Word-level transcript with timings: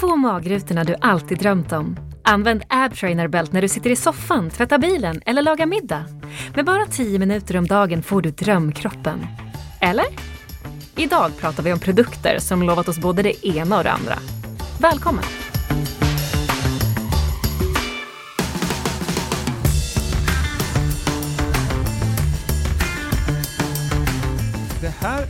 Få 0.00 0.16
magrutorna 0.16 0.84
du 0.84 0.94
alltid 1.00 1.38
drömt 1.38 1.72
om. 1.72 1.96
Använd 2.24 2.62
Abtrainer 2.68 3.28
Belt 3.28 3.52
när 3.52 3.62
du 3.62 3.68
sitter 3.68 3.90
i 3.90 3.96
soffan, 3.96 4.50
tvättar 4.50 4.78
bilen 4.78 5.20
eller 5.26 5.42
lagar 5.42 5.66
middag. 5.66 6.04
Med 6.54 6.64
bara 6.64 6.86
10 6.86 7.18
minuter 7.18 7.56
om 7.56 7.66
dagen 7.66 8.02
får 8.02 8.22
du 8.22 8.30
drömkroppen. 8.30 9.26
Eller? 9.80 10.04
Idag 10.96 11.30
pratar 11.40 11.62
vi 11.62 11.72
om 11.72 11.78
produkter 11.78 12.38
som 12.38 12.62
lovat 12.62 12.88
oss 12.88 12.98
både 12.98 13.22
det 13.22 13.46
ena 13.46 13.78
och 13.78 13.84
det 13.84 13.92
andra. 13.92 14.18
Välkommen! 14.80 15.45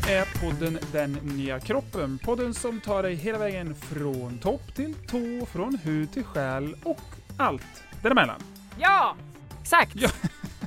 Här 0.04 0.16
är 0.16 0.24
podden 0.40 0.78
Den 0.92 1.12
nya 1.12 1.60
kroppen. 1.60 2.18
Podden 2.18 2.54
som 2.54 2.80
tar 2.80 3.02
dig 3.02 3.14
hela 3.14 3.38
vägen 3.38 3.74
från 3.74 4.38
topp 4.38 4.74
till 4.74 4.94
tå, 4.94 5.46
från 5.46 5.78
hud 5.82 6.12
till 6.12 6.24
själ 6.24 6.76
och 6.82 7.00
allt 7.36 7.62
däremellan. 8.02 8.40
Ja! 8.78 9.16
Exakt! 9.62 9.92
Ja. 9.94 10.08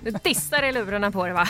Du 0.03 0.11
dissar 0.11 0.63
i 0.63 0.71
lurarna 0.71 1.11
på 1.11 1.27
det 1.27 1.33
va? 1.33 1.47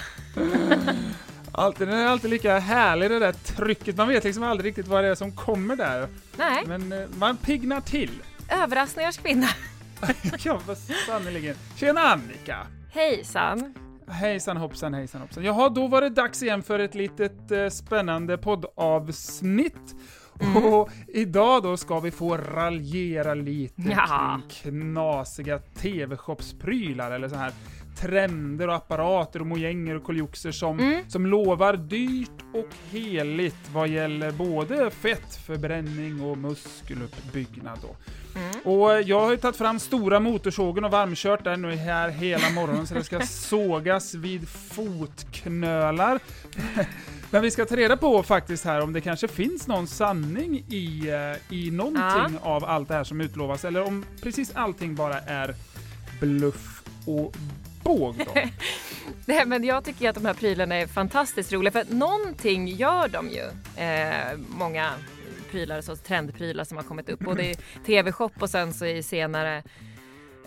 Alltid, 1.52 1.88
den 1.88 1.98
är 1.98 2.06
alltid 2.08 2.30
lika 2.30 2.60
härlig 2.60 3.12
det 3.12 3.20
där 3.20 3.32
trycket. 3.32 3.96
Man 3.98 4.08
vet 4.08 4.24
liksom 4.24 4.44
aldrig 4.44 4.70
riktigt 4.70 4.88
vad 4.88 5.04
det 5.04 5.08
är 5.10 5.16
som 5.16 5.32
kommer 5.32 5.76
där. 5.76 6.08
Nej, 6.38 6.64
Men 6.68 6.92
eh, 6.92 7.08
man 7.18 7.38
pignar 7.38 7.82
till. 7.82 8.24
överraskningars 8.50 9.18
kvinna. 9.18 9.48
ja, 10.44 10.60
sannerligen. 11.08 11.56
Tjena 11.76 12.02
Annika! 12.02 12.68
Hejsan! 12.94 13.74
Hejsan 14.10 14.58
hoppsan 14.58 14.94
hejsan 14.94 15.22
hoppsan. 15.22 15.44
Jaha, 15.44 15.70
då 15.70 15.88
var 15.88 16.02
det 16.02 16.10
dags 16.10 16.44
igen 16.44 16.64
för 16.64 16.80
ett 16.80 16.96
litet 16.96 17.52
eh, 17.52 17.68
spännande 17.70 18.38
poddavsnitt. 18.38 19.96
Mm. 20.42 20.64
Och 20.74 20.90
idag 21.08 21.64
då 21.64 21.78
ska 21.78 22.00
vi 22.00 22.12
få 22.12 22.38
raljera 22.38 23.34
lite 23.34 23.82
Ja. 23.82 24.42
kring 24.50 24.72
knasiga 24.82 25.60
TV-shopsprylar 25.60 27.12
eller 27.12 27.30
så 27.30 27.36
här 27.36 27.52
trender 28.02 28.68
och 28.68 28.76
apparater 28.76 29.40
och 29.40 29.48
mojänger 29.48 29.96
och 29.96 30.04
koljoxer 30.04 30.52
som, 30.52 30.80
Mm. 30.80 31.10
som 31.10 31.26
lovar 31.26 31.74
dyrt 31.74 32.30
och 32.54 32.70
heligt 32.92 33.70
vad 33.74 33.88
gäller 33.90 34.32
både 34.32 34.92
fettförbränning 34.92 36.22
och 36.22 36.38
muskeluppbyggnad 36.38 37.80
då. 37.82 37.96
Mm. 38.40 38.52
Och 38.64 38.94
eh, 38.94 39.00
jag 39.08 39.20
har 39.22 39.32
ju 39.32 39.38
tagit 39.38 39.58
fram 39.58 39.80
stora 39.80 40.20
motorsågen 40.20 40.86
och 40.86 40.92
varmkört 40.92 41.44
den 41.44 41.62
nu 41.62 41.76
här 41.76 42.10
hela 42.10 42.50
morgonen 42.50 42.88
så 42.88 42.94
det 42.94 43.04
ska 43.04 43.20
sågas 43.26 44.14
vid 44.14 44.48
fotknölar. 44.50 46.20
Men 47.32 47.42
vi 47.42 47.52
ska 47.52 47.66
ta 47.66 47.76
reda 47.76 47.98
på 47.98 48.24
faktiskt 48.24 48.66
här 48.66 48.82
om 48.82 48.94
det 48.94 49.02
kanske 49.02 49.28
finns 49.28 49.68
någon 49.68 49.88
sanning 49.88 50.64
i, 50.70 51.10
eh, 51.10 51.56
i 51.58 51.72
någonting 51.72 52.38
av 52.42 52.66
allt 52.66 52.88
det 52.88 52.94
här 52.94 53.04
som 53.04 53.22
utlovas 53.22 53.66
eller 53.66 53.84
om 53.84 54.06
precis 54.22 54.52
allting 54.56 54.96
bara 54.96 55.20
är 55.20 55.56
bluff 56.20 56.82
och 57.06 57.34
båg 57.98 58.16
då. 58.18 58.34
Nej, 59.26 59.46
men 59.46 59.64
jag 59.64 59.84
tycker 59.84 60.10
att 60.10 60.16
de 60.16 60.26
här 60.26 60.34
prylarna 60.34 60.76
är 60.76 60.88
fantastiskt 60.88 61.54
roliga 61.54 61.72
för 61.72 61.80
att 61.80 61.90
någonting 61.90 62.68
gör 62.68 63.08
de 63.08 63.30
ju. 63.30 63.44
Eh, 63.84 64.38
många 64.50 64.92
prylar, 65.52 65.82
så 65.82 65.96
trendprylar 65.96 66.64
som 66.64 66.78
har 66.78 66.84
kommit 66.84 67.10
upp 67.10 67.20
både 67.20 67.44
i 67.46 67.56
tv-shop 67.86 68.32
och 68.40 68.50
sen 68.50 68.74
så 68.74 68.86
i 68.86 69.04
senare 69.04 69.64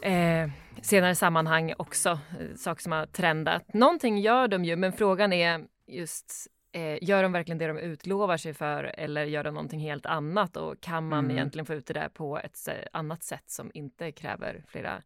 eh, 0.02 0.50
senare 0.82 1.14
sammanhang 1.14 1.74
också 1.78 2.18
saker 2.56 2.82
som 2.82 2.92
har 2.92 3.06
trendat. 3.06 3.74
Någonting 3.74 4.18
gör 4.18 4.48
de 4.48 4.64
ju, 4.64 4.76
men 4.76 4.92
frågan 4.92 5.32
är 5.32 5.60
just 5.86 6.46
eh, 6.72 7.08
gör 7.08 7.22
de 7.22 7.32
verkligen 7.32 7.58
det 7.58 7.66
de 7.66 7.78
utlovar 7.78 8.36
sig 8.36 8.54
för 8.54 8.84
eller 8.84 9.24
gör 9.24 9.44
de 9.44 9.54
någonting 9.54 9.80
helt 9.80 10.06
annat 10.06 10.56
och 10.56 10.80
kan 10.80 11.08
man 11.08 11.24
Mm. 11.24 11.36
egentligen 11.36 11.66
få 11.66 11.74
ut 11.74 11.86
det 11.86 11.94
där 11.94 12.08
på 12.08 12.38
ett 12.38 12.68
annat 12.92 13.22
sätt 13.22 13.44
som 13.46 13.70
inte 13.74 14.12
kräver 14.12 14.64
flera 14.68 15.02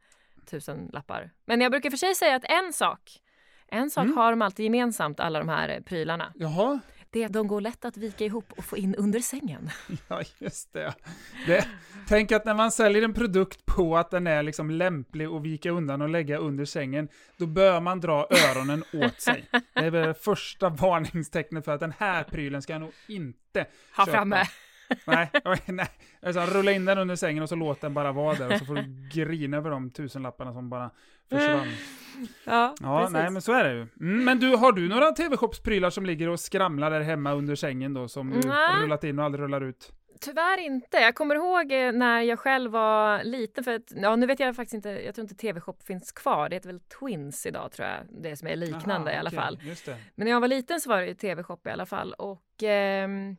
tusen 0.47 0.91
lappar. 0.93 1.31
Men 1.47 1.61
jag 1.61 1.71
brukar 1.73 1.91
för 1.91 1.97
sig 1.97 2.15
säga 2.15 2.37
att 2.37 2.45
en 2.45 2.73
sak, 2.73 3.01
en 3.69 3.91
sak 3.91 4.05
Mm. 4.05 4.17
har 4.17 4.31
de 4.31 4.43
alltid 4.43 4.65
gemensamt, 4.65 5.21
alla 5.21 5.39
de 5.39 5.49
här 5.49 5.69
eh, 5.69 5.81
prylarna. 5.81 6.33
Jaha, 6.35 6.81
Det 7.11 7.23
är 7.23 7.27
att 7.27 7.33
de 7.33 7.47
går 7.47 7.61
lätt 7.61 7.85
att 7.85 7.97
vika 7.97 8.25
ihop 8.25 8.53
och 8.57 8.65
få 8.65 8.77
in 8.77 8.95
under 8.95 9.21
sängen. 9.21 9.71
ja 10.09 10.23
just 10.39 10.73
det. 10.73 10.95
det. 11.47 11.67
Tänk 12.09 12.33
att 12.33 12.45
när 12.45 12.55
man 12.55 12.73
säljer 12.73 13.03
en 13.03 13.15
produkt 13.15 13.67
på 13.67 13.97
att 13.97 14.11
den 14.11 14.27
är 14.27 14.43
liksom 14.43 14.71
lämplig 14.71 15.25
att 15.27 15.43
vika 15.43 15.71
undan 15.71 16.03
och 16.03 16.09
lägga 16.09 16.37
under 16.39 16.65
sängen, 16.65 17.09
då 17.37 17.47
bör 17.47 17.81
man 17.81 18.01
dra 18.01 18.27
öronen 18.31 18.85
åt 18.93 19.21
sig. 19.21 19.49
Det 19.75 19.81
är 19.81 19.91
väl 19.91 20.07
det 20.09 20.15
första 20.15 20.69
varningstecknet 20.69 21.65
för 21.65 21.73
att 21.75 21.81
den 21.81 21.95
här 21.99 22.25
prylen 22.25 22.63
ska 22.63 22.73
jag 22.73 22.81
nog 22.81 22.93
inte 23.09 23.67
Ha 23.97 24.05
köpa. 24.07 24.17
framme. 24.19 24.45
Nej, 25.07 25.31
nej. 25.67 25.89
Alltså, 26.23 26.41
rulla 26.41 26.73
in 26.73 26.85
den 26.85 26.99
under 26.99 27.17
sängen 27.17 27.43
och 27.43 27.49
så 27.49 27.55
låt 27.55 27.81
den 27.81 27.95
bara 27.95 28.13
vara 28.13 28.35
där 28.35 28.53
och 28.53 28.59
så 28.59 28.65
får 28.65 28.75
du 28.75 29.09
grina 29.13 29.57
över 29.57 29.71
de 29.71 29.91
tusenlapparna 29.91 30.53
som 30.53 30.71
bara 30.71 30.91
försvann. 31.31 31.69
Ja, 32.45 32.75
Ja, 32.81 32.99
precis. 33.01 33.13
nej 33.13 33.31
men 33.31 33.43
så 33.43 33.53
är 33.53 33.65
det 33.65 33.73
ju. 33.73 33.87
Mm, 34.01 34.25
men 34.25 34.39
du, 34.39 34.57
har 34.57 34.73
du 34.73 34.89
några 34.89 35.13
TV-shopsprylar 35.13 35.91
som 35.91 36.07
ligger 36.07 36.29
och 36.29 36.41
skramlar 36.41 36.91
där 36.91 37.01
hemma 37.01 37.33
under 37.33 37.55
sängen 37.55 37.95
då, 37.95 38.09
som 38.09 38.31
du 38.31 38.53
rullat 38.83 39.05
in 39.05 39.19
och 39.19 39.25
aldrig 39.25 39.43
rullar 39.43 39.61
ut? 39.61 39.93
Tyvärr 40.21 40.59
inte. 40.61 40.97
Jag 40.97 41.15
kommer 41.15 41.35
ihåg 41.35 41.73
eh, 41.73 41.93
när 41.93 42.21
jag 42.21 42.39
själv 42.39 42.71
var 42.71 43.25
liten, 43.25 43.65
för 43.65 43.75
att, 43.75 43.93
ja, 43.97 44.17
nu 44.17 44.27
vet 44.27 44.41
jag 44.41 44.57
faktiskt 44.57 44.75
inte, 44.75 44.89
jag 44.89 45.15
tror 45.15 45.23
inte 45.23 45.35
TV-shop 45.35 45.77
finns 45.87 46.13
kvar. 46.13 46.49
Det 46.49 46.57
heter 46.57 46.69
väl 46.69 46.81
Twins 46.81 47.47
idag 47.47 47.73
tror 47.73 47.89
jag, 47.89 47.99
det 48.23 48.37
som 48.37 48.49
är 48.49 48.57
liknande 48.57 49.11
Aha, 49.11 49.11
i 49.11 49.17
alla 49.17 49.29
okej, 49.29 49.39
fall. 49.41 49.59
Just 49.63 49.87
det. 49.87 49.97
Men 50.15 50.25
när 50.25 50.33
jag 50.33 50.41
var 50.41 50.49
liten 50.49 50.81
så 50.81 50.89
var 50.91 51.01
det 51.01 51.07
ju 51.07 51.15
TV-shop 51.15 51.59
i 51.65 51.71
alla 51.71 51.87
fall 51.87 52.13
och 52.13 52.63
ehm, 52.63 53.37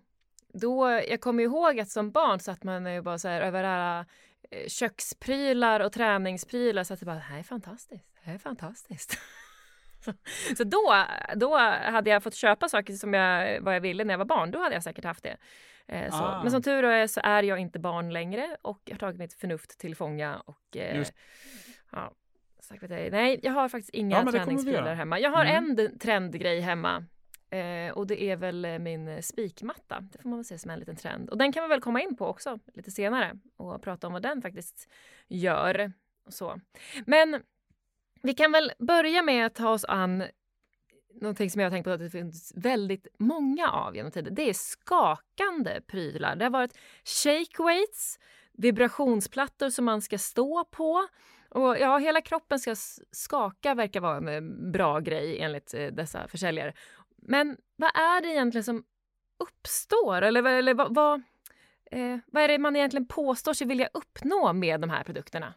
då, 0.60 0.90
jag 1.10 1.22
kommer 1.22 1.44
ihåg 1.44 1.80
att 1.80 1.90
som 1.90 2.12
barn 2.12 2.40
satt 2.40 2.64
man 2.64 2.94
ju 2.94 3.02
bara 3.02 3.18
så 3.18 3.28
här 3.28 3.42
över 3.42 3.64
alla 3.64 4.06
eh, 4.52 4.68
köksprylar 4.68 5.80
och 5.80 5.92
träningsprylar 5.92 6.84
så 6.84 6.94
att 6.94 7.00
det 7.00 7.06
bara, 7.06 7.16
det 7.16 7.22
här 7.22 7.40
är 7.40 7.44
fantastiskt, 7.44 8.06
det 8.14 8.28
här 8.30 8.34
är 8.34 8.38
fantastiskt. 8.40 9.18
så 10.58 10.64
då, 10.64 11.06
då 11.36 11.58
hade 11.92 12.10
jag 12.10 12.24
fått 12.24 12.36
köpa 12.36 12.70
saker 12.70 12.94
som 12.94 13.14
jag, 13.14 13.62
vad 13.62 13.76
jag 13.76 13.82
ville 13.82 14.04
när 14.04 14.14
jag 14.14 14.18
var 14.18 14.26
barn, 14.26 14.52
då 14.52 14.60
hade 14.60 14.76
jag 14.76 14.84
säkert 14.84 15.06
haft 15.06 15.24
det. 15.24 15.38
Eh. 15.88 16.22
Ah. 16.22 16.42
Men 16.44 16.52
som 16.52 16.62
tur 16.62 16.84
är 16.84 17.08
så 17.08 17.22
är 17.24 17.44
jag 17.44 17.60
inte 17.60 17.80
barn 17.80 18.14
längre 18.14 18.58
och 18.62 18.82
jag 18.86 18.94
har 18.94 19.00
tagit 19.00 19.18
mitt 19.20 19.34
förnuft 19.34 19.80
till 19.80 19.96
fånga 19.96 20.38
och 20.46 20.78
eh, 20.78 20.98
Just. 20.98 21.14
ja, 21.92 22.12
sagt 22.60 22.82
jag, 22.82 23.12
nej, 23.12 23.40
jag 23.44 23.52
har 23.52 23.70
faktiskt 23.70 23.94
inga 23.94 24.24
Ja, 24.26 24.32
träningsprylar 24.32 24.94
hemma. 24.96 25.20
Jag 25.20 25.30
har 25.32 25.46
Mm. 25.46 25.80
en 25.80 26.00
trendgrej 26.00 26.60
hemma 26.60 27.06
eh, 27.50 27.92
och 27.94 28.08
det 28.08 28.24
är 28.24 28.36
väl 28.36 28.66
eh, 28.66 28.80
min 28.80 29.24
spikmatta. 29.24 30.00
Det 30.12 30.22
får 30.22 30.30
man 30.30 30.40
väl 30.40 30.46
se 30.46 30.58
som 30.58 30.72
en 30.72 30.80
liten 30.80 30.96
trend. 30.96 31.30
Och 31.30 31.38
den 31.38 31.52
kan 31.52 31.64
vi 31.64 31.70
väl 31.70 31.82
komma 31.82 32.02
in 32.02 32.16
på 32.16 32.26
också 32.26 32.60
lite 32.74 32.92
senare 32.92 33.40
och 33.58 33.82
prata 33.82 34.08
om 34.08 34.14
vad 34.14 34.22
den 34.22 34.42
faktiskt 34.42 34.90
gör. 35.28 35.92
Och 36.26 36.34
så. 36.34 36.60
Men 37.06 37.42
vi 38.22 38.34
kan 38.34 38.52
väl 38.52 38.72
börja 38.80 39.22
med 39.22 39.46
att 39.46 39.56
ta 39.56 39.70
oss 39.70 39.86
an 39.86 40.24
någonting 41.22 41.50
som 41.50 41.62
jag 41.62 41.66
har 41.66 41.72
tänkt 41.72 41.86
på 41.86 41.92
att 41.92 42.00
det 42.00 42.10
finns 42.10 42.54
väldigt 42.56 43.08
många 43.18 43.72
av 43.72 43.96
genom 43.96 44.12
tiden. 44.12 44.36
Det 44.36 44.50
är 44.50 44.54
skakande 44.54 45.82
prylar. 45.88 46.36
Det 46.36 46.46
har 46.46 46.50
varit 46.50 46.78
shake 47.04 47.64
weights, 47.64 48.20
vibrationsplattor 48.54 49.70
som 49.70 49.86
man 49.86 50.02
ska 50.02 50.18
stå 50.18 50.66
på. 50.66 51.08
Och 51.50 51.78
ja, 51.80 51.98
hela 51.98 52.22
kroppen 52.22 52.60
ska 52.60 52.76
skaka 53.12 53.74
verkar 53.74 54.02
vara 54.02 54.18
en 54.18 54.28
eh, 54.28 54.72
bra 54.72 55.00
grej 55.00 55.40
enligt 55.40 55.74
eh, 55.74 55.88
dessa 55.88 56.28
försäljare. 56.28 56.74
Men 57.22 57.58
vad 57.76 57.90
är 57.96 58.22
det 58.22 58.28
egentligen 58.28 58.64
som 58.64 58.84
uppstår? 59.40 60.22
Eller, 60.22 60.42
vad- 60.42 60.54
eller 60.54 60.74
vad, 60.74 60.96
vad, 60.96 61.22
eh, 61.92 62.18
vad 62.28 62.44
är 62.44 62.48
det 62.48 62.58
man 62.58 62.76
egentligen 62.76 63.08
påstår 63.08 63.54
sig 63.54 63.68
vilja 63.68 63.90
uppnå 63.94 64.54
med 64.54 64.82
de 64.82 64.90
här 64.90 65.04
produkterna? 65.04 65.54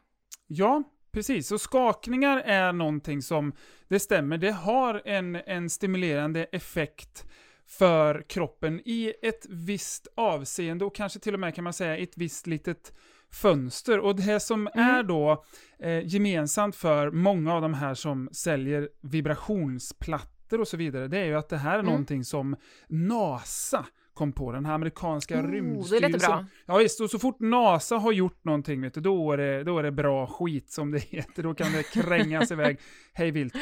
Ja, 0.46 0.82
precis. 1.12 1.48
Så 1.48 1.58
skakningar 1.58 2.38
är 2.40 2.72
någonting 2.72 3.22
som, 3.22 3.52
det 3.88 4.00
stämmer, 4.00 4.38
det 4.38 4.50
har 4.52 5.02
en, 5.04 5.34
en 5.36 5.70
stimulerande 5.70 6.44
effekt 6.44 7.24
för 7.66 8.24
kroppen 8.28 8.80
i 8.84 9.14
ett 9.22 9.46
visst 9.48 10.08
avseende 10.16 10.84
och 10.84 10.94
kanske 10.94 11.18
till 11.18 11.34
och 11.34 11.40
med 11.40 11.54
kan 11.54 11.64
man 11.64 11.72
säga 11.72 11.96
ett 11.96 12.16
visst 12.16 12.46
litet 12.46 12.92
fönster. 13.32 13.98
Och 14.00 14.16
det 14.16 14.40
som 14.40 14.66
är 14.66 15.02
då 15.02 15.44
eh, 15.78 16.06
gemensamt 16.06 16.76
för 16.76 17.10
många 17.10 17.54
av 17.54 17.62
de 17.62 17.74
här 17.74 17.94
som 17.94 18.28
säljer 18.32 18.88
vibrationsplattor 19.00 20.39
och 20.58 20.68
så 20.68 20.76
vidare, 20.76 21.08
det 21.08 21.18
är 21.18 21.24
ju 21.24 21.34
att 21.34 21.48
det 21.48 21.56
här 21.56 21.74
är 21.74 21.78
Mm. 21.78 21.86
någonting 21.86 22.24
som 22.24 22.56
NASA 22.88 23.86
kom 24.14 24.32
på, 24.32 24.52
den 24.52 24.66
här 24.66 24.74
amerikanska 24.74 25.38
Oh, 25.38 25.42
det 25.42 25.48
rymdstyrelsen. 25.48 26.12
låter 26.12 26.26
bra. 26.28 26.46
Ja 26.66 26.76
visst, 26.78 27.00
och 27.00 27.10
så 27.10 27.18
fort 27.18 27.40
NASA 27.40 27.96
har 27.96 28.12
gjort 28.12 28.44
någonting, 28.44 28.80
vet 28.82 28.94
du, 28.94 29.00
då, 29.00 29.32
är 29.32 29.36
det, 29.36 29.64
då 29.64 29.78
är 29.78 29.82
det 29.82 29.90
bra 29.92 30.26
skit 30.26 30.70
som 30.70 30.90
det 30.90 30.98
heter. 30.98 31.42
Då 31.42 31.54
kan 31.54 31.72
det 31.72 31.82
krängas 31.82 32.50
iväg 32.50 32.78
hej 33.12 33.30
vilt. 33.30 33.54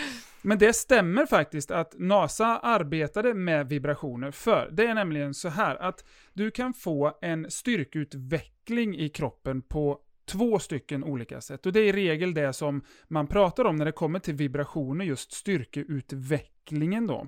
Men 0.43 0.59
det 0.59 0.73
stämmer 0.73 1.27
faktiskt 1.27 1.71
att 1.71 1.95
NASA 1.99 2.47
arbetade 2.59 3.35
med 3.35 3.69
vibrationer 3.69 4.31
för 4.31 4.69
det 4.73 4.87
är 4.87 4.95
nämligen 4.95 5.35
så 5.35 5.49
här 5.49 5.77
att 5.77 6.05
du 6.33 6.51
kan 6.51 6.75
få 6.75 7.19
en 7.23 7.51
styrkeutveckling 7.51 8.97
i 8.99 9.09
kroppen 9.09 9.63
på 9.63 9.99
två 10.29 10.59
stycken 10.59 11.05
olika 11.05 11.41
sätt. 11.41 11.67
Och 11.67 11.73
det 11.73 11.81
är 11.81 11.85
i 11.85 11.93
regel 11.93 12.35
det 12.35 12.53
som 12.53 12.83
man 13.09 13.27
pratar 13.27 13.65
om 13.65 13.77
när 13.77 13.85
det 13.85 13.93
kommer 13.93 14.19
till 14.19 14.35
vibrationer, 14.35 15.05
just 15.05 15.33
styrkeutvecklingen 15.33 17.07
då. 17.07 17.27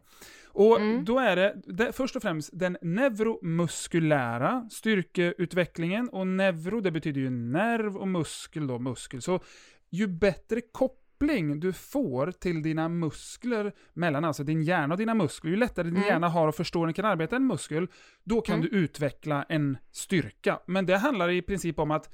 Och 0.52 0.80
Mm. 0.80 1.04
då 1.04 1.18
är 1.18 1.36
det, 1.36 1.56
det 1.66 1.92
först 1.92 2.16
och 2.16 2.22
främst 2.22 2.50
den 2.52 2.76
neuromuskulära 2.82 4.68
styrkeutvecklingen. 4.70 6.08
Och 6.08 6.26
neuro, 6.26 6.80
det 6.80 6.90
betyder 6.90 7.20
ju 7.20 7.30
nerv 7.30 7.96
och 7.96 8.08
muskel 8.08 8.66
då, 8.66 8.78
muskel. 8.78 9.22
Så 9.22 9.40
ju 9.90 10.06
bättre 10.06 10.60
koppling 10.60 11.60
du 11.60 11.72
får 11.72 12.32
till 12.32 12.62
dina 12.62 12.88
muskler, 12.88 13.72
mellan 13.92 14.24
alltså 14.24 14.44
din 14.44 14.62
hjärna 14.62 14.94
och 14.94 14.98
dina 14.98 15.14
muskler, 15.14 15.50
ju 15.50 15.56
lättare 15.56 15.84
din 15.84 15.96
Mm. 15.96 16.08
hjärna 16.08 16.28
har 16.28 16.48
att 16.48 16.56
förstå 16.56 16.78
hur 16.78 16.86
den 16.86 16.94
kan 16.94 17.04
arbeta 17.04 17.36
en 17.36 17.46
muskel, 17.46 17.86
då 18.24 18.40
kan 18.40 18.54
Mm. 18.58 18.68
du 18.70 18.76
utveckla 18.78 19.42
en 19.48 19.78
styrka. 19.90 20.60
Men 20.66 20.86
det 20.86 20.96
handlar 20.96 21.30
i 21.30 21.42
princip 21.42 21.78
om 21.78 21.90
att 21.90 22.10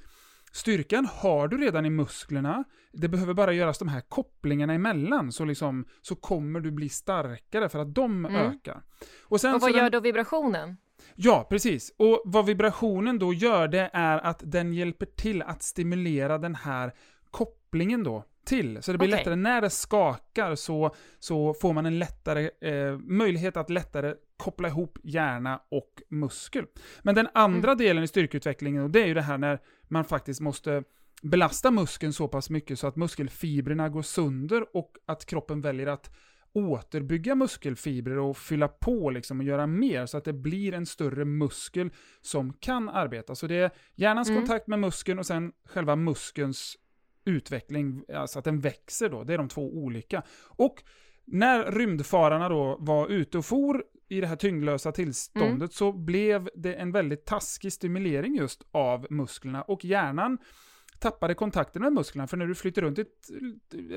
Styrkan 0.57 1.05
har 1.05 1.47
du 1.47 1.57
redan 1.57 1.85
i 1.85 1.89
musklerna, 1.89 2.63
det 2.91 3.07
behöver 3.07 3.33
bara 3.33 3.53
göras 3.53 3.77
de 3.79 3.87
här 3.87 4.01
kopplingarna 4.01 4.73
emellan, 4.73 5.31
så, 5.31 5.45
liksom, 5.45 5.85
så 6.01 6.15
kommer 6.15 6.59
du 6.59 6.71
bli 6.71 6.89
starkare 6.89 7.69
för 7.69 7.79
att 7.79 7.95
de 7.95 8.25
Mm. 8.25 8.35
ökar. 8.41 8.81
Och, 9.21 9.41
sen 9.41 9.55
Och 9.55 9.61
så 9.61 9.67
vad 9.67 9.75
den- 9.75 9.83
gör 9.83 9.89
då 9.89 9.99
vibrationen? 9.99 10.77
Ja, 11.15 11.47
precis. 11.49 11.93
Och 11.97 12.21
vad 12.25 12.45
vibrationen 12.45 13.19
då 13.19 13.33
gör, 13.33 13.67
det 13.67 13.89
är 13.93 14.17
att 14.17 14.41
den 14.45 14.73
hjälper 14.73 15.05
till 15.05 15.41
att 15.41 15.63
stimulera 15.63 16.37
den 16.37 16.55
här 16.55 16.93
kopplingen 17.31 18.03
då 18.03 18.23
till. 18.47 18.83
Så 18.83 18.91
det 18.91 18.97
blir 18.97 19.07
Okej. 19.07 19.17
lättare, 19.17 19.35
när 19.35 19.61
det 19.61 19.69
skakar 19.69 20.55
så, 20.55 20.95
så 21.19 21.53
får 21.53 21.73
man 21.73 21.85
en 21.85 21.99
lättare 21.99 22.49
eh, 22.61 22.97
möjlighet 22.97 23.57
att 23.57 23.69
lättare 23.69 24.13
koppla 24.37 24.67
ihop 24.67 24.97
hjärna 25.03 25.61
och 25.71 26.01
muskel. 26.09 26.65
Men 27.01 27.15
den 27.15 27.27
andra 27.33 27.75
delen 27.75 28.03
i 28.03 28.07
styrkeutvecklingen, 28.07 28.83
och 28.83 28.89
det 28.89 29.01
är 29.01 29.07
ju 29.07 29.13
det 29.13 29.21
här 29.21 29.37
när 29.37 29.59
man 29.87 30.05
faktiskt 30.05 30.41
måste 30.41 30.83
belasta 31.21 31.71
muskeln 31.71 32.13
så 32.13 32.27
pass 32.27 32.49
mycket 32.49 32.79
så 32.79 32.87
att 32.87 32.95
muskelfibrerna 32.95 33.89
går 33.89 34.01
sönder 34.01 34.75
och 34.77 34.91
att 35.07 35.25
kroppen 35.25 35.61
väljer 35.61 35.87
att 35.87 36.15
återbygga 36.53 37.35
muskelfibrer 37.35 38.17
och 38.17 38.37
fylla 38.37 38.67
på 38.67 39.09
liksom 39.09 39.39
och 39.39 39.45
göra 39.45 39.67
mer 39.67 40.05
så 40.05 40.17
att 40.17 40.25
det 40.25 40.33
blir 40.33 40.73
en 40.73 40.85
större 40.85 41.25
muskel 41.25 41.89
som 42.21 42.53
kan 42.53 42.89
arbeta. 42.89 43.35
Så 43.35 43.47
det 43.47 43.55
är 43.55 43.71
hjärnans 43.95 44.29
Mm. 44.29 44.41
kontakt 44.41 44.67
med 44.67 44.79
muskeln 44.79 45.19
och 45.19 45.25
sen 45.25 45.51
själva 45.65 45.95
muskelns 45.95 46.77
utveckling, 47.27 48.03
alltså 48.13 48.39
att 48.39 48.45
den 48.45 48.59
växer 48.59 49.09
då. 49.09 49.23
Det 49.23 49.33
är 49.33 49.37
de 49.37 49.47
två 49.47 49.61
olika. 49.73 50.23
Och 50.45 50.83
när 51.25 51.71
rymdfararna 51.71 52.49
då 52.49 52.77
var 52.79 53.07
ute 53.07 53.37
och 53.37 53.45
for 53.45 53.83
i 54.09 54.21
det 54.21 54.27
här 54.27 54.35
tyngdlösa 54.35 54.91
tillståndet 54.91 55.49
Mm. 55.57 55.69
så 55.69 55.91
blev 55.91 56.49
det 56.55 56.73
en 56.73 56.91
väldigt 56.91 57.25
taskig 57.25 57.73
stimulering 57.73 58.35
just 58.35 58.63
av 58.71 59.07
musklerna 59.09 59.61
och 59.61 59.85
hjärnan 59.85 60.37
tappade 60.99 61.33
kontakten 61.33 61.81
med 61.81 61.93
musklerna. 61.93 62.27
För 62.27 62.37
när 62.37 62.45
du 62.47 62.55
flyter 62.55 62.81
runt 62.81 62.99
i 62.99 63.01
ett, 63.01 63.29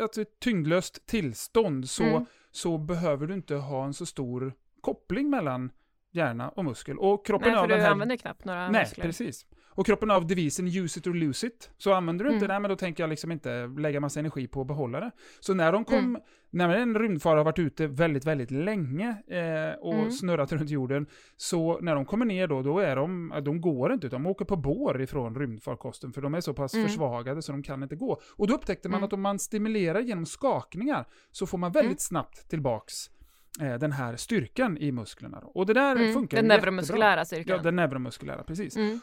alltså 0.03 0.23
ett 0.23 0.41
tyngdlöst 0.41 1.07
tillstånd 1.07 1.89
så, 1.91 2.05
Mm. 2.05 2.25
så 2.51 2.79
behöver 2.79 3.27
du 3.27 3.35
inte 3.35 3.55
ha 3.55 3.85
en 3.85 3.95
så 3.95 4.07
stor 4.07 4.53
koppling 4.81 5.31
mellan 5.31 5.71
hjärna 6.13 6.49
och 6.49 6.65
muskel. 6.65 6.99
Och 6.99 7.27
kroppen 7.27 7.49
Nej, 7.53 7.61
för 7.61 7.69
du 7.69 7.75
den 7.75 7.83
här... 7.83 7.91
använder 7.91 8.17
knappt 8.17 8.45
några 8.45 8.71
Nej, 8.71 8.83
muskler. 8.83 9.05
precis. 9.05 9.47
Och 9.75 9.87
kroppen 9.87 10.11
av 10.11 10.27
devisen 10.27 10.67
use 10.69 10.99
it 11.01 11.07
or 11.07 11.15
lose 11.15 11.47
it. 11.47 11.71
Så 11.79 11.93
använder 11.93 12.25
du 12.25 12.31
inte 12.33 12.45
Mm. 12.45 12.55
det, 12.55 12.61
men 12.61 12.69
då 12.71 12.77
tänker 12.77 13.03
jag 13.03 13.11
liksom 13.11 13.33
inte 13.33 13.67
lägga 13.67 14.01
massa 14.01 14.21
energi 14.21 14.47
på 14.47 14.61
att 14.61 14.67
behålla 14.67 15.01
det. 15.01 15.11
Så 15.41 15.55
när 15.55 15.73
de 15.73 15.85
kom, 15.85 15.99
Mm. 15.99 16.21
när 16.51 16.69
en 16.69 16.99
rymdfara 16.99 17.37
har 17.39 17.45
varit 17.45 17.59
ute 17.59 17.87
väldigt, 17.87 18.25
väldigt 18.27 18.51
länge 18.51 19.09
eh, 19.09 19.79
och 19.81 19.95
Mm. 19.95 20.11
snurrat 20.11 20.53
runt 20.53 20.71
jorden, 20.71 21.07
så 21.37 21.81
när 21.81 21.95
de 21.95 22.05
kommer 22.05 22.27
ner 22.27 22.47
då, 22.47 22.63
då 22.63 22.79
är 22.79 22.97
de, 22.97 23.33
de 23.45 23.61
går 23.61 23.93
inte, 23.93 24.07
utan 24.07 24.23
de 24.23 24.31
åker 24.31 24.45
på 24.45 24.57
bår 24.57 25.03
ifrån 25.03 25.35
rymdfarkosten, 25.35 26.13
för 26.13 26.23
de 26.23 26.35
är 26.35 26.41
så 26.41 26.55
pass 26.55 26.75
Mm. 26.75 26.87
försvagade 26.87 27.43
så 27.43 27.53
de 27.53 27.63
kan 27.63 27.83
inte 27.83 27.97
gå. 27.97 28.21
Och 28.37 28.47
då 28.47 28.55
upptäckte 28.55 28.89
man 28.89 28.99
Mm. 28.99 29.05
att 29.07 29.13
om 29.13 29.21
man 29.23 29.39
stimulerar 29.39 30.01
genom 30.01 30.27
skakningar, 30.27 31.07
så 31.31 31.47
får 31.47 31.59
man 31.59 31.73
väldigt 31.73 31.91
Mm. 31.91 31.99
snabbt 31.99 32.49
tillbaks 32.51 32.95
eh, 33.61 33.75
den 33.75 33.93
här 33.93 34.17
styrkan 34.17 34.79
i 34.79 34.93
musklerna. 34.93 35.41
Då. 35.41 35.47
Och 35.47 35.67
det 35.67 35.75
där 35.75 35.97
Mm. 35.97 36.13
funkar 36.13 36.37
Den 36.37 36.45
jättebra. 36.47 36.57
neuromuskulära 36.71 37.25
styrkan. 37.25 37.57
Ja, 37.57 37.63
den 37.63 37.77
neuromuskulära, 37.77 38.43
precis. 38.43 38.77
Mm. 38.77 39.01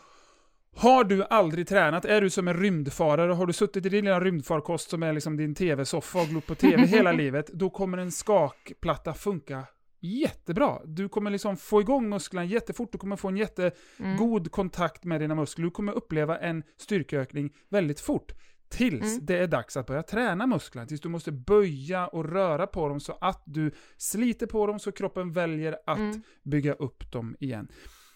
Har 0.77 1.03
du 1.03 1.23
aldrig 1.23 1.67
tränat, 1.67 2.05
är 2.05 2.21
du 2.21 2.29
som 2.29 2.47
en 2.47 2.57
rymdfarare, 2.57 3.31
har 3.33 3.45
du 3.45 3.53
suttit 3.53 3.85
i 3.85 3.89
din 3.89 4.05
lilla 4.05 4.19
rymdfarkost 4.19 4.89
som 4.89 5.03
är 5.03 5.13
liksom 5.13 5.37
din 5.37 5.55
tv-soffa 5.55 6.21
och 6.21 6.27
glott 6.27 6.45
på 6.45 6.55
tv 6.55 6.85
hela 6.87 7.11
livet, 7.11 7.47
då 7.53 7.69
kommer 7.69 7.97
en 7.97 8.11
skakplatta 8.11 9.13
funka 9.13 9.63
jättebra. 10.01 10.77
Du 10.85 11.09
kommer 11.09 11.31
liksom 11.31 11.57
få 11.57 11.81
igång 11.81 12.09
musklerna 12.09 12.45
jättefort, 12.45 12.91
du 12.91 12.97
kommer 12.97 13.15
få 13.15 13.27
en 13.27 13.37
jättegod 13.37 14.41
Mm. 14.41 14.49
kontakt 14.49 15.03
med 15.05 15.21
dina 15.21 15.35
muskler, 15.35 15.65
du 15.65 15.71
kommer 15.71 15.91
uppleva 15.93 16.37
en 16.37 16.63
styrkeökning 16.77 17.53
väldigt 17.69 17.99
fort. 17.99 18.31
Tills 18.69 19.13
Mm. 19.13 19.25
det 19.25 19.37
är 19.37 19.47
dags 19.47 19.77
att 19.77 19.87
börja 19.87 20.03
träna 20.03 20.47
musklerna, 20.47 20.87
tills 20.87 21.01
du 21.01 21.09
måste 21.09 21.31
böja 21.31 22.07
och 22.07 22.25
röra 22.31 22.67
på 22.67 22.87
dem 22.89 22.99
så 22.99 23.17
att 23.21 23.43
du 23.45 23.71
sliter 23.97 24.45
på 24.47 24.67
dem 24.67 24.79
så 24.79 24.91
kroppen 24.91 25.31
väljer 25.31 25.77
att 25.85 25.97
Mm. 25.97 26.21
bygga 26.43 26.73
upp 26.73 27.11
dem 27.11 27.35
igen. 27.39 27.67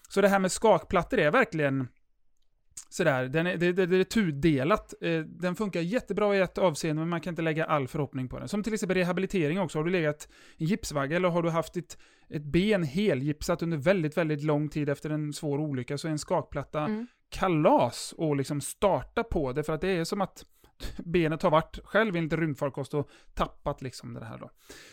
Så 0.08 0.20
det 0.20 0.28
här 0.28 0.38
med 0.38 0.52
skakplattor 0.52 1.18
är 1.18 1.30
verkligen 1.30 1.88
sådär, 2.88 3.24
den 3.28 3.46
är, 3.46 3.56
det, 3.56 3.72
det, 3.72 3.86
det 3.86 3.96
är 3.96 4.04
tudelat. 4.04 4.94
Eh, 5.00 5.20
Den 5.20 5.56
funkar 5.56 5.80
jättebra 5.80 6.36
i 6.36 6.40
ett 6.40 6.58
avseende, 6.58 7.00
men 7.02 7.08
man 7.08 7.20
kan 7.20 7.32
inte 7.32 7.42
lägga 7.42 7.64
all 7.64 7.88
förhoppning 7.88 8.28
på 8.28 8.38
den. 8.38 8.48
Som 8.48 8.62
till 8.62 8.74
exempel 8.74 8.96
rehabilitering 8.96 9.60
också. 9.60 9.78
Har 9.78 9.84
du 9.84 9.90
legat 9.90 10.28
i 10.56 10.64
en 10.64 10.68
gipsvagga 10.68 11.16
eller 11.16 11.28
har 11.28 11.42
du 11.42 11.50
haft 11.50 11.76
ett, 11.76 11.98
ett 12.28 12.44
ben 12.44 12.82
helgipsat 12.82 13.62
under 13.62 13.76
väldigt, 13.76 14.16
väldigt 14.16 14.42
lång 14.42 14.68
tid 14.68 14.88
efter 14.88 15.10
en 15.10 15.32
svår 15.32 15.58
olycka, 15.58 15.98
så 15.98 16.08
är 16.08 16.12
en 16.12 16.18
skakplatta 16.18 16.80
Mm. 16.84 17.06
kalas 17.28 18.14
och 18.16 18.36
liksom 18.36 18.60
starta 18.60 19.22
på 19.22 19.52
det, 19.52 19.62
för 19.62 19.72
att 19.72 19.80
det 19.80 19.88
är 19.88 20.04
som 20.04 20.20
att 20.20 20.44
benet 20.98 21.42
har 21.42 21.50
varit 21.50 21.78
själv 21.84 22.16
enligt 22.16 22.32
rymdfarkost 22.32 22.94
och 22.94 23.10
tappat 23.34 23.82
liksom 23.82 24.14
det 24.14 24.24
här 24.24 24.38
då. 24.38 24.50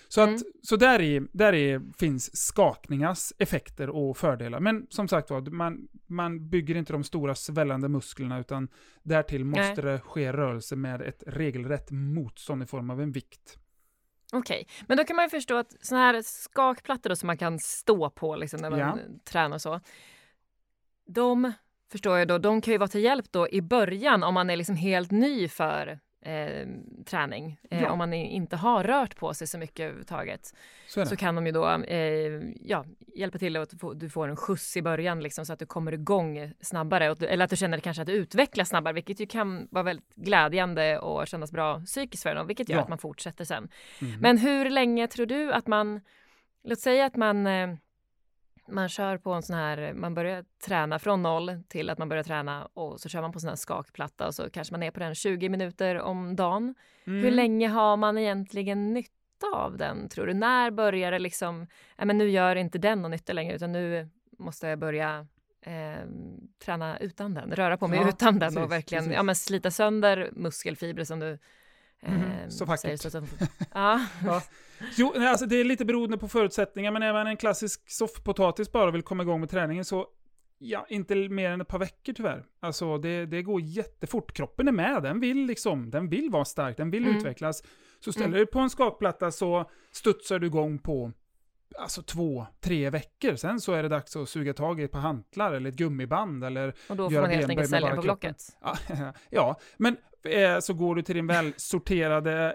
Så, 0.07 0.21
att, 0.21 0.27
Mm. 0.29 0.41
så 0.63 0.75
där, 0.75 1.01
i, 1.01 1.27
där 1.33 1.53
i 1.55 1.79
finns 1.97 2.35
skakningars 2.47 3.33
effekter 3.37 3.89
och 3.89 4.17
fördelar. 4.17 4.59
Men 4.59 4.87
som 4.89 5.07
sagt 5.07 5.29
var, 5.29 5.41
man, 5.41 5.87
man 6.07 6.49
bygger 6.49 6.75
inte 6.75 6.93
de 6.93 7.03
stora 7.03 7.35
svällande 7.35 7.89
musklerna, 7.89 8.39
utan 8.39 8.67
därtill 9.03 9.45
måste 9.45 9.81
det 9.81 9.99
ske 9.99 10.33
rörelse 10.33 10.75
med 10.75 11.01
ett 11.01 11.23
regelrätt 11.27 11.91
motstånd 11.91 12.63
i 12.63 12.65
form 12.65 12.89
av 12.89 13.01
en 13.01 13.11
vikt. 13.11 13.57
Okej, 14.33 14.67
men 14.87 14.97
då 14.97 15.03
kan 15.03 15.15
man 15.15 15.25
ju 15.25 15.29
förstå 15.29 15.57
att 15.57 15.75
såna 15.81 16.01
här 16.01 16.21
skakplattor 16.21 17.09
då, 17.09 17.15
som 17.15 17.27
man 17.27 17.37
kan 17.37 17.59
stå 17.59 18.09
på 18.09 18.35
liksom, 18.35 18.61
när 18.61 18.69
man 18.69 18.79
Ja. 18.79 18.97
tränar 19.23 19.55
och 19.55 19.61
så. 19.61 19.79
De 21.05 21.53
förstår 21.91 22.17
jag 22.17 22.27
då, 22.27 22.37
de 22.37 22.61
kan 22.61 22.71
ju 22.71 22.77
vara 22.77 22.87
till 22.87 23.03
hjälp 23.03 23.25
då 23.31 23.49
i 23.49 23.61
början 23.61 24.23
om 24.23 24.33
man 24.33 24.49
är 24.49 24.55
liksom 24.55 24.75
helt 24.75 25.11
ny 25.11 25.47
för 25.47 25.99
eh, 26.25 26.67
träning. 27.05 27.59
Eh, 27.71 27.81
Ja. 27.81 27.91
Om 27.91 27.97
man 27.97 28.13
inte 28.13 28.55
har 28.55 28.83
rört 28.83 29.15
på 29.15 29.33
sig 29.33 29.47
så 29.47 29.57
mycket 29.57 29.79
överhuvudtaget. 29.79 30.53
Så. 30.87 31.05
Så 31.05 31.15
kan 31.15 31.35
de 31.35 31.45
ju 31.45 31.51
då 31.51 31.69
eh, 31.69 32.41
ja, 32.61 32.85
hjälpa 33.15 33.37
till 33.37 33.57
att 33.57 33.73
du 33.95 34.09
får 34.09 34.27
en 34.27 34.35
skjuts 34.35 34.77
i 34.77 34.81
början 34.81 35.19
liksom, 35.23 35.45
så 35.45 35.53
att 35.53 35.59
du 35.59 35.65
kommer 35.65 35.91
igång 35.91 36.53
snabbare. 36.61 37.09
Och, 37.11 37.23
eller 37.23 37.43
att 37.45 37.49
du 37.49 37.55
känner 37.55 37.79
kanske 37.79 38.01
att 38.01 38.07
du 38.07 38.13
utvecklas 38.13 38.69
snabbare, 38.69 38.93
vilket 38.93 39.19
ju 39.19 39.25
kan 39.25 39.67
vara 39.71 39.83
väldigt 39.83 40.15
glädjande 40.15 40.99
och 40.99 41.27
kännas 41.27 41.51
bra 41.51 41.81
psykiskt 41.85 42.23
för 42.23 42.35
och 42.35 42.49
vilket 42.49 42.69
gör 42.69 42.77
Ja. 42.77 42.81
att 42.83 42.89
man 42.89 42.97
fortsätter 42.97 43.45
sen. 43.45 43.69
Mhm. 44.01 44.19
Men 44.19 44.37
hur 44.37 44.69
länge 44.69 45.07
tror 45.07 45.25
du 45.25 45.53
att 45.53 45.67
man, 45.67 46.01
låt 46.63 46.79
säga 46.79 47.05
att 47.05 47.15
man, 47.15 47.47
eh, 47.47 47.69
man 48.71 48.89
kör 48.89 49.17
på 49.17 49.33
en 49.33 49.41
sån 49.43 49.55
här, 49.55 49.93
man 49.93 50.13
börjar 50.13 50.45
träna 50.65 50.99
från 50.99 51.23
noll 51.23 51.63
till 51.67 51.89
att 51.89 51.97
man 51.97 52.09
börjar 52.09 52.23
träna 52.23 52.65
och 52.73 52.99
så 52.99 53.09
kör 53.09 53.21
man 53.21 53.31
på 53.31 53.37
en 53.37 53.41
sån 53.41 53.47
här 53.49 53.55
skakplatta 53.55 54.27
och 54.27 54.35
så 54.35 54.49
kanske 54.49 54.73
man 54.73 54.83
är 54.83 54.91
på 54.91 54.99
den 54.99 55.15
20 55.15 55.49
minuter 55.49 55.99
om 55.99 56.35
dagen. 56.35 56.75
Mm. 57.07 57.23
Hur 57.23 57.31
länge 57.31 57.67
har 57.67 57.97
man 57.97 58.17
egentligen 58.17 58.93
nytta 58.93 59.47
av 59.53 59.77
den 59.77 60.09
tror 60.09 60.27
du? 60.27 60.33
När 60.33 60.71
börjar 60.71 61.11
det 61.11 61.19
liksom, 61.19 61.67
ja 61.97 62.05
men 62.05 62.17
nu 62.17 62.29
gör 62.29 62.55
inte 62.55 62.77
den 62.77 63.01
någon 63.01 63.11
nytta 63.11 63.33
längre 63.33 63.55
utan 63.55 63.71
nu 63.71 64.09
måste 64.39 64.67
jag 64.67 64.79
börja 64.79 65.27
eh, 65.61 66.05
träna 66.65 66.99
utan 66.99 67.33
den, 67.33 67.51
röra 67.51 67.77
på 67.77 67.87
mig 67.87 67.99
Ja, 67.99 68.09
utan 68.09 68.39
den 68.39 68.49
precis, 68.49 68.57
och 68.57 68.71
verkligen 68.71 69.03
precis. 69.03 69.15
ja, 69.15 69.23
men 69.23 69.35
slita 69.35 69.71
sönder 69.71 70.29
muskelfibrer 70.33 71.03
som 71.03 71.19
du 71.19 71.37
eh, 72.01 72.13
Mhm, 72.13 72.51
så 72.51 72.77
säger. 72.77 72.97
Så 72.97 73.17
att, 73.17 73.23
ja. 73.73 74.05
Ja. 74.25 74.41
Jo, 74.97 75.13
alltså 75.17 75.45
det 75.45 75.55
är 75.55 75.63
lite 75.63 75.85
beroende 75.85 76.17
på 76.17 76.27
förutsättningar, 76.27 76.91
men 76.91 77.13
man 77.13 77.27
en 77.27 77.37
klassisk 77.37 77.89
soffpotatis 77.89 78.71
bara 78.71 78.91
vill 78.91 79.01
komma 79.01 79.23
igång 79.23 79.39
med 79.39 79.49
träningen 79.49 79.85
så 79.85 80.07
Ja, 80.61 80.85
inte 80.89 81.15
mer 81.29 81.49
än 81.51 81.61
ett 81.61 81.67
par 81.67 81.79
veckor 81.79 82.13
tyvärr. 82.13 82.45
Alltså 82.59 82.97
det, 82.97 83.25
det 83.25 83.41
går 83.43 83.61
jättefort. 83.61 84.33
Kroppen 84.33 84.67
är 84.67 84.71
med, 84.71 85.03
den 85.03 85.19
vill 85.19 85.45
liksom, 85.45 85.89
den 85.91 86.09
vill 86.09 86.29
vara 86.29 86.45
stark, 86.45 86.77
den 86.77 86.91
vill 86.91 87.03
Mm. 87.03 87.17
utvecklas. 87.17 87.63
Så 87.99 88.11
ställer 88.11 88.27
Mm. 88.27 88.39
du 88.39 88.45
på 88.45 88.59
en 88.59 88.69
skakplatta 88.69 89.31
så 89.31 89.69
studsar 89.91 90.39
du 90.39 90.47
igång 90.47 90.79
på 90.79 91.11
alltså 91.77 92.01
två, 92.01 92.45
tre 92.59 92.89
veckor. 92.89 93.35
Sen 93.35 93.59
så 93.61 93.73
är 93.73 93.83
det 93.83 93.89
dags 93.89 94.15
att 94.15 94.29
suga 94.29 94.53
tag 94.53 94.79
i 94.79 94.83
ett 94.83 94.91
par 94.91 94.99
hantlar 94.99 95.53
eller 95.53 95.69
ett 95.69 95.75
gummiband 95.75 96.43
eller 96.43 96.73
Och 96.89 96.95
då 96.95 97.09
får 97.09 97.21
man 97.21 97.29
helt 97.29 97.49
enkelt 97.49 97.69
sälja 97.69 97.95
på. 97.95 98.01
Blocket. 98.01 98.37
Ja, 98.61 98.77
ja, 99.29 99.59
men 99.77 99.97
eh, 100.25 100.59
så 100.59 100.73
går 100.73 100.95
du 100.95 101.01
till 101.01 101.15
din 101.15 101.27
välsorterade, 101.27 102.53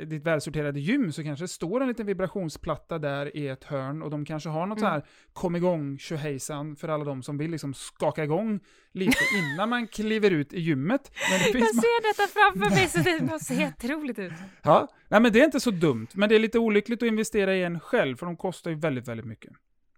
eh, 0.00 0.06
ditt 0.06 0.24
välsorterade 0.24 0.80
gym 0.80 1.12
så 1.12 1.22
kanske 1.22 1.44
det 1.44 1.48
står 1.48 1.80
en 1.80 1.88
liten 1.88 2.06
vibrationsplatta 2.06 2.98
där 2.98 3.36
i 3.36 3.48
ett 3.48 3.64
hörn 3.64 4.02
och 4.02 4.10
de 4.10 4.24
kanske 4.24 4.48
har 4.48 4.66
något 4.66 4.78
Mm. 4.78 4.88
så 4.90 4.92
här 4.94 5.02
kom 5.32 5.56
igång 5.56 5.98
tjohejsan 5.98 6.76
för 6.76 6.88
alla 6.88 7.04
de 7.04 7.22
som 7.22 7.38
vill 7.38 7.50
liksom 7.50 7.74
skaka 7.74 8.24
igång 8.24 8.60
lite 8.92 9.18
innan 9.38 9.68
man 9.68 9.86
kliver 9.86 10.30
ut 10.30 10.52
i 10.52 10.60
gymmet. 10.60 11.10
Men 11.30 11.38
det 11.38 11.44
Jag 11.44 11.52
finns 11.52 11.76
ma- 11.76 11.80
ser 11.80 12.02
detta 12.08 12.32
framför 12.32 12.70
mig 12.76 12.88
så 12.88 12.98
det 12.98 13.32
måste 13.32 13.44
se 13.54 13.60
jätteroligt 13.60 14.18
ut. 14.18 14.32
ja, 14.62 14.88
nej 15.08 15.20
men 15.20 15.32
det 15.32 15.40
är 15.40 15.44
inte 15.44 15.60
så 15.60 15.70
dumt, 15.70 16.06
men 16.14 16.28
det 16.28 16.34
är 16.34 16.38
lite 16.38 16.58
olyckligt 16.58 17.02
att 17.02 17.06
investera 17.06 17.54
i 17.56 17.62
en 17.62 17.80
själv 17.80 18.16
för 18.16 18.26
de 18.26 18.36
kostar 18.36 18.70
ju 18.70 18.76
väldigt, 18.76 19.08
väldigt 19.08 19.26
mycket. 19.26 19.52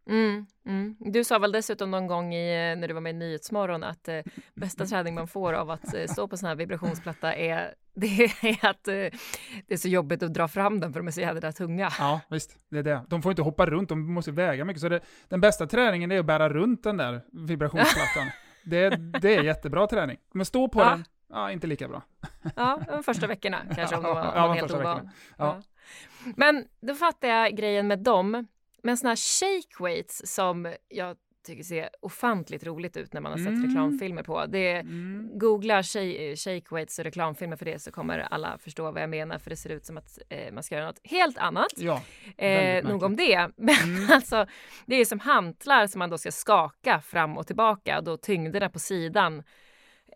Mm, 0.07 0.47
mm. 0.67 0.97
Du 0.99 1.25
sa 1.25 1.39
väl 1.39 1.53
dessutom 1.53 1.91
någon 1.91 2.07
gång 2.07 2.35
i, 2.35 2.77
när 2.77 2.89
du 2.89 2.95
var 2.95 3.01
med 3.01 3.11
i 3.11 3.19
Nyhetsmorgon 3.19 3.85
att 3.85 4.09
eh, 4.09 4.21
bästa 4.55 4.87
träning 4.87 5.15
man 5.15 5.29
får 5.29 5.53
av 5.53 5.71
att 5.71 5.95
eh, 5.95 6.07
stå 6.07 6.29
på 6.29 6.37
sån 6.37 6.49
här 6.49 6.55
vibrationsplatta 6.57 7.35
är, 7.35 7.75
det 7.95 8.07
är 8.43 8.67
att 8.71 8.89
eh, 8.89 8.95
det 9.67 9.69
är 9.69 9.77
så 9.77 9.89
jobbigt 9.89 10.23
att 10.23 10.35
dra 10.35 10.49
fram 10.49 10.81
den 10.81 10.93
för 10.93 11.01
de 11.01 11.07
är 11.07 11.11
så 11.11 11.21
jädra 11.21 11.53
tunga. 11.53 11.91
Ja, 11.99 12.21
visst. 12.31 12.59
Det 12.71 12.79
är 12.79 12.83
det. 12.83 13.05
De 13.09 13.23
får 13.23 13.33
inte 13.33 13.43
hoppa 13.43 13.67
runt, 13.67 13.89
de 13.89 14.15
måste 14.15 14.31
väga 14.31 14.65
mycket. 14.65 14.81
Så 14.81 14.89
det, 14.89 15.01
den 15.29 15.41
bästa 15.41 15.67
träningen 15.67 16.13
är 16.13 16.19
att 16.19 16.27
bära 16.27 16.49
runt 16.49 16.83
den 16.83 16.97
där 16.97 17.21
vibrationsplattan. 17.33 18.27
det, 18.65 18.91
det 19.21 19.37
är 19.37 19.43
jättebra 19.43 19.87
träning. 19.87 20.17
Men 20.33 20.47
stå 20.47 20.69
på 20.69 20.81
Ja. 20.81 20.91
den, 20.91 21.05
ja, 21.33 21.51
inte 21.51 21.67
lika 21.67 21.89
bra. 21.89 22.03
Ja, 22.57 22.81
de 22.89 23.03
första 23.03 23.27
veckorna 23.27 23.59
kanske 23.77 23.97
om 23.97 24.03
de 24.03 24.15
var, 24.15 24.25
Ja, 24.25 24.41
var 24.41 24.49
de 24.49 24.55
helt 24.55 24.71
första 24.73 24.79
ovan. 24.93 25.11
Ja. 25.37 25.63
Men 26.37 26.65
då 26.81 26.95
fattar 26.95 27.29
jag 27.29 27.57
grejen 27.57 27.87
med 27.89 27.99
dem. 27.99 28.47
Men 28.83 28.97
såna 28.97 29.09
här 29.11 29.17
shake 29.17 29.83
weights 29.85 30.23
som 30.35 30.75
jag 30.89 31.17
tycker 31.47 31.63
ser 31.63 31.91
ofantligt 32.01 32.65
roligt 32.67 32.97
ut 32.97 33.13
när 33.13 33.21
man 33.21 33.33
har 33.33 33.39
sett 33.39 33.49
Mm. 33.49 33.67
reklamfilmer 33.67 34.23
på. 34.23 34.47
Det 34.47 34.69
är, 34.73 34.81
Mm. 34.81 35.31
Googla 35.39 35.83
shake, 35.83 36.63
weights 36.71 36.99
och 36.99 37.05
reklamfilmer 37.05 37.57
för 37.57 37.65
det 37.65 37.79
så 37.79 37.93
kommer 37.93 38.19
alla 38.19 38.59
förstå 38.59 38.91
vad 38.91 39.03
jag 39.03 39.11
menar 39.11 39.39
för 39.39 39.51
det 39.51 39.57
ser 39.57 39.71
ut 39.71 39.87
som 39.87 39.97
att 39.99 40.19
eh, 40.29 40.53
man 40.53 40.63
ska 40.63 40.75
göra 40.75 40.87
något 40.87 41.01
helt 41.05 41.39
annat. 41.39 41.73
Ja, 41.77 42.03
Eh, 42.37 42.85
nog 42.89 43.03
om 43.03 43.17
det. 43.17 43.51
Men 43.57 43.75
Mm. 43.85 44.11
alltså, 44.11 44.47
det 44.87 44.95
är 44.97 45.05
som 45.05 45.21
hantlar 45.21 45.87
som 45.87 45.99
man 45.99 46.11
då 46.11 46.19
ska 46.19 46.33
skaka 46.33 47.01
fram 47.01 47.37
och 47.39 47.47
tillbaka 47.47 47.99
och 47.99 48.05
då 48.05 48.17
tyngderna 48.17 48.69
på 48.71 48.79
sidan 48.79 49.43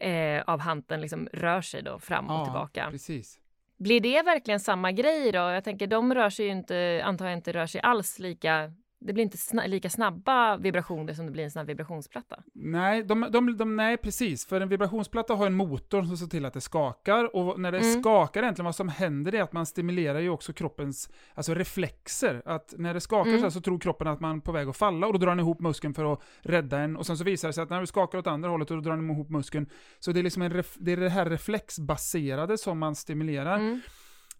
eh, 0.01 0.43
av 0.47 0.61
hanteln 0.61 1.01
liksom 1.01 1.29
rör 1.33 1.61
sig 1.61 1.83
då 1.83 1.99
fram 1.99 2.27
och 2.31 2.33
ja 2.41 2.45
tillbaka. 2.45 2.89
precis. 2.91 3.39
Blir 3.77 4.01
det 4.01 4.23
verkligen 4.23 4.61
samma 4.61 4.93
grej 4.93 5.33
då? 5.33 5.39
Jag 5.39 5.65
tänker 5.65 5.87
de 5.87 6.15
rör 6.15 6.31
sig 6.31 6.47
ju 6.47 6.53
inte, 6.53 7.03
antar 7.05 7.27
jag 7.27 7.35
inte 7.35 7.53
rör 7.53 7.67
sig 7.67 7.81
alls 7.81 8.19
lika 8.19 8.73
det 9.01 9.13
blir 9.13 9.25
inte 9.25 9.39
sna 9.39 9.67
lika 9.67 9.91
snabba 9.91 10.57
vibrationer 10.57 11.15
som 11.15 11.27
det 11.27 11.33
blir 11.33 11.45
en 11.45 11.51
sån 11.51 11.61
här 11.61 11.67
vibrationsplatta. 11.67 12.43
Nej, 12.55 13.03
de, 13.03 13.27
de, 13.31 13.57
de, 13.57 13.77
nej, 13.77 13.97
precis. 13.97 14.47
För 14.47 14.61
en 14.61 14.69
vibrationsplatta 14.69 15.35
har 15.35 15.47
en 15.47 15.55
motor 15.55 16.03
som 16.03 16.17
ser 16.17 16.27
till 16.27 16.45
att 16.45 16.53
det 16.53 16.61
skakar. 16.61 17.37
Och 17.37 17.61
när 17.61 17.73
det 17.73 17.79
Mm. 17.79 18.03
skakar 18.03 18.43
egentligen, 18.43 18.65
vad 18.65 18.75
som 18.75 18.89
händer 18.89 19.35
är 19.35 19.43
att 19.43 19.53
man 19.53 19.67
stimulerar 19.67 20.21
ju 20.21 20.29
också 20.29 20.53
kroppens 20.53 21.11
alltså 21.35 21.55
reflexer. 21.55 22.43
Att 22.45 22.75
när 22.79 22.95
det 22.95 23.01
skakar 23.01 23.29
Mm. 23.31 23.41
så, 23.41 23.45
här 23.45 23.51
så 23.51 23.61
tror 23.61 23.79
kroppen 23.79 24.07
att 24.07 24.21
man 24.21 24.37
är 24.37 24.41
på 24.41 24.53
väg 24.53 24.69
att 24.69 24.77
falla 24.77 25.07
och 25.07 25.13
då 25.13 25.19
drar 25.19 25.29
den 25.29 25.41
ihop 25.41 25.61
muskeln 25.61 25.95
för 25.95 26.13
att 26.13 26.21
rädda 26.43 26.79
en. 26.79 26.97
Och 26.97 27.07
sen 27.07 27.17
så 27.19 27.25
visar 27.25 27.49
det 27.49 27.53
sig 27.53 27.63
att 27.63 27.71
när 27.71 27.81
du 27.81 27.87
skakar 27.87 28.19
åt 28.19 28.27
andra 28.27 28.49
hållet 28.51 28.71
och 28.71 28.77
då 28.77 28.83
drar 28.83 28.97
den 28.97 29.11
ihop 29.11 29.31
muskeln. 29.31 29.67
Så 29.99 30.13
det 30.13 30.21
är 30.21 30.25
liksom 30.25 30.43
en 30.43 30.63
det, 30.79 30.93
är 30.93 30.97
det 30.97 31.09
här 31.09 31.27
reflexbaserade 31.31 32.59
som 32.59 32.79
man 32.79 32.95
stimulerar. 32.95 33.57
Mm. 33.59 33.81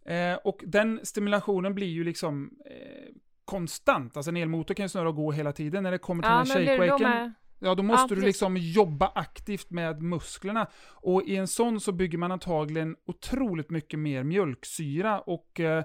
Eh, 0.07 0.39
och 0.45 0.61
den 0.67 1.01
stimulationen 1.03 1.75
blir 1.75 1.87
ju 1.87 2.05
liksom 2.05 2.51
eh, 2.67 3.15
konstant. 3.45 4.17
Alltså 4.17 4.31
en 4.31 4.37
elmotor 4.37 4.75
kan 4.75 4.85
ju 4.85 4.89
snurra 4.89 5.09
och 5.09 5.17
gå 5.17 5.33
hela 5.33 5.53
tiden. 5.53 5.83
När 5.83 5.91
det 5.91 5.99
kommer 5.99 6.23
till 6.23 6.31
Ja, 6.31 6.57
den 6.57 6.67
då 6.67 6.73
shakewaken. 6.73 7.35
Ja, 7.59 7.75
då 7.75 7.83
måste 7.83 8.09
du 8.09 8.15
precis. 8.15 8.27
liksom 8.27 8.57
jobba 8.57 9.13
aktivt 9.15 9.71
med 9.71 10.03
musklerna. 10.03 10.67
Och 10.87 11.23
i 11.23 11.37
en 11.37 11.49
sån 11.49 11.81
så 11.81 11.93
bygger 11.93 12.19
man 12.19 12.33
antagligen 12.33 12.97
otroligt 13.07 13.71
mycket 13.71 13.99
mer 13.99 14.23
mjölksyra 14.23 15.21
och 15.21 15.61
eh, 15.61 15.85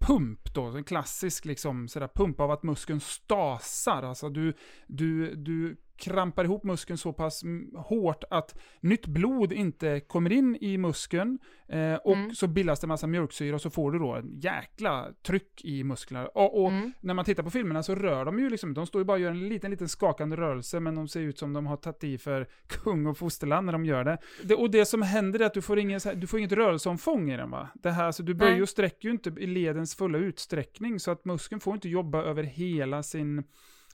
pump 0.00 0.54
då, 0.54 0.64
en 0.64 0.84
klassisk 0.84 1.44
liksom 1.44 1.88
sådär 1.88 2.08
pump 2.14 2.40
av 2.40 2.50
att 2.50 2.62
muskeln 2.62 3.00
stasar. 3.00 4.02
Alltså 4.02 4.28
du, 4.28 4.54
du, 4.86 5.34
du 5.34 5.76
krampar 6.00 6.44
ihop 6.44 6.64
muskeln 6.64 6.98
så 6.98 7.12
pass 7.12 7.42
mm, 7.42 7.70
hårt 7.76 8.24
att 8.30 8.58
nytt 8.80 9.06
blod 9.06 9.52
inte 9.52 10.00
kommer 10.00 10.32
in 10.32 10.56
i 10.60 10.78
muskeln 10.78 11.38
eh, 11.68 11.94
och 11.94 12.16
Mm. 12.16 12.34
så 12.34 12.46
bildas 12.46 12.80
det 12.80 12.86
massa 12.86 13.06
mjölksyra 13.06 13.54
och 13.54 13.60
så 13.60 13.70
får 13.70 13.92
du 13.92 13.98
då 13.98 14.14
en 14.14 14.30
jäkla 14.40 15.08
tryck 15.26 15.64
i 15.64 15.84
musklerna. 15.84 16.26
Och, 16.26 16.62
och 16.62 16.70
Mm. 16.70 16.92
när 17.00 17.14
man 17.14 17.24
tittar 17.24 17.42
på 17.42 17.50
filmerna 17.50 17.82
så 17.82 17.94
rör 17.94 18.24
de 18.24 18.38
ju 18.38 18.50
liksom, 18.50 18.74
de 18.74 18.86
står 18.86 19.00
ju 19.00 19.04
bara 19.04 19.12
och 19.12 19.20
gör 19.20 19.30
en 19.30 19.48
liten, 19.48 19.70
liten 19.70 19.88
skakande 19.88 20.36
rörelse, 20.36 20.80
men 20.80 20.94
de 20.94 21.08
ser 21.08 21.20
ut 21.20 21.38
som 21.38 21.52
de 21.52 21.66
har 21.66 21.76
tagit 21.76 22.04
i 22.04 22.18
för 22.18 22.48
kung 22.66 23.06
och 23.06 23.18
fosterland 23.18 23.66
när 23.66 23.72
de 23.72 23.84
gör 23.84 24.04
det. 24.04 24.18
det 24.44 24.54
och 24.54 24.70
det 24.70 24.84
som 24.86 25.02
händer 25.02 25.40
är 25.40 25.44
att 25.46 25.54
du 25.54 25.62
får, 25.62 25.78
ingen, 25.78 26.00
du 26.14 26.26
får 26.26 26.38
inget 26.38 26.52
rörelseomfång 26.52 27.30
i 27.30 27.36
den 27.36 27.50
va? 27.50 27.68
Det 27.74 27.90
här, 27.90 28.12
så 28.12 28.22
du 28.22 28.34
böjer 28.34 28.62
och 28.62 28.68
sträcker 28.68 29.08
ju 29.08 29.12
inte 29.12 29.30
i 29.38 29.46
ledens 29.46 29.94
fulla 29.94 30.18
utsträckning, 30.18 31.00
så 31.00 31.10
att 31.10 31.24
muskeln 31.24 31.60
får 31.60 31.74
inte 31.74 31.88
jobba 31.88 32.22
över 32.22 32.42
hela 32.42 33.02
sin 33.02 33.44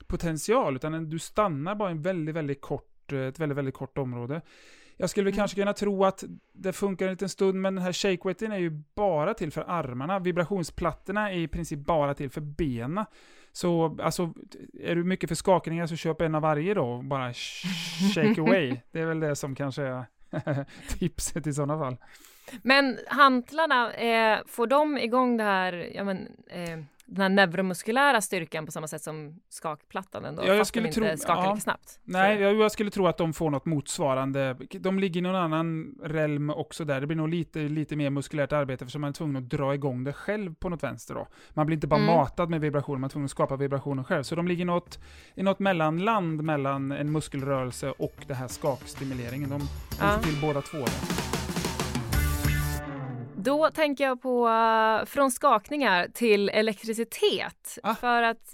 potential, 0.07 0.75
utan 0.75 1.09
du 1.09 1.19
stannar 1.19 1.75
bara 1.75 1.89
i 1.89 1.91
en 1.91 2.01
väldigt, 2.01 2.35
väldigt 2.35 2.61
kort, 2.61 3.13
eh, 3.13 3.19
ett 3.19 3.39
väldigt, 3.39 3.57
väldigt 3.57 3.75
kort 3.75 3.97
område. 3.97 4.41
Jag 4.99 5.09
skulle 5.09 5.23
väl 5.23 5.33
Mm. 5.33 5.37
kanske 5.41 5.55
kunna 5.61 5.73
tro 5.73 6.05
att 6.05 6.23
det 6.53 6.73
funkar 6.73 7.05
en 7.05 7.11
liten 7.11 7.29
stund, 7.29 7.61
men 7.61 7.75
den 7.75 7.83
här 7.83 7.93
shakeweighten 7.93 8.51
är 8.51 8.57
ju 8.57 8.69
bara 8.95 9.33
till 9.33 9.51
för 9.51 9.63
armarna. 9.67 10.19
Vibrationsplattorna 10.19 11.31
är 11.31 11.37
i 11.37 11.47
princip 11.47 11.79
bara 11.79 12.13
till 12.13 12.29
för 12.29 12.41
benen. 12.41 13.05
Så 13.51 13.97
alltså, 14.01 14.33
är 14.81 14.95
du 14.95 15.03
mycket 15.03 15.29
för 15.29 15.35
skakningar 15.35 15.87
så 15.87 15.95
köp 15.95 16.21
en 16.21 16.35
av 16.35 16.41
varje 16.41 16.73
då 16.73 16.85
och 16.85 17.03
bara 17.03 17.31
sh- 17.31 18.13
shake 18.15 18.41
away. 18.41 18.77
Det 18.91 18.99
är 18.99 19.05
väl 19.05 19.19
det 19.19 19.35
som 19.35 19.55
kanske 19.55 19.83
är 19.83 20.05
tipset 20.99 21.47
i 21.47 21.53
sådana 21.53 21.79
fall. 21.79 21.97
Men 22.61 22.97
hantlarna, 23.07 23.93
eh, 23.93 24.39
får 24.47 24.67
de 24.67 24.97
igång 24.97 25.37
det 25.37 25.43
här, 25.43 25.73
ja, 25.95 26.03
men, 26.03 26.27
eh, 26.49 26.79
den 27.09 27.21
här 27.21 27.29
neuromuskulära 27.29 28.21
styrkan 28.21 28.65
på 28.65 28.71
samma 28.71 28.87
sätt 28.87 29.01
som 29.01 29.39
skakplattan 29.49 30.25
ändå? 30.25 30.43
Ja, 30.45 30.53
jag 30.53 30.67
skulle 30.67 30.87
inte 30.87 30.99
tro- 30.99 31.17
skakar 31.17 31.43
ja. 31.43 31.49
lika 31.49 31.61
snabbt? 31.61 31.99
Nej, 32.03 32.39
jag, 32.41 32.55
jag 32.55 32.71
skulle 32.71 32.89
tro 32.91 33.07
att 33.07 33.17
de 33.17 33.33
får 33.33 33.49
något 33.49 33.65
motsvarande. 33.65 34.57
De 34.79 34.99
ligger 34.99 35.17
i 35.17 35.21
någon 35.21 35.35
annan 35.35 35.95
realm 36.03 36.49
också 36.49 36.85
där. 36.85 37.01
Det 37.01 37.07
blir 37.07 37.17
nog 37.17 37.29
lite, 37.29 37.59
lite 37.59 37.95
mer 37.95 38.09
muskulärt 38.09 38.51
arbete 38.53 38.83
eftersom 38.83 39.01
man 39.01 39.09
är 39.09 39.13
tvungen 39.13 39.35
att 39.35 39.49
dra 39.49 39.73
igång 39.73 40.03
det 40.03 40.13
själv 40.13 40.55
på 40.55 40.69
något 40.69 40.83
vänster 40.83 41.13
då. 41.13 41.27
Man 41.53 41.65
blir 41.65 41.77
inte 41.77 41.87
bara 41.87 41.99
Mm. 42.01 42.15
matad 42.15 42.49
med 42.49 42.61
vibrationer, 42.61 42.99
man 42.99 43.07
är 43.07 43.11
tvungen 43.11 43.25
att 43.25 43.31
skapa 43.31 43.55
vibrationer 43.55 44.03
själv. 44.03 44.23
Så 44.23 44.35
de 44.35 44.47
ligger 44.47 44.61
i 44.61 44.65
något, 44.65 44.99
i 45.35 45.43
något 45.43 45.59
mellanland 45.59 46.43
mellan 46.43 46.91
en 46.91 47.11
muskelrörelse 47.11 47.91
och 47.91 48.15
det 48.27 48.33
här 48.33 48.47
skakstimuleringen. 48.47 49.49
De, 49.49 49.59
de 49.59 49.67
Ja. 49.99 50.11
får 50.11 50.23
till 50.23 50.41
båda 50.41 50.61
två. 50.61 50.77
Där. 50.77 51.36
Då 53.47 53.69
tänker 53.71 54.03
jag 54.03 54.21
på 54.21 54.47
uh, 54.47 55.05
från 55.05 55.31
skakningar 55.31 56.07
till 56.13 56.49
elektricitet. 56.49 57.77
Ah. 57.83 57.95
För 57.95 58.21
att 58.23 58.53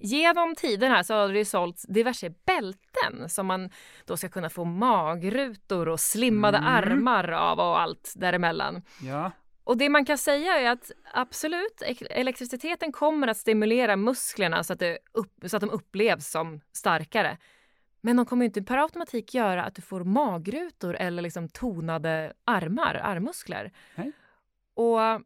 genom 0.00 0.54
tiden 0.54 0.92
här 0.92 1.02
så 1.02 1.14
har 1.14 1.28
det 1.28 1.38
ju 1.38 1.44
sålts 1.44 1.82
diverse 1.88 2.30
bälten 2.46 3.28
som 3.28 3.46
man 3.46 3.70
då 4.04 4.16
ska 4.16 4.28
kunna 4.28 4.50
få 4.50 4.64
magrutor 4.64 5.88
och 5.88 6.00
slimmade 6.00 6.58
Mm. 6.58 6.68
armar 6.74 7.30
av 7.30 7.58
och 7.58 7.80
allt 7.80 8.12
däremellan. 8.16 8.82
Ja, 9.02 9.30
Och 9.64 9.76
det 9.76 9.88
man 9.88 10.04
kan 10.04 10.18
säga 10.18 10.60
är 10.60 10.70
att 10.70 10.90
absolut, 11.14 11.82
ek- 11.86 12.02
elektriciteten 12.10 12.92
kommer 12.92 13.28
att 13.28 13.36
stimulera 13.36 13.96
musklerna 13.96 14.64
så 14.64 14.72
att, 14.72 14.82
upp, 15.12 15.32
så 15.46 15.56
att 15.56 15.60
de 15.60 15.70
upplevs 15.70 16.30
som 16.30 16.60
starkare. 16.72 17.36
Men 18.00 18.16
de 18.16 18.26
kommer 18.26 18.44
inte 18.44 18.62
per 18.62 18.78
automatik 18.78 19.34
göra 19.34 19.64
att 19.64 19.74
du 19.74 19.82
får 19.82 20.04
magrutor 20.04 20.96
eller 20.96 21.22
liksom 21.22 21.48
tonade 21.48 22.32
armar, 22.44 23.00
armmuskler. 23.04 23.72
Nej. 23.94 24.12
Och 24.78 25.22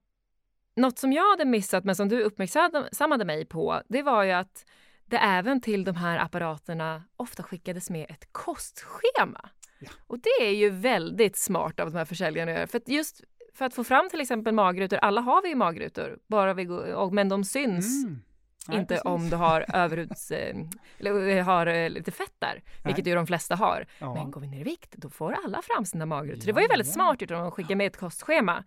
något 0.76 0.98
som 0.98 1.12
jag 1.12 1.30
hade 1.30 1.44
missat 1.44 1.84
men 1.84 1.96
som 1.96 2.08
du 2.08 2.22
uppmärksammade 2.22 3.24
mig 3.24 3.44
på, 3.44 3.82
det 3.88 4.02
var 4.02 4.22
ju 4.22 4.30
att 4.32 4.64
det 5.06 5.16
även 5.16 5.60
till 5.60 5.84
de 5.84 5.96
här 5.96 6.18
apparaterna 6.18 7.02
ofta 7.16 7.42
skickades 7.42 7.90
med 7.90 8.10
ett 8.10 8.32
kostschema. 8.32 9.50
Ja. 9.80 9.90
Och 10.06 10.18
det 10.18 10.46
är 10.46 10.50
ju 10.54 10.70
väldigt 10.70 11.36
smart 11.36 11.80
av 11.80 11.90
de 11.92 11.98
här 11.98 12.04
försäljarna. 12.04 12.66
För 12.66 12.78
att 12.78 12.88
just 12.88 13.20
för 13.54 13.64
att 13.64 13.74
få 13.74 13.84
fram 13.84 14.08
till 14.10 14.20
exempel 14.20 14.54
magrutor, 14.54 14.96
alla 14.98 15.20
har 15.20 15.42
vi 15.42 15.48
ju 15.48 15.54
magrutor, 15.54 16.18
bara 16.26 16.54
vi 16.54 16.64
går, 16.64 16.94
och, 16.94 17.12
men 17.14 17.28
de 17.28 17.44
syns 17.44 18.04
Mm. 18.04 18.22
Nej, 18.68 18.78
inte 18.78 18.94
precis. 18.94 19.04
om 19.04 19.30
du 19.30 19.36
har 19.36 19.64
överhuds... 19.74 20.30
eh, 20.30 20.56
eller 20.98 21.28
eh, 21.28 21.44
har 21.44 21.66
eh, 21.66 21.90
lite 21.90 22.10
fett 22.10 22.34
där, 22.38 22.62
vilket 22.84 23.06
ju 23.06 23.14
de 23.14 23.26
flesta 23.26 23.56
har. 23.56 23.86
Ja. 23.98 24.14
Men 24.14 24.30
går 24.30 24.40
vi 24.40 24.46
ner 24.46 24.60
i 24.60 24.62
vikt, 24.62 24.92
då 24.96 25.10
får 25.10 25.32
alla 25.44 25.62
fram 25.62 25.84
sina 25.84 26.06
magrutor. 26.06 26.46
Det 26.46 26.52
var 26.52 26.62
ju 26.62 26.68
väldigt 26.68 26.86
Ja, 26.86 26.90
ja. 26.90 26.94
smart 26.94 27.20
gjort 27.20 27.30
att 27.30 27.52
skicka 27.52 27.76
med 27.76 27.86
ett 27.86 27.96
kostschema. 27.96 28.64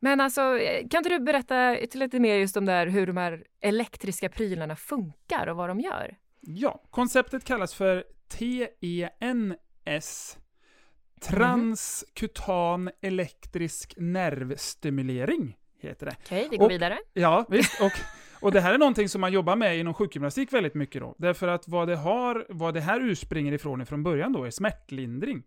Men 0.00 0.20
alltså, 0.20 0.58
eh, 0.58 0.88
kan 0.88 0.98
inte 0.98 1.08
du 1.08 1.18
berätta 1.18 1.76
lite 1.94 2.20
mer 2.20 2.34
just 2.36 2.56
om 2.56 2.64
där 2.64 2.86
hur 2.86 3.06
de 3.06 3.16
här 3.16 3.44
elektriska 3.60 4.28
prylarna 4.28 4.76
funkar 4.76 5.46
och 5.46 5.56
vad 5.56 5.68
de 5.70 5.80
gör? 5.80 6.16
Ja, 6.40 6.82
konceptet 6.90 7.44
kallas 7.44 7.74
för 7.74 8.04
TENS. 8.28 10.38
Transkutan 11.20 12.90
elektrisk 13.00 13.94
nervstimulering, 13.96 15.56
heter 15.80 16.06
det. 16.06 16.16
Okej, 16.24 16.48
vi 16.50 16.56
går 16.56 16.64
Och- 16.64 16.70
vidare. 16.70 16.98
Ja, 17.12 17.46
visst. 17.48 17.80
Och, 17.80 17.92
och 18.40 18.52
det 18.52 18.60
här 18.60 18.74
är 18.74 18.78
någonting 18.78 19.08
som 19.08 19.20
man 19.20 19.32
jobbar 19.32 19.56
med 19.56 19.78
inom 19.78 19.94
sjukgymnastik 19.94 20.52
väldigt 20.52 20.74
mycket 20.74 21.00
då. 21.02 21.14
Därför 21.18 21.48
att 21.48 21.68
vad 21.68 21.88
det, 21.88 21.96
har, 21.96 22.46
vad 22.48 22.74
det 22.74 22.80
här 22.80 23.00
urspringer 23.00 23.52
ifrån 23.52 23.80
ifrån 23.80 24.02
början 24.02 24.32
då 24.32 24.44
är 24.44 24.50
smärtlindring. 24.50 25.42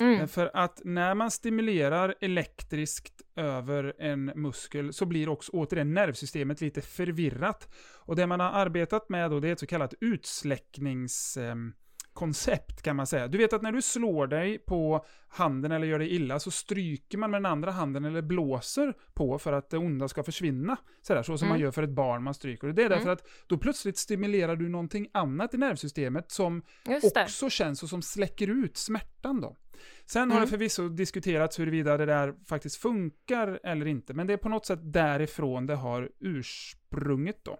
Mm. 0.00 0.20
Eh, 0.20 0.26
för 0.26 0.50
att 0.54 0.80
när 0.84 1.14
man 1.14 1.30
stimulerar 1.30 2.14
elektriskt 2.20 3.22
över 3.36 3.94
en 3.98 4.24
muskel 4.24 4.92
så 4.92 5.06
blir 5.06 5.28
också 5.28 5.52
återigen 5.52 5.94
nervsystemet 5.94 6.60
lite 6.60 6.80
förvirrat. 6.80 7.68
Och 7.96 8.16
det 8.16 8.26
man 8.26 8.40
har 8.40 8.50
arbetat 8.50 9.08
med 9.08 9.30
då 9.30 9.40
det 9.40 9.48
är 9.48 9.52
ett 9.52 9.60
så 9.60 9.66
kallat 9.66 9.94
utsläcknings... 10.00 11.36
ehm, 11.36 11.72
koncept 12.14 12.82
kan 12.82 12.96
man 12.96 13.06
säga. 13.06 13.28
Du 13.28 13.38
vet 13.38 13.52
att 13.52 13.62
när 13.62 13.72
du 13.72 13.82
slår 13.82 14.26
dig 14.26 14.58
på 14.58 15.04
handen 15.28 15.72
eller 15.72 15.86
gör 15.86 15.98
dig 15.98 16.14
illa 16.14 16.38
så 16.40 16.50
stryker 16.50 17.18
man 17.18 17.30
med 17.30 17.38
den 17.42 17.46
andra 17.52 17.70
handen 17.70 18.04
eller 18.04 18.22
blåser 18.22 18.94
på 19.14 19.38
för 19.38 19.52
att 19.52 19.70
det 19.70 19.78
onda 19.78 20.08
ska 20.08 20.22
försvinna. 20.22 20.76
Sådär, 21.02 21.22
så 21.22 21.38
som 21.38 21.46
Mm. 21.46 21.52
man 21.54 21.60
gör 21.60 21.70
för 21.70 21.82
ett 21.82 21.90
barn 21.90 22.22
man 22.22 22.34
stryker. 22.34 22.68
Och 22.68 22.74
det 22.74 22.82
är 22.84 22.88
därför 22.88 23.02
Mm. 23.02 23.12
att 23.12 23.28
då 23.46 23.58
plötsligt 23.58 23.96
stimulerar 23.98 24.56
du 24.56 24.68
någonting 24.68 25.08
annat 25.12 25.54
i 25.54 25.58
nervsystemet 25.58 26.30
som 26.30 26.62
också 27.24 27.50
känns 27.50 27.82
och 27.82 27.88
som 27.88 28.02
släcker 28.02 28.48
ut 28.64 28.76
smärtan 28.76 29.40
då. 29.40 29.56
Sen 30.06 30.30
har 30.30 30.36
Mm. 30.38 30.46
det 30.46 30.50
förvisso 30.50 30.88
diskuterats 30.88 31.58
huruvida 31.58 31.96
det 31.96 32.06
där 32.06 32.34
faktiskt 32.48 32.76
funkar 32.76 33.60
eller 33.64 33.86
inte, 33.86 34.14
men 34.14 34.26
det 34.26 34.32
är 34.32 34.36
på 34.36 34.48
något 34.48 34.66
sätt 34.66 34.78
därifrån 34.82 35.66
det 35.66 35.74
har 35.74 36.10
ursprunget 36.20 37.44
då. 37.44 37.58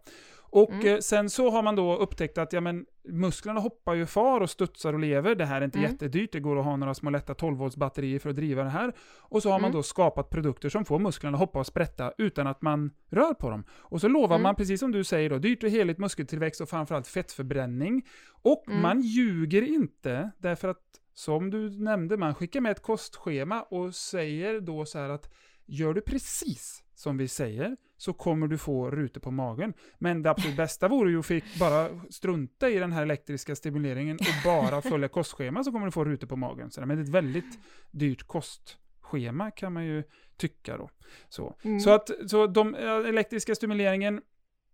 Och 0.56 0.70
Mm. 0.73 0.87
eh, 0.94 0.99
sen 0.99 1.30
så 1.30 1.50
har 1.50 1.62
man 1.62 1.76
då 1.76 1.96
upptäckt 1.96 2.38
att 2.38 2.52
ja, 2.52 2.61
men, 2.61 2.87
musklerna 3.08 3.61
hoppar 3.61 3.94
ju 3.94 4.06
far 4.06 4.40
och 4.40 4.50
studsar 4.50 4.92
och 4.92 4.99
lever. 4.99 5.34
Det 5.34 5.44
här 5.44 5.61
är 5.61 5.64
inte 5.64 5.78
Mm. 5.78 5.90
jättedyrt, 5.90 6.32
det 6.32 6.40
går 6.40 6.58
att 6.58 6.64
ha 6.64 6.76
några 6.76 6.94
små 6.94 7.11
lätta 7.11 7.34
12 7.34 7.56
volts 7.58 7.76
batterier 7.76 8.18
för 8.18 8.30
att 8.30 8.37
driva 8.37 8.62
det 8.64 8.70
här. 8.70 8.92
Och 9.18 9.42
så 9.42 9.50
har 9.50 9.58
man 9.61 9.70
Mm. 9.70 9.76
då 9.76 9.82
skapat 9.82 10.30
produkter 10.30 10.68
som 10.68 10.84
får 10.84 10.99
musklerna 10.99 11.34
att 11.37 11.40
hoppa 11.40 11.58
och 11.58 11.66
sprätta 11.66 12.12
utan 12.18 12.46
att 12.46 12.62
man 12.62 12.90
rör 13.11 13.34
på 13.34 13.50
dem. 13.50 13.64
Och 13.70 14.00
så 14.00 14.08
lovar 14.08 14.37
Mm. 14.37 14.42
man, 14.42 14.54
precis 14.56 14.80
som 14.80 14.92
du 14.92 15.04
säger 15.04 15.30
då, 15.30 15.38
dyrt 15.38 15.62
och 15.64 15.70
heligt 15.70 15.99
muskeltillväxt 15.99 16.61
och 16.61 16.68
framförallt 16.68 17.06
fettförbränning. 17.06 18.06
Och 18.42 18.64
Mm. 18.68 18.82
man 18.82 19.00
ljuger 19.00 19.62
inte, 19.62 20.30
därför 20.38 20.68
att 20.68 20.82
som 21.14 21.50
du 21.50 21.70
nämnde, 21.70 22.16
man 22.16 22.34
skickar 22.34 22.61
med 22.61 22.73
ett 22.73 22.82
kostschema 22.82 23.62
och 23.62 23.94
säger 23.94 24.61
då 24.61 24.84
så 24.84 24.99
här 24.99 25.08
att 25.08 25.32
gör 25.66 25.94
du 25.94 26.00
precis 26.00 26.82
som 26.94 27.16
vi 27.16 27.28
säger 27.28 27.76
så 28.04 28.12
kommer 28.12 28.46
du 28.46 28.58
få 28.58 28.90
rutor 28.90 29.20
på 29.20 29.30
magen. 29.30 29.75
Men 29.99 30.23
det 30.23 30.30
absolut 30.30 30.56
bästa 30.56 30.88
vore 30.88 31.11
ju 31.11 31.18
att 31.18 31.26
fick 31.26 31.58
bara 31.58 31.88
strunta 32.11 32.70
i 32.70 32.78
den 32.78 32.92
här 32.92 33.02
elektriska 33.02 33.56
stimuleringen 33.56 34.16
och 34.16 34.44
bara 34.44 34.82
följa 34.90 35.08
kostschema 35.08 35.64
så 35.64 35.73
kommer 35.73 35.87
du 35.87 35.92
få 35.92 36.04
rutor 36.04 36.26
på 36.26 36.37
magen. 36.37 36.70
Så, 36.70 36.80
men 36.80 36.96
det 36.96 37.02
är 37.02 37.04
ett 37.04 37.08
väldigt 37.08 37.58
dyrt 37.90 38.23
kostschema 38.23 39.50
kan 39.50 39.73
man 39.73 39.84
ju 39.84 40.02
tycka 40.37 40.76
då. 40.76 40.90
Så, 41.28 41.56
Mm. 41.62 41.80
så 41.80 41.90
att 41.90 42.11
så 42.26 42.46
de 42.46 42.75
eh, 42.75 42.90
elektriska 42.96 43.54
stimuleringen 43.54 44.20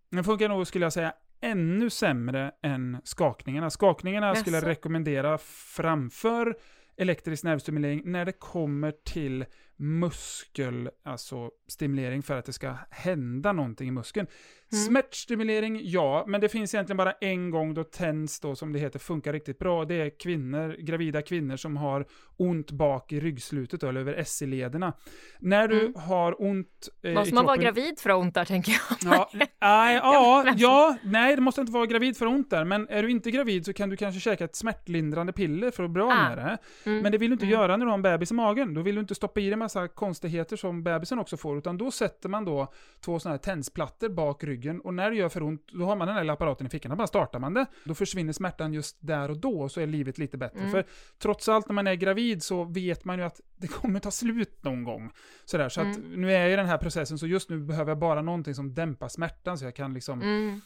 den 0.09 0.23
funkar 0.23 0.49
nog, 0.49 0.67
skulle 0.67 0.85
jag 0.85 0.93
säga, 0.93 1.13
ännu 1.41 1.89
sämre 1.89 2.51
än 2.63 2.97
skakningarna. 3.03 3.69
Skakningarna 3.69 4.35
skulle 4.35 4.57
jag 4.57 4.67
rekommendera 4.67 5.37
framför 5.75 6.55
elektrisk 6.97 7.43
nervstimulering 7.43 8.01
när 8.05 8.25
det 8.25 8.31
kommer 8.31 8.91
till 8.91 9.45
muskel, 9.81 10.89
alltså 11.03 11.51
stimulering 11.67 12.23
för 12.23 12.37
att 12.37 12.45
det 12.45 12.53
ska 12.53 12.73
hända 12.89 13.51
någonting 13.53 13.87
i 13.87 13.91
muskeln. 13.91 14.27
Mm. 14.73 14.85
Smärtstimulering, 14.85 15.79
ja, 15.83 16.23
men 16.27 16.41
det 16.41 16.49
finns 16.49 16.73
egentligen 16.73 16.97
bara 16.97 17.11
en 17.11 17.49
gång 17.49 17.73
då 17.73 17.83
TENS 17.83 18.39
då, 18.39 18.55
som 18.55 18.73
det 18.73 18.79
heter, 18.79 18.99
funkar 18.99 19.33
riktigt 19.33 19.59
bra. 19.59 19.85
Det 19.85 19.95
är 19.95 20.09
kvinnor, 20.19 20.75
gravida 20.79 21.21
kvinnor 21.21 21.55
som 21.57 21.77
har 21.77 22.05
ont 22.37 22.71
bak 22.71 23.11
i 23.11 23.19
ryggslutet 23.19 23.81
då, 23.81 23.87
eller 23.89 23.99
över 24.01 24.23
SI-lederna. 24.23 24.93
När 25.39 25.67
du 25.67 25.79
Mm. 25.81 25.93
har 25.95 26.41
ont 26.41 26.89
eh, 27.03 27.13
Måste 27.13 27.35
man 27.35 27.45
vara 27.45 27.57
gravid 27.57 27.99
för 27.99 28.09
att 28.09 28.15
ont 28.17 28.33
där, 28.35 28.45
tänker 28.45 28.71
jag. 28.71 29.13
Ja, 29.13 29.29
nej, 29.61 29.95
ja, 29.95 30.53
ja, 30.57 30.97
nej, 31.03 31.35
det 31.35 31.41
måste 31.41 31.61
inte 31.61 31.73
vara 31.73 31.85
gravid 31.85 32.17
för 32.17 32.25
ont 32.25 32.49
där, 32.49 32.65
men 32.65 32.87
är 32.89 33.03
du 33.03 33.11
inte 33.11 33.31
gravid 33.31 33.65
så 33.65 33.73
kan 33.73 33.89
du 33.89 33.97
kanske 33.97 34.19
käka 34.21 34.43
ett 34.45 34.55
smärtlindrande 34.55 35.33
piller 35.33 35.71
för 35.71 35.83
att 35.83 35.91
bli 35.91 36.01
av 36.03 36.09
Ah. 36.09 36.29
med 36.29 36.37
det. 36.37 36.57
Mm. 36.89 37.01
Men 37.03 37.11
det 37.11 37.17
vill 37.17 37.29
du 37.29 37.33
inte 37.33 37.45
Mm. 37.45 37.59
göra 37.59 37.77
när 37.77 37.85
du 37.85 37.89
har 37.89 37.97
en 37.97 38.01
bebis 38.01 38.31
i 38.31 38.33
magen. 38.33 38.73
Då 38.73 38.81
vill 38.81 38.95
du 38.95 39.01
inte 39.01 39.15
stoppa 39.15 39.39
i 39.39 39.49
dig 39.49 39.57
massa 39.75 39.87
konstigheter 39.87 40.55
som 40.57 40.83
bebisen 40.83 41.19
också 41.19 41.37
får, 41.37 41.57
utan 41.57 41.77
då 41.77 41.91
sätter 41.91 42.29
man 42.29 42.45
då 42.45 42.73
två 43.01 43.19
sådana 43.19 43.33
här 43.33 43.41
tensplattor 43.41 44.09
bak 44.09 44.43
ryggen 44.43 44.81
och 44.81 44.93
när 44.93 45.09
det 45.11 45.15
gör 45.15 45.29
för 45.29 45.43
ont, 45.43 45.67
då 45.73 45.85
har 45.85 45.95
man 45.95 46.07
den 46.07 46.15
här 46.15 46.23
lilla 46.23 46.33
apparaten 46.33 46.67
i 46.67 46.69
fickan, 46.69 46.89
då 46.89 46.95
bara 46.95 47.07
startar 47.07 47.39
man 47.39 47.53
det. 47.53 47.65
Då 47.83 47.93
försvinner 47.93 48.33
smärtan 48.33 48.73
just 48.73 48.97
där 48.99 49.29
och 49.31 49.37
då, 49.37 49.61
och 49.61 49.71
så 49.71 49.81
är 49.81 49.87
livet 49.87 50.17
lite 50.17 50.37
bättre. 50.37 50.59
Mm. 50.59 50.71
För 50.71 50.85
trots 51.19 51.49
allt 51.49 51.67
när 51.67 51.73
man 51.73 51.87
är 51.87 51.95
gravid 51.95 52.43
så 52.43 52.63
vet 52.63 53.05
man 53.05 53.17
ju 53.19 53.25
att 53.25 53.41
det 53.57 53.67
kommer 53.67 53.99
ta 53.99 54.11
slut 54.11 54.63
någon 54.63 54.83
gång. 54.83 55.11
Sådär, 55.45 55.69
så 55.69 55.81
att 55.81 55.97
Mm. 55.97 56.21
nu 56.21 56.31
är 56.33 56.39
jag 56.41 56.53
i 56.53 56.55
den 56.55 56.65
här 56.65 56.77
processen, 56.77 57.17
så 57.17 57.27
just 57.27 57.49
nu 57.49 57.59
behöver 57.59 57.91
jag 57.91 57.99
bara 57.99 58.21
någonting 58.21 58.55
som 58.55 58.73
dämpar 58.73 59.07
smärtan, 59.07 59.57
så 59.57 59.65
jag 59.65 59.75
kan 59.75 59.93
liksom 59.93 60.21
Mm. 60.21 60.61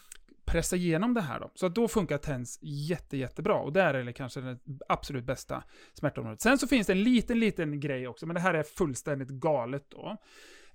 Pressa 0.46 0.76
igenom 0.76 1.14
det 1.14 1.22
här 1.22 1.40
då. 1.40 1.52
Så 1.56 1.66
att 1.66 1.76
då 1.76 1.88
funkar 1.88 2.18
TENS 2.18 2.60
jätte, 2.62 3.18
jättebra. 3.18 3.56
Och 3.56 3.74
där 3.74 3.94
är 3.94 4.04
det 4.04 4.14
kanske 4.14 4.42
det 4.42 4.58
absolut 4.90 5.26
bästa 5.26 5.64
smärtområdet. 5.94 6.42
Sen 6.42 6.58
så 6.58 6.68
finns 6.68 6.88
det 6.88 6.94
en 6.94 7.04
liten, 7.04 7.40
liten 7.40 7.80
grej 7.80 8.08
också, 8.08 8.26
men 8.26 8.34
det 8.34 8.40
här 8.40 8.54
är 8.54 8.64
fullständigt 8.64 9.30
galet 9.30 9.86
då. 9.90 10.18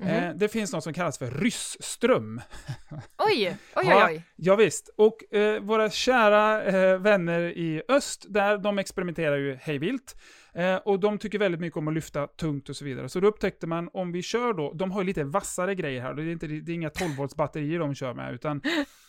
Mhm. 0.01 0.09
Eh, 0.09 0.35
det 0.35 0.49
finns 0.49 0.73
något 0.73 0.85
som 0.85 0.93
kallas 0.93 1.19
för 1.19 1.31
ryssström. 1.31 2.41
Oj, 3.19 3.57
oj, 3.77 3.87
oj, 3.87 3.87
Ja. 3.87 4.23
Ja, 4.37 4.57
visst. 4.57 4.91
Och 4.97 5.35
eh, 5.35 5.61
våra 5.61 5.91
kära 5.91 6.65
eh, 6.65 6.99
vänner 6.99 7.41
i 7.41 7.83
öst, 7.89 8.27
där 8.29 8.59
de 8.59 8.79
experimenterar 8.79 9.37
ju 9.37 9.55
hejvilt. 9.55 10.17
Eh, 10.55 10.77
och 10.77 11.01
de 11.01 11.19
tycker 11.19 11.39
väldigt 11.39 11.61
mycket 11.61 11.77
om 11.77 11.89
att 11.89 11.95
lyfta 11.95 12.27
tungt 12.27 12.69
och 12.69 12.77
så 12.77 12.85
vidare. 12.85 13.09
Så 13.09 13.21
då 13.21 13.29
upptäckte 13.29 13.67
man, 13.67 13.91
om 13.93 14.13
vi 14.13 14.23
kör 14.23 14.53
då, 14.55 14.73
de 14.73 14.91
har 14.91 15.01
ju 15.01 15.07
lite 15.07 15.25
vassare 15.25 15.75
grejer 15.75 16.03
här. 16.03 16.15
Det 16.15 16.23
är, 16.23 16.27
inte, 16.27 16.47
det 16.47 16.73
är 16.73 16.75
inga 16.75 16.91
12 16.91 17.17
volts 17.17 17.37
batterier 17.37 17.79
de 17.79 17.95
kör 17.95 18.15
med, 18.15 18.35
utan 18.35 18.61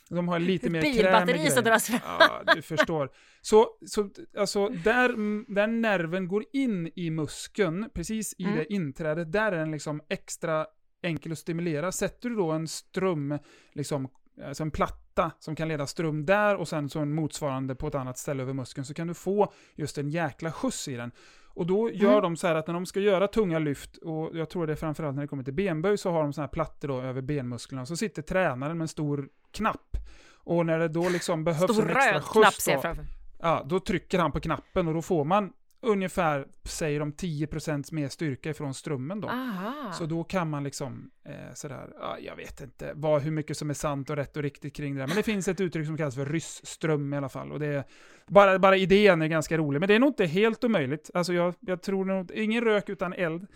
de 0.10 0.28
har 0.28 0.40
lite 0.40 0.70
mer 0.70 0.82
Bilbatteri 0.82 1.50
som 1.50 1.64
dras 1.64 1.88
fram. 1.88 2.00
Ja, 2.20 2.54
du 2.56 2.62
förstår. 2.62 3.10
Så, 3.42 3.68
så 3.86 4.10
alltså, 4.38 4.68
där, 4.68 5.10
där 5.54 5.68
nerven 5.68 6.28
går 6.28 6.46
in 6.54 6.92
i 6.96 7.10
muskeln, 7.10 7.90
precis 7.94 8.36
i 8.38 8.44
Mm. 8.44 8.56
det 8.56 8.74
inträdet, 8.74 9.32
där 9.32 9.52
är 9.52 9.58
den 9.58 9.72
liksom 9.72 10.02
extra 10.10 10.66
enkel 11.04 11.32
att 11.32 11.38
stimulera. 11.38 11.92
Sätter 11.92 12.30
du 12.30 12.36
då 12.36 12.52
en 12.52 12.68
ström, 12.68 13.38
liksom, 13.74 14.08
alltså 14.48 14.64
en 14.64 14.72
platta 14.72 15.32
som 15.40 15.56
kan 15.56 15.68
leda 15.68 15.88
ström 15.88 16.26
där 16.26 16.56
och 16.56 16.68
sen 16.68 16.90
så 16.90 17.00
en 17.00 17.14
motsvarande 17.14 17.76
på 17.76 17.88
ett 17.88 17.96
annat 17.96 18.18
ställe 18.18 18.44
över 18.44 18.54
muskeln, 18.54 18.86
så 18.86 18.94
kan 18.94 19.08
du 19.08 19.14
få 19.14 19.54
just 19.76 19.98
en 19.98 20.10
jäkla 20.10 20.52
skjuts 20.52 20.88
i 20.88 20.96
den. 20.96 21.12
Och 21.54 21.66
då 21.68 21.92
gör 21.92 22.10
Mm. 22.10 22.22
de 22.22 22.38
så 22.38 22.48
här 22.48 22.56
att 22.56 22.68
när 22.68 22.74
de 22.74 22.86
ska 22.86 23.00
göra 23.00 23.28
tunga 23.28 23.60
lyft, 23.60 23.98
och 23.98 24.38
jag 24.38 24.50
tror 24.50 24.68
det 24.68 24.74
är 24.74 24.78
framförallt 24.78 25.16
när 25.16 25.22
det 25.22 25.28
kommer 25.28 25.44
till 25.44 25.54
benböj, 25.54 25.98
så 25.98 26.12
har 26.12 26.24
de 26.24 26.34
såna 26.34 26.48
här 26.48 26.52
plattor 26.52 26.88
då 26.88 27.02
över 27.02 27.22
benmusklerna. 27.22 27.86
Så 27.86 27.98
sitter 27.98 28.22
tränaren 28.22 28.78
med 28.78 28.84
en 28.86 28.88
stor 28.88 29.30
knapp. 29.52 29.98
Och 30.44 30.66
när 30.66 30.80
det 30.80 30.88
då 30.88 31.10
liksom 31.10 31.44
behövs 31.44 31.74
Stor 31.74 31.84
en 31.84 31.90
extra 31.98 32.14
röd 32.14 32.24
skjuts 32.24 32.34
knapp 32.40 32.54
ser 32.54 32.72
jag 32.72 32.82
framför 32.82 33.06
ja, 33.42 33.64
då 33.66 33.80
trycker 33.80 34.20
han 34.20 34.32
på 34.32 34.40
knappen 34.40 34.88
och 34.88 34.94
då 34.94 35.02
får 35.02 35.24
man 35.24 35.54
ungefär, 35.82 36.48
säger 36.64 37.00
de, 37.00 37.14
10% 37.14 37.94
mer 37.94 38.08
styrka 38.08 38.50
ifrån 38.50 38.74
strömmen 38.74 39.22
då. 39.22 39.28
Aha. 39.28 39.92
Så 39.94 40.06
då 40.06 40.24
kan 40.24 40.50
man 40.50 40.64
liksom 40.64 41.12
eh, 41.26 41.54
sådär, 41.54 41.90
ja, 42.00 42.18
jag 42.20 42.36
vet 42.36 42.62
inte 42.62 42.92
vad, 42.96 43.22
hur 43.22 43.32
mycket 43.32 43.58
som 43.58 43.70
är 43.70 43.74
sant 43.74 44.10
och 44.10 44.16
rätt 44.16 44.38
och 44.38 44.44
riktigt 44.44 44.76
kring 44.76 44.96
det 44.96 45.02
där. 45.02 45.08
Men 45.08 45.16
det 45.16 45.24
finns 45.24 45.48
ett 45.48 45.62
uttryck 45.62 45.88
som 45.88 45.98
kallas 45.98 46.16
för 46.16 46.26
ryssström 46.26 47.14
i 47.14 47.18
alla 47.18 47.30
fall. 47.30 47.52
Och 47.52 47.60
det 47.60 47.68
är, 47.68 47.84
bara, 48.28 48.60
bara 48.60 48.78
idén 48.78 49.22
är 49.22 49.28
ganska 49.28 49.58
rolig, 49.58 49.80
men 49.80 49.88
det 49.88 49.96
är 49.96 50.00
nog 50.00 50.10
inte 50.10 50.26
helt 50.26 50.64
omöjligt. 50.64 51.10
Alltså 51.14 51.34
jag, 51.34 51.54
jag 51.60 51.82
tror 51.82 52.06
nog, 52.06 52.32
ingen 52.32 52.64
rök 52.64 52.90
utan 52.90 53.14
eld. 53.14 53.48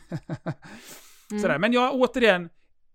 Mm. 1.32 1.42
Sådär. 1.42 1.58
Men 1.58 1.74
jag, 1.74 1.96
återigen, 1.96 2.50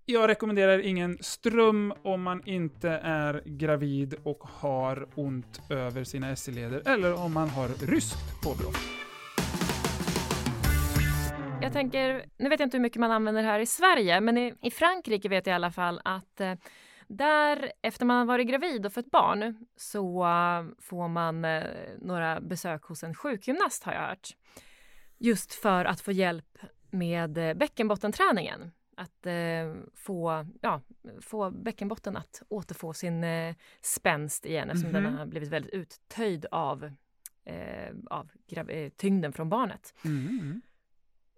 jag 0.04 0.28
rekommenderar 0.28 0.78
ingen 0.78 1.18
ström 1.20 1.94
om 2.02 2.22
man 2.22 2.42
inte 2.46 2.90
är 3.02 3.42
gravid 3.44 4.14
och 4.22 4.42
har 4.42 5.08
ont 5.14 5.60
över 5.70 6.04
sina 6.04 6.36
SI-leder, 6.36 6.82
eller 6.86 7.14
om 7.24 7.32
man 7.32 7.48
har 7.48 7.68
ryskt 7.86 8.42
påbrå. 8.42 8.70
Jag 11.62 11.72
tänker, 11.72 12.24
nu 12.36 12.48
vet 12.48 12.60
jag 12.60 12.66
inte 12.66 12.76
hur 12.76 12.82
mycket 12.82 13.00
man 13.00 13.10
använder 13.10 13.42
här 13.42 13.60
i 13.60 13.66
Sverige, 13.66 14.20
men 14.20 14.38
i, 14.38 14.54
i 14.62 14.70
Frankrike 14.70 15.28
vet 15.28 15.46
jag 15.46 15.52
i 15.52 15.54
alla 15.54 15.70
fall 15.70 16.00
att 16.04 16.40
eh, 16.40 16.54
där, 17.08 17.72
efter 17.82 18.06
man 18.06 18.16
har 18.18 18.24
varit 18.24 18.48
gravid 18.48 18.86
och 18.86 18.92
fött 18.92 19.10
barn, 19.10 19.66
så 19.76 20.24
eh, 20.24 20.64
får 20.78 21.08
man 21.08 21.44
eh, 21.44 21.62
några 21.98 22.40
besök 22.40 22.82
hos 22.84 23.02
en 23.02 23.14
sjukgymnast 23.14 23.84
har 23.84 23.92
jag 23.92 24.00
hört. 24.08 24.28
Just 25.18 25.54
för 25.54 25.84
att 25.84 26.00
få 26.00 26.12
hjälp 26.12 26.58
med 26.90 27.38
eh, 27.38 27.54
bäckenbottenträningen. 27.54 28.70
Att 28.96 29.26
få, 29.94 30.46
ja, 30.60 30.80
få 31.20 31.50
bäckenbotten 31.50 32.16
att 32.16 32.42
återfå 32.48 32.92
sin 32.92 33.24
spänst 33.80 34.46
igen 34.46 34.70
eftersom 34.70 34.90
Mhm. 34.90 35.02
den 35.04 35.14
har 35.18 35.26
blivit 35.26 35.48
väldigt 35.48 35.72
uttöjd 35.74 36.46
av, 36.50 36.92
av 38.10 38.30
tyngden 38.96 39.32
från 39.32 39.48
barnet. 39.48 39.94
Mm. 40.04 40.62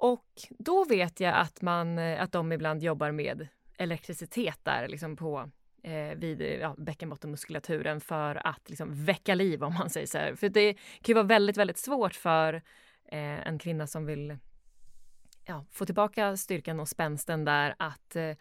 Och 0.02 0.26
då 0.58 0.84
vet 0.84 1.20
jag 1.20 1.34
att, 1.34 1.62
man, 1.62 1.98
eh, 1.98 2.22
att 2.22 2.32
de 2.32 2.52
ibland 2.52 2.82
jobbar 2.82 3.10
med 3.10 3.48
elektricitet 3.76 4.58
där 4.62 4.88
liksom 4.88 5.16
på 5.16 5.50
eh, 5.82 6.18
vid 6.18 6.40
ja, 6.60 6.74
bäckenbottenmuskulaturen 6.78 8.00
för 8.00 8.46
att 8.46 8.70
liksom 8.70 9.04
väcka 9.04 9.34
liv 9.34 9.64
om 9.64 9.74
man 9.74 9.90
säger 9.90 10.06
så 10.06 10.18
här. 10.18 10.34
För 10.34 10.48
det 10.48 10.74
kan 10.74 11.04
ju 11.04 11.14
vara 11.14 11.24
väldigt, 11.24 11.56
väldigt 11.56 11.78
svårt 11.78 12.14
för 12.14 12.54
eh, 13.04 13.46
en 13.46 13.58
kvinna 13.58 13.86
som 13.86 14.06
vill 14.06 14.38
ja, 15.44 15.64
få 15.70 15.86
tillbaka 15.86 16.36
styrkan 16.36 16.80
och 16.80 16.88
spänsten 16.88 17.44
där 17.44 17.74
att 17.78 18.16
eh, 18.16 18.32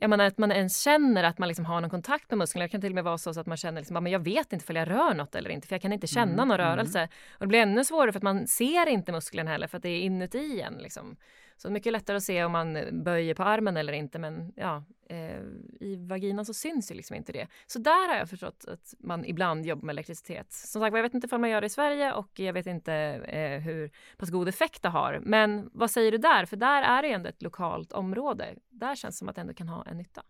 jag 0.00 0.10
menar, 0.10 0.24
att 0.24 0.38
man 0.38 0.52
ens 0.52 0.80
känner 0.82 1.24
att 1.24 1.38
man 1.38 1.48
liksom 1.48 1.64
har 1.64 1.80
någon 1.80 1.90
kontakt 1.90 2.30
med 2.30 2.38
musklerna. 2.38 2.64
Det 2.64 2.68
kan 2.68 2.80
till 2.80 2.90
och 2.90 2.94
med 2.94 3.04
vara 3.04 3.18
så 3.18 3.40
att 3.40 3.46
man 3.46 3.56
känner 3.56 3.80
liksom, 3.80 4.04
men 4.04 4.12
jag 4.12 4.24
vet 4.24 4.52
inte 4.52 4.72
om 4.72 4.76
jag 4.76 4.90
rör 4.90 5.14
något 5.14 5.34
eller 5.34 5.50
inte 5.50 5.68
för 5.68 5.74
jag 5.74 5.82
kan 5.82 5.92
inte 5.92 6.06
känna 6.06 6.32
mm, 6.32 6.36
någon 6.36 6.60
mm. 6.60 6.66
rörelse. 6.66 7.08
Och 7.32 7.40
det 7.40 7.46
blir 7.46 7.58
ännu 7.58 7.84
svårare 7.84 8.12
för 8.12 8.18
att 8.18 8.22
man 8.22 8.46
ser 8.46 8.86
inte 8.86 9.12
muskeln 9.12 9.48
heller 9.48 9.66
för 9.66 9.76
att 9.76 9.82
det 9.82 9.88
är 9.88 10.00
inuti 10.00 10.60
en. 10.60 10.74
Liksom. 10.74 11.16
Så 11.62 11.70
mycket 11.70 11.92
lättare 11.92 12.16
att 12.16 12.22
se 12.22 12.44
om 12.44 12.52
man 12.52 12.76
eh, 12.76 12.92
böjer 12.92 13.34
på 13.34 13.42
armen 13.42 13.76
eller 13.76 13.92
inte 13.92 14.18
men 14.18 14.52
ja, 14.56 14.84
eh, 15.08 15.40
i 15.80 15.96
vaginan 16.08 16.44
så 16.44 16.54
syns 16.54 16.90
ju 16.90 16.94
liksom 16.94 17.16
inte 17.16 17.32
det. 17.32 17.48
Så 17.66 17.78
där 17.78 18.08
har 18.08 18.16
jag 18.16 18.28
förstått 18.28 18.64
att 18.68 18.94
man 18.98 19.24
ibland 19.24 19.66
jobbar 19.66 19.86
med 19.86 19.92
elektricitet. 19.92 20.52
Som 20.52 20.82
sagt 20.82 20.96
jag 20.96 21.02
vet 21.02 21.14
inte 21.14 21.34
om 21.34 21.40
man 21.40 21.50
gör 21.50 21.60
det 21.60 21.66
i 21.66 21.70
Sverige 21.70 22.12
och 22.12 22.30
jag 22.40 22.52
vet 22.52 22.66
inte 22.66 22.94
eh, 22.94 23.60
hur 23.60 23.90
pass 24.16 24.30
god 24.30 24.48
effekt 24.48 24.82
det 24.82 24.88
har. 24.88 25.20
Men 25.22 25.70
vad 25.72 25.90
säger 25.90 26.12
du 26.12 26.18
där? 26.18 26.44
För 26.44 26.56
där 26.56 26.82
är 26.82 27.02
det 27.02 27.12
ändå 27.12 27.28
ett 27.28 27.42
lokalt 27.42 27.92
område. 27.92 28.54
Där 28.68 28.94
känns 28.94 29.14
det 29.14 29.18
som 29.18 29.28
att 29.28 29.34
det 29.34 29.40
ändå 29.40 29.54
kan 29.54 29.68
ha 29.68 29.84
en 29.86 29.96
nytta. 29.96 30.22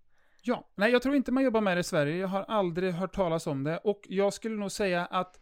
Ja, 0.43 0.69
nej 0.75 0.93
jag 0.93 1.03
tror 1.03 1.15
inte 1.15 1.33
man 1.33 1.43
jobbar 1.43 1.61
med 1.61 1.77
det 1.77 1.81
i 1.81 1.85
Sverige. 1.85 2.17
Jag 2.17 2.29
har 2.29 2.43
aldrig 2.43 2.93
hört 2.93 3.15
talas 3.15 3.47
om 3.47 3.65
det 3.65 3.79
och 3.79 4.01
jag 4.09 4.33
skulle 4.33 4.57
nog 4.57 4.73
säga 4.73 5.07
att 5.07 5.41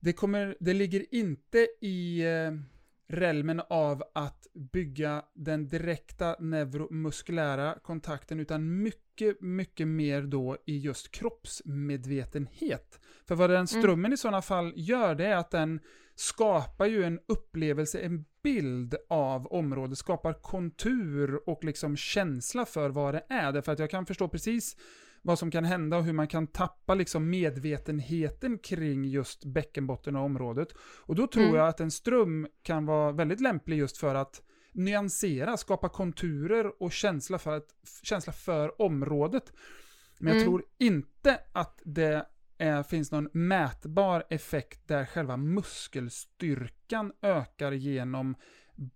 det, 0.00 0.12
kommer, 0.12 0.56
det 0.60 0.72
ligger 0.72 1.14
inte 1.14 1.58
i 1.80 2.20
eh, 2.20 2.52
relmen 3.10 3.62
av 3.68 4.02
att 4.14 4.46
bygga 4.54 5.24
den 5.34 5.68
direkta 5.68 6.36
neuromuskulära 6.38 7.78
kontakten, 7.82 8.40
utan 8.40 8.82
mycket, 8.82 9.40
mycket 9.40 9.88
mer 9.88 10.22
då 10.22 10.56
i 10.66 10.78
just 10.78 11.10
kroppsmedvetenhet. 11.10 13.00
För 13.28 13.34
vad 13.34 13.50
den 13.50 13.56
mm. 13.56 13.66
strömmen 13.66 13.98
mm. 13.98 14.12
i 14.12 14.16
sådana 14.16 14.42
fall 14.42 14.72
gör, 14.76 15.14
det 15.14 15.26
är 15.26 15.36
att 15.36 15.50
den 15.50 15.80
skapar 16.14 16.86
ju 16.86 17.04
en 17.04 17.20
upplevelse, 17.28 18.00
en 18.00 18.24
bild 18.42 18.94
av 19.08 19.46
området, 19.46 19.98
skapar 19.98 20.32
kontur 20.32 21.48
och 21.48 21.64
liksom 21.64 21.96
känsla 21.96 22.66
för 22.66 22.90
vad 22.90 23.14
det 23.14 23.24
är. 23.28 23.52
Därför 23.52 23.72
att 23.72 23.78
jag 23.78 23.90
kan 23.90 24.06
förstå 24.06 24.28
precis 24.28 24.76
vad 25.22 25.38
som 25.38 25.50
kan 25.50 25.64
hända 25.64 25.96
och 25.96 26.04
hur 26.04 26.12
man 26.12 26.28
kan 26.28 26.46
tappa 26.46 26.94
liksom 26.94 27.30
medvetenheten 27.30 28.58
kring 28.58 29.04
just 29.04 29.44
bäckenbotten 29.44 30.16
och 30.16 30.24
området. 30.24 30.68
Och 31.00 31.14
då 31.14 31.26
tror 31.26 31.44
mm. 31.44 31.56
jag 31.56 31.68
att 31.68 31.80
en 31.80 31.90
ström 31.90 32.46
kan 32.62 32.86
vara 32.86 33.12
väldigt 33.12 33.40
lämplig 33.40 33.78
just 33.78 33.98
för 33.98 34.14
att 34.14 34.42
nyansera, 34.72 35.56
skapa 35.56 35.88
konturer 35.88 36.82
och 36.82 36.92
känsla 36.92 37.38
för, 37.38 37.56
att, 37.56 37.68
känsla 38.02 38.32
för 38.32 38.82
området. 38.82 39.52
Men 40.18 40.28
jag 40.28 40.36
mm. 40.36 40.46
tror 40.46 40.64
inte 40.78 41.40
att 41.52 41.82
det 41.84 42.26
är, 42.58 42.82
finns 42.82 43.12
någon 43.12 43.28
mätbar 43.32 44.24
effekt 44.30 44.88
där 44.88 45.04
själva 45.04 45.36
muskelstyrkan 45.36 47.12
ökar 47.22 47.72
genom 47.72 48.34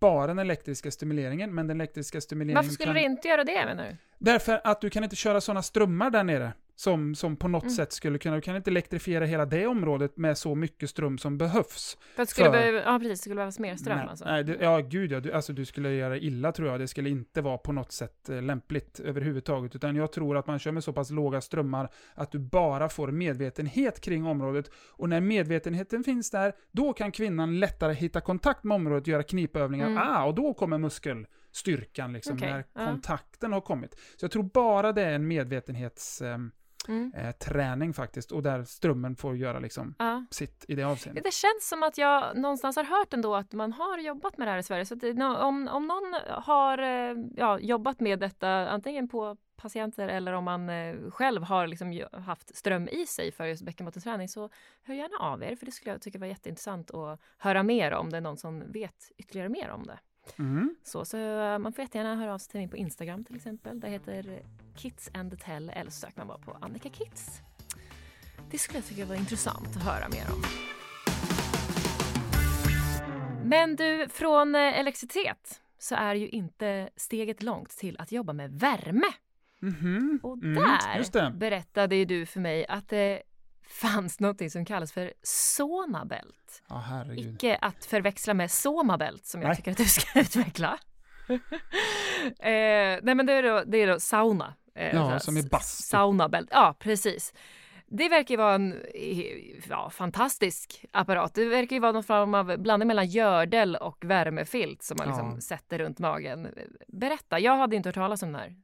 bara 0.01 0.27
den 0.27 0.39
elektriska 0.39 0.91
stimuleringen, 0.91 1.55
men 1.55 1.67
den 1.67 1.81
elektriska 1.81 2.21
stimuleringen 2.21 2.57
Varför 2.57 2.71
skulle 2.71 2.87
kan... 2.87 2.95
det 2.95 3.03
inte 3.03 3.29
göra 3.29 3.45
det 3.45 3.67
menar 3.67 3.85
du? 3.85 3.97
Därför 4.25 4.61
att 4.65 4.81
du 4.81 4.91
kan 4.91 5.05
inte 5.05 5.17
köra 5.17 5.41
sådana 5.41 5.63
strömmar 5.63 6.11
där 6.11 6.25
nere. 6.25 6.53
Som, 6.77 7.15
som 7.15 7.37
på 7.37 7.49
något 7.49 7.63
mm. 7.63 7.75
sätt 7.75 7.93
skulle 7.93 8.19
kunna, 8.19 8.35
du 8.35 8.41
kan 8.41 8.57
inte 8.57 8.71
elektrifiera 8.71 9.25
hela 9.25 9.47
det 9.47 9.67
området 9.67 10.17
med 10.17 10.39
så 10.39 10.55
mycket 10.55 10.91
ström 10.91 11.19
som 11.19 11.39
behövs. 11.39 11.99
För 12.17 12.23
att 12.23 12.29
skulle 12.29 12.45
för, 12.45 12.53
behöva, 12.53 12.83
ja 12.83 12.99
precis, 12.99 13.11
det 13.11 13.17
skulle 13.23 13.35
behövas 13.35 13.59
mer 13.59 13.77
ström 13.77 13.99
nej, 13.99 14.07
alltså? 14.09 14.25
Nej, 14.25 14.45
det, 14.45 14.57
ja 14.61 14.79
gud 14.79 15.13
ja, 15.13 15.21
du, 15.21 15.33
alltså 15.33 15.53
du 15.53 15.65
skulle 15.65 15.93
göra 15.93 16.19
illa 16.19 16.53
tror 16.53 16.69
jag, 16.69 16.81
det 16.81 16.89
skulle 16.89 17.11
inte 17.11 17.41
vara 17.41 17.59
på 17.59 17.73
något 17.73 17.93
sätt 17.93 18.29
eh, 18.29 18.43
lämpligt 18.43 19.01
överhuvudtaget, 19.01 19.75
utan 19.75 19.97
jag 19.97 20.13
tror 20.13 20.37
att 20.37 20.47
man 20.47 20.59
kör 20.59 20.73
med 20.73 20.85
så 20.85 20.93
pass 20.93 21.11
låga 21.11 21.41
strömmar 21.41 21.91
att 22.15 22.33
du 22.33 22.39
bara 22.39 22.89
får 22.89 23.11
medvetenhet 23.11 24.01
kring 24.01 24.27
området, 24.27 24.71
och 24.91 25.09
när 25.09 25.21
medvetenheten 25.21 26.05
finns 26.05 26.31
där, 26.31 26.53
då 26.73 26.93
kan 26.93 27.13
kvinnan 27.13 27.61
lättare 27.61 27.95
hitta 27.95 28.21
kontakt 28.21 28.65
med 28.65 28.75
området, 28.75 29.07
göra 29.07 29.23
knipövningar, 29.23 29.87
mm. 29.87 30.03
ah, 30.03 30.25
och 30.25 30.35
då 30.35 30.55
kommer 30.55 30.79
muskel 30.79 31.27
styrkan 31.55 32.12
liksom, 32.12 32.37
okay, 32.37 32.51
när 32.51 32.64
ja. 32.73 32.85
kontakten 32.87 33.53
har 33.53 33.61
kommit. 33.61 33.95
Så 34.17 34.25
jag 34.25 34.31
tror 34.31 34.43
bara 34.43 34.93
det 34.93 35.03
är 35.03 35.12
en 35.12 35.29
medvetenhets... 35.29 36.23
Eh, 36.23 36.38
mm. 36.88 37.12
eh, 37.17 37.33
träning 37.33 37.95
faktiskt, 37.95 38.33
och 38.33 38.43
där 38.43 38.64
strömmen 38.64 39.17
får 39.17 39.37
göra 39.37 39.59
liksom 39.59 39.95
ja. 39.99 40.25
sitt 40.31 40.64
i 40.69 40.75
det 40.75 40.83
avseendet. 40.83 41.25
Det 41.25 41.33
känns 41.33 41.69
som 41.69 41.83
att 41.83 41.99
jag 41.99 42.37
någonstans 42.37 42.77
har 42.77 42.85
hört 42.85 43.14
ändå 43.14 43.35
att 43.35 43.53
man 43.53 43.73
har 43.73 43.99
jobbat 43.99 44.38
med 44.38 44.49
det 44.49 44.53
här 44.53 44.59
i 44.59 44.62
Sverige. 44.62 44.87
Så 44.87 44.95
det, 44.95 45.25
om, 45.25 45.69
om 45.69 45.87
någon 45.87 46.14
har 46.29 46.79
eh, 46.79 47.17
ja, 47.37 47.59
jobbat 47.59 48.01
med 48.01 48.19
detta, 48.19 48.49
antingen 48.69 49.09
på 49.09 49.37
patienter 49.57 50.09
eller 50.09 50.33
om 50.33 50.45
man 50.45 50.69
eh, 50.69 51.11
själv 51.11 51.43
har 51.43 51.67
liksom 51.67 52.05
haft 52.12 52.57
ström 52.57 52.88
i 52.88 53.07
sig 53.07 53.33
för 53.33 53.45
just 53.45 53.62
bäckenbottenträning 53.62 54.29
så 54.29 54.51
hör 54.83 54.95
gärna 54.95 55.17
av 55.19 55.43
er 55.43 55.57
för 55.57 55.67
det 55.67 55.73
skulle 55.73 55.93
jag 55.93 56.03
tycka 56.03 56.19
var 56.19 56.27
jätteintressant 56.27 56.90
att 56.90 57.21
höra 57.38 57.62
mer 57.62 57.93
om 57.93 58.11
det 58.11 58.17
är 58.17 58.21
någon 58.21 58.37
som 58.37 58.73
vet 58.73 59.12
ytterligare 59.17 59.49
mer 59.49 59.71
om 59.71 59.83
det. 59.83 59.99
Mm. 60.39 60.77
Så, 60.85 61.05
så 61.05 61.17
eh, 61.19 61.59
man 61.59 61.73
får 61.73 61.83
jättegärna 61.83 62.17
höra 62.17 62.35
av 62.35 62.39
sig 62.39 62.51
till 62.51 62.61
mig 62.61 62.69
på 62.69 62.77
Instagram 62.77 63.25
till 63.25 63.37
exempel. 63.37 63.81
Det 63.81 63.89
heter 63.89 64.43
Kids 64.77 65.11
and 65.15 65.31
the 65.31 65.37
Tell 65.37 65.71
eller 65.71 65.91
så 65.91 66.01
söker 66.01 66.19
man 66.19 66.27
bara 66.27 66.39
på 66.39 66.59
Annika 66.61 66.89
Kids. 66.89 67.41
Det 68.51 68.59
skulle 68.59 68.79
jag 68.79 68.87
tycka 68.87 69.05
var 69.05 69.15
intressant 69.15 69.77
att 69.77 69.83
höra 69.83 70.09
mer 70.09 70.25
om. 70.33 70.43
Men 73.45 73.77
du, 73.77 74.09
från 74.09 74.55
eh, 74.55 74.61
elektricitet 74.61 75.61
så 75.79 75.95
är 75.95 76.15
ju 76.15 76.29
inte 76.29 76.89
steget 76.97 77.43
långt 77.43 77.71
till 77.71 78.01
att 78.01 78.13
jobba 78.13 78.33
med 78.33 78.53
värme. 78.53 79.07
Mm 79.63 79.75
-hmm. 79.75 80.21
Och 80.23 80.39
där 80.39 81.19
mm, 81.19 81.39
berättade 81.39 81.97
ju 81.97 82.05
du 82.05 82.27
för 82.27 82.41
mig 82.41 82.67
att 82.67 82.89
det 82.89 83.23
fanns 83.68 84.20
något 84.20 84.53
som 84.53 84.64
kallas 84.64 84.92
för 84.92 85.12
Sonabelt. 85.22 86.62
Ja, 86.68 87.05
Icke 87.16 87.57
att 87.61 87.85
förväxla 87.85 88.35
med 88.35 88.50
Somabelt 88.50 89.27
som 89.27 89.40
jag 89.42 89.48
nej. 89.48 89.57
tycker 89.57 89.70
att 89.70 89.77
du 89.77 89.85
ska 89.85 90.20
utveckla. 90.20 90.79
eh, 92.38 92.98
nej 93.03 93.14
men 93.14 93.27
det 93.27 93.33
är 93.33 93.42
då, 93.42 93.62
det 93.66 93.79
är 93.79 93.87
då 93.87 94.00
sauna. 94.00 94.55
Eh, 94.74 94.94
ja, 94.94 95.20
som 95.20 95.37
är 95.37 95.42
bastu. 95.42 95.83
Saunabält, 95.83 96.48
ja 96.50 96.74
precis. 96.79 97.33
Det 97.87 98.09
verkar 98.09 98.35
ju 98.35 98.37
vara 98.38 98.55
en 98.55 98.83
ja, 99.68 99.90
fantastisk 99.90 100.85
apparat. 100.92 101.35
Det 101.35 101.44
verkar 101.44 101.77
ju 101.77 101.81
vara 101.81 101.92
någon 101.92 102.05
form 102.05 102.35
av 102.35 102.57
blandning 102.59 102.87
mellan 102.87 103.07
gördel 103.07 103.77
och 103.77 104.05
värmefilt 104.05 104.83
som 104.83 104.96
man 104.98 105.07
liksom 105.07 105.40
sätter 105.40 105.79
runt 105.79 105.98
magen. 105.98 106.48
Berätta, 106.88 107.38
jag 107.38 107.57
hade 107.57 107.77
inte 107.77 107.88
hört 107.88 107.94
talas 107.94 108.22
om 108.22 108.33
den 108.33 108.40
här. 108.40 108.57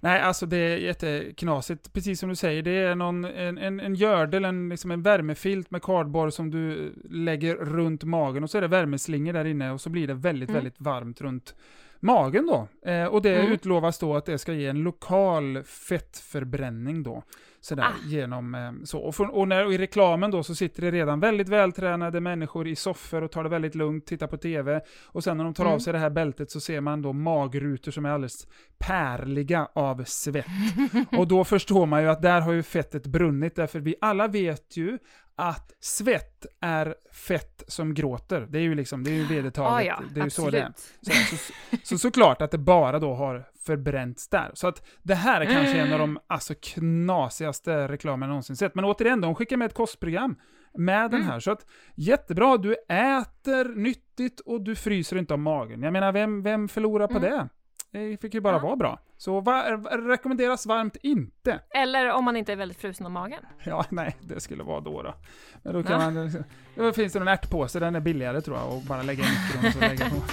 Nej, 0.00 0.20
alltså 0.20 0.46
det 0.46 0.56
är 0.56 0.76
jätteknasigt. 0.76 1.92
Precis 1.92 2.20
som 2.20 2.28
du 2.28 2.36
säger, 2.36 2.62
det 2.62 2.70
är 2.70 2.94
någon, 2.94 3.24
en, 3.24 3.58
en, 3.58 3.80
en 3.80 3.94
gördel, 3.94 4.44
en, 4.44 4.68
liksom 4.68 4.90
en 4.90 5.02
värmefilt 5.02 5.70
med 5.70 5.82
kardborr 5.82 6.30
som 6.30 6.50
du 6.50 6.92
lägger 7.10 7.56
runt 7.56 8.04
magen 8.04 8.44
och 8.44 8.50
så 8.50 8.58
är 8.58 8.62
det 8.62 8.68
värmeslingor 8.68 9.32
där 9.32 9.44
inne 9.44 9.70
och 9.70 9.80
så 9.80 9.90
blir 9.90 10.06
det 10.06 10.14
väldigt, 10.14 10.48
mm. 10.48 10.58
väldigt 10.58 10.80
varmt 10.80 11.20
runt 11.20 11.54
magen 12.00 12.46
då. 12.46 12.90
Eh, 12.90 13.04
och 13.04 13.22
det 13.22 13.36
mm. 13.36 13.52
utlovas 13.52 13.98
då 13.98 14.16
att 14.16 14.26
det 14.26 14.38
ska 14.38 14.52
ge 14.52 14.66
en 14.66 14.82
lokal 14.82 15.62
fettförbränning 15.64 17.02
då. 17.02 17.22
Sådär, 17.62 17.82
ah. 17.82 18.08
genom, 18.08 18.54
eh, 18.54 18.72
så. 18.84 18.98
Och, 18.98 19.14
för, 19.14 19.34
och, 19.34 19.48
när, 19.48 19.66
och 19.66 19.72
i 19.72 19.78
reklamen 19.78 20.30
då 20.30 20.42
så 20.42 20.54
sitter 20.54 20.82
det 20.82 20.90
redan 20.90 21.20
väldigt 21.20 21.48
vältränade 21.48 22.20
människor 22.20 22.68
i 22.68 22.76
soffor 22.76 23.22
och 23.22 23.30
tar 23.30 23.42
det 23.42 23.48
väldigt 23.48 23.74
lugnt, 23.74 24.06
tittar 24.06 24.26
på 24.26 24.36
tv. 24.36 24.80
Och 25.06 25.24
sen 25.24 25.36
när 25.36 25.44
de 25.44 25.54
tar 25.54 25.64
mm. 25.64 25.74
av 25.74 25.78
sig 25.78 25.92
det 25.92 25.98
här 25.98 26.10
bältet 26.10 26.50
så 26.50 26.60
ser 26.60 26.80
man 26.80 27.02
då 27.02 27.12
magrutor 27.12 27.92
som 27.92 28.06
är 28.06 28.10
alldeles 28.10 28.46
pärliga 28.78 29.68
av 29.72 30.04
svett. 30.04 30.46
och 31.18 31.28
då 31.28 31.44
förstår 31.44 31.86
man 31.86 32.02
ju 32.02 32.08
att 32.08 32.22
där 32.22 32.40
har 32.40 32.52
ju 32.52 32.62
fettet 32.62 33.06
brunnit, 33.06 33.56
därför 33.56 33.80
vi 33.80 33.94
alla 34.00 34.28
vet 34.28 34.76
ju 34.76 34.98
att 35.40 35.72
svett 35.80 36.46
är 36.60 36.94
fett 37.12 37.62
som 37.66 37.94
gråter. 37.94 38.46
Det 38.50 38.58
är 38.58 38.62
ju 38.62 38.74
liksom, 38.74 39.04
det 39.04 39.10
är 39.10 39.14
ju 39.14 39.24
vedertaget. 39.24 39.72
Ah, 39.72 39.82
ja, 39.82 40.00
det 40.14 40.20
är 40.20 40.24
ju 40.24 40.30
så 40.30 40.50
det 40.50 40.60
är. 40.60 40.72
Så, 41.02 41.36
så, 41.36 41.52
så, 41.84 41.98
såklart 41.98 42.42
att 42.42 42.50
det 42.50 42.58
bara 42.58 42.98
då 42.98 43.14
har 43.14 43.44
förbränts 43.66 44.28
där. 44.28 44.50
Så 44.54 44.68
att 44.68 44.86
det 45.02 45.14
här 45.14 45.40
är 45.40 45.44
kanske 45.44 45.74
mm. 45.74 45.86
en 45.86 45.92
av 45.92 45.98
de 45.98 46.18
alltså, 46.26 46.54
knasigaste 46.62 47.88
reklamerna 47.88 48.26
jag 48.26 48.28
någonsin 48.28 48.56
sett. 48.56 48.74
Men 48.74 48.84
återigen, 48.84 49.20
de 49.20 49.34
skickar 49.34 49.56
med 49.56 49.66
ett 49.66 49.74
kostprogram 49.74 50.36
med 50.74 51.10
den 51.10 51.20
mm. 51.20 51.32
här. 51.32 51.40
Så 51.40 51.50
att 51.50 51.66
jättebra, 51.94 52.56
du 52.56 52.74
äter 52.88 53.76
nyttigt 53.76 54.40
och 54.40 54.60
du 54.60 54.74
fryser 54.74 55.16
inte 55.16 55.34
av 55.34 55.40
magen. 55.40 55.82
Jag 55.82 55.92
menar, 55.92 56.12
vem, 56.12 56.42
vem 56.42 56.68
förlorar 56.68 57.06
på 57.06 57.18
mm. 57.18 57.30
det? 57.30 57.48
Det 57.92 58.20
fick 58.20 58.34
ju 58.34 58.40
bara 58.40 58.56
ja. 58.56 58.62
vara 58.62 58.76
bra. 58.76 58.98
Så 59.16 59.40
var, 59.40 59.76
rekommenderas 60.06 60.66
varmt 60.66 60.96
inte. 61.02 61.60
Eller 61.70 62.12
om 62.12 62.24
man 62.24 62.36
inte 62.36 62.52
är 62.52 62.56
väldigt 62.56 62.78
frusen 62.78 63.06
om 63.06 63.12
magen. 63.12 63.44
Ja, 63.64 63.84
nej, 63.90 64.16
det 64.20 64.40
skulle 64.40 64.62
vara 64.62 64.80
då. 64.80 65.02
Då, 65.02 65.14
Men 65.62 65.74
då, 65.74 65.82
kan 65.82 66.14
man, 66.14 66.44
då 66.74 66.92
finns 66.92 67.12
det 67.12 67.18
någon 67.18 67.28
ärtpåse, 67.28 67.80
den 67.80 67.96
är 67.96 68.00
billigare 68.00 68.40
tror 68.40 68.56
jag, 68.56 68.76
och 68.76 68.82
bara 68.82 69.02
lägga 69.02 69.24
i 69.24 69.26
mikron 69.26 69.66
och 69.66 69.72
så 69.72 69.80
lägga 69.80 70.10
på. 70.10 70.16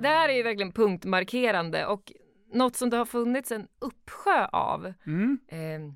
Det 0.00 0.08
här 0.08 0.28
är 0.28 0.32
ju 0.32 0.42
verkligen 0.42 0.72
punktmarkerande 0.72 1.86
och 1.86 2.12
något 2.52 2.76
som 2.76 2.90
det 2.90 2.96
har 2.96 3.04
funnits 3.04 3.52
en 3.52 3.66
uppsjö 3.78 4.46
av. 4.52 4.92
Mm. 5.06 5.38
Eh, 5.48 5.94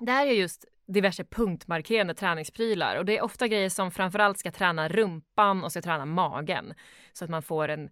det 0.00 0.12
här 0.12 0.26
är 0.26 0.32
just 0.32 0.64
diverse 0.86 1.24
punktmarkerande 1.24 2.14
träningsprylar 2.14 2.96
och 2.96 3.04
det 3.04 3.18
är 3.18 3.24
ofta 3.24 3.48
grejer 3.48 3.68
som 3.68 3.90
framförallt 3.90 4.38
ska 4.38 4.50
träna 4.50 4.88
rumpan 4.88 5.64
och 5.64 5.70
ska 5.70 5.82
träna 5.82 6.06
magen 6.06 6.74
så 7.12 7.24
att 7.24 7.30
man 7.30 7.42
får 7.42 7.68
en 7.68 7.90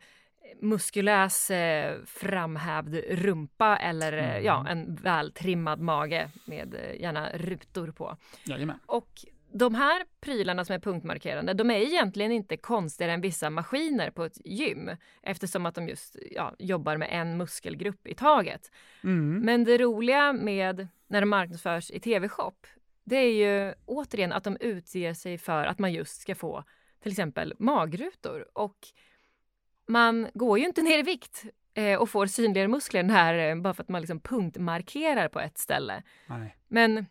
muskulös 0.60 1.50
eh, 1.50 1.96
framhävd 2.06 2.94
rumpa 3.10 3.76
eller 3.76 4.12
mm. 4.12 4.44
ja, 4.44 4.66
en 4.68 4.94
vältrimmad 4.94 5.80
mage 5.80 6.30
med 6.44 6.74
eh, 6.74 7.00
gärna 7.00 7.30
rutor 7.30 7.90
på. 7.90 8.16
Jajamän. 8.44 8.78
Och 8.86 9.24
de 9.52 9.74
här 9.74 10.02
prylarna 10.20 10.64
som 10.64 10.74
är 10.74 10.78
punktmarkerande, 10.78 11.54
de 11.54 11.70
är 11.70 11.78
egentligen 11.78 12.32
inte 12.32 12.56
konstigare 12.56 13.12
än 13.12 13.20
vissa 13.20 13.50
maskiner 13.50 14.10
på 14.10 14.24
ett 14.24 14.38
gym 14.44 14.90
eftersom 15.22 15.66
att 15.66 15.74
de 15.74 15.88
just 15.88 16.16
ja, 16.30 16.54
jobbar 16.58 16.96
med 16.96 17.08
en 17.12 17.36
muskelgrupp 17.36 18.06
i 18.06 18.14
taget. 18.14 18.70
Mm. 19.04 19.40
Men 19.40 19.64
det 19.64 19.78
roliga 19.78 20.32
med 20.32 20.88
när 21.06 21.20
de 21.20 21.26
marknadsförs 21.26 21.90
i 21.90 22.00
tv-shop, 22.00 22.66
det 23.10 23.16
är 23.16 23.32
ju 23.32 23.74
återigen 23.86 24.32
att 24.32 24.44
de 24.44 24.56
utger 24.60 25.14
sig 25.14 25.38
för 25.38 25.64
att 25.64 25.78
man 25.78 25.92
just 25.92 26.20
ska 26.20 26.34
få 26.34 26.64
till 27.02 27.12
exempel 27.12 27.54
magrutor 27.58 28.46
och 28.52 28.78
man 29.86 30.28
går 30.34 30.58
ju 30.58 30.64
inte 30.64 30.82
ner 30.88 30.98
i 30.98 31.02
vikt 31.02 31.44
eh, 31.74 32.00
och 32.00 32.10
får 32.10 32.26
synligare 32.26 32.68
muskler 32.68 33.04
här 33.04 33.34
eh, 33.34 33.56
bara 33.56 33.74
för 33.74 33.82
att 33.82 33.88
man 33.88 34.00
liksom 34.00 34.20
punktmarkerar 34.20 35.28
på 35.28 35.40
ett 35.40 35.58
ställe. 35.58 36.02
Nej. 36.26 36.56
Men 36.68 37.06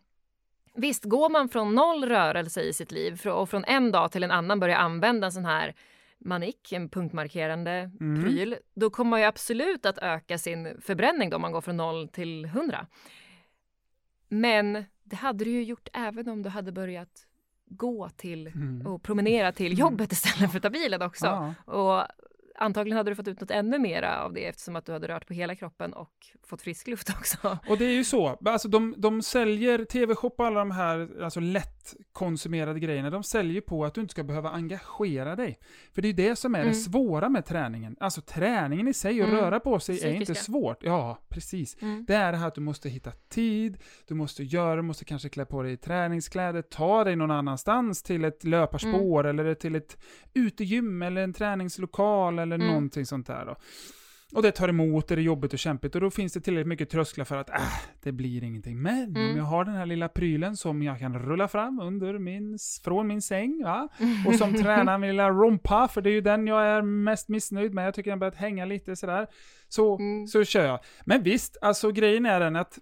visst, 0.73 1.05
går 1.05 1.29
man 1.29 1.49
från 1.49 1.75
noll 1.75 2.05
rörelse 2.05 2.61
i 2.61 2.73
sitt 2.73 2.91
liv 2.91 3.27
och 3.27 3.49
från 3.49 3.63
en 3.63 3.91
dag 3.91 4.11
till 4.11 4.23
en 4.23 4.31
annan 4.31 4.59
börjar 4.59 4.77
använda 4.77 5.27
en 5.27 5.31
sån 5.31 5.45
här 5.45 5.75
manik, 6.17 6.71
en 6.71 6.89
punktmarkerande 6.89 7.91
Mm. 7.99 8.23
pryl, 8.23 8.55
då 8.73 8.89
kommer 8.89 9.09
man 9.09 9.19
ju 9.19 9.25
absolut 9.25 9.85
att 9.85 9.97
öka 9.97 10.37
sin 10.37 10.81
förbränning 10.81 11.29
då 11.29 11.35
om 11.35 11.41
man 11.41 11.51
går 11.51 11.61
från 11.61 11.77
noll 11.77 12.07
till 12.07 12.45
100. 12.45 12.87
Men 14.29 14.85
det 15.09 15.15
hade 15.15 15.43
du 15.45 15.51
ju 15.51 15.63
gjort 15.63 15.89
även 15.93 16.29
om 16.29 16.41
du 16.43 16.49
hade 16.49 16.71
börjat 16.71 17.25
gå 17.65 18.09
till 18.09 18.47
Mm. 18.47 18.87
och 18.87 19.03
promenera 19.03 19.51
till 19.51 19.79
jobbet 19.79 20.11
istället 20.11 20.51
för 20.51 20.57
att 20.57 20.63
ta 20.63 20.69
bilen 20.69 21.01
också. 21.01 21.25
Ja. 21.25 21.53
Och 21.73 22.05
antagligen 22.59 22.97
hade 22.97 23.11
du 23.11 23.15
fått 23.15 23.27
ut 23.27 23.41
något 23.41 23.51
ännu 23.51 23.79
mera 23.79 24.23
av 24.23 24.33
det 24.33 24.45
eftersom 24.45 24.75
att 24.75 24.85
du 24.85 24.91
hade 24.91 25.07
rört 25.07 25.27
på 25.27 25.33
hela 25.33 25.55
kroppen 25.55 25.93
och 25.93 26.11
fått 26.43 26.61
frisk 26.61 26.87
luft 26.87 27.09
också. 27.19 27.57
Och 27.69 27.77
det 27.77 27.85
är 27.85 27.93
ju 27.93 28.03
så, 28.03 28.37
alltså 28.45 28.67
de, 28.67 28.93
de 28.97 29.21
säljer, 29.21 29.85
TV-shop 29.85 30.29
och 30.37 30.45
alla 30.45 30.59
de 30.59 30.71
här 30.71 31.09
alltså 31.23 31.39
lättkonsumerade 31.39 32.79
grejerna, 32.79 33.09
de 33.09 33.23
säljer 33.23 33.61
på 33.61 33.85
att 33.85 33.93
du 33.93 34.01
inte 34.01 34.11
ska 34.11 34.23
behöva 34.23 34.49
engagera 34.49 35.35
dig. 35.35 35.59
För 35.95 36.01
det 36.01 36.05
är 36.07 36.09
ju 36.09 36.29
det 36.29 36.35
som 36.35 36.55
är 36.55 36.59
Mm. 36.59 36.69
det 36.71 36.75
svåra 36.79 37.29
med 37.29 37.45
träningen. 37.45 37.95
Alltså 37.99 38.21
träningen 38.21 38.87
i 38.87 38.93
sig, 38.93 39.21
att 39.21 39.27
Mm. 39.29 39.39
röra 39.41 39.59
på 39.59 39.79
sig, 39.79 39.95
är 40.03 40.11
inte 40.13 40.25
Psykiska. 40.25 40.43
svårt. 40.51 40.77
Ja, 40.83 41.17
precis. 41.29 41.81
Mm. 41.81 42.05
Det 42.07 42.15
är 42.15 42.31
det 42.31 42.37
här 42.37 42.47
att 42.47 42.55
du 42.55 42.61
måste 42.61 42.89
hitta 42.89 43.11
tid, 43.29 43.77
du 44.07 44.13
måste 44.15 44.43
göra, 44.43 44.75
du 44.75 44.81
måste 44.81 45.05
kanske 45.05 45.29
klä 45.29 45.45
på 45.45 45.63
dig 45.63 45.77
träningskläder, 45.77 46.61
ta 46.61 47.03
dig 47.03 47.15
någon 47.15 47.31
annanstans 47.31 48.03
till 48.03 48.25
ett 48.25 48.43
löparspår 48.43 49.27
eller 49.27 49.53
till 49.53 49.75
ett 49.75 49.97
utegym 50.33 51.01
eller 51.01 51.21
en 51.21 51.33
träningslokal 51.33 52.39
eller 52.51 52.65
Mm. 52.65 52.67
någonting 52.75 53.05
sånt 53.05 53.27
där 53.27 53.45
då. 53.45 53.55
Och 54.33 54.41
det 54.43 54.51
tar 54.51 54.67
emot, 54.69 55.07
det 55.07 55.13
är 55.15 55.17
jobbigt 55.17 55.53
och 55.53 55.59
kämpigt 55.59 55.95
och 55.95 56.01
då 56.01 56.09
finns 56.09 56.33
det 56.33 56.41
tillräckligt 56.41 56.67
mycket 56.67 56.89
trösklar 56.89 57.25
för 57.25 57.37
att 57.37 57.49
äh, 57.49 57.55
det 58.03 58.11
blir 58.11 58.43
ingenting. 58.43 58.81
Men 58.81 59.15
Mm. 59.15 59.31
om 59.31 59.37
jag 59.37 59.43
har 59.43 59.65
den 59.65 59.73
här 59.75 59.85
lilla 59.85 60.09
prylen 60.09 60.57
som 60.57 60.81
jag 60.83 60.99
kan 60.99 61.19
rulla 61.19 61.47
fram 61.47 61.79
under 61.79 62.19
min, 62.19 62.57
från 62.83 63.07
min 63.07 63.21
säng, 63.21 63.61
va? 63.63 63.87
och 64.27 64.35
som 64.35 64.53
tränar 64.63 64.97
min 64.97 65.09
lilla 65.09 65.29
rumpa, 65.29 65.87
för 65.87 66.01
det 66.01 66.09
är 66.09 66.11
ju 66.11 66.21
den 66.21 66.47
jag 66.47 66.65
är 66.67 66.81
mest 66.81 67.29
missnöjd 67.29 67.73
med. 67.73 67.87
Jag 67.87 67.93
tycker 67.93 68.09
den 68.09 68.19
börjat 68.19 68.35
hänga 68.35 68.65
lite 68.65 68.95
sådär. 68.95 69.27
Så, 69.69 69.95
Mm. 69.97 70.27
så 70.27 70.43
kör 70.43 70.65
jag. 70.65 70.79
Men 71.05 71.23
visst, 71.23 71.57
alltså 71.61 71.91
grejen 71.91 72.25
är 72.25 72.39
den 72.39 72.55
att 72.55 72.79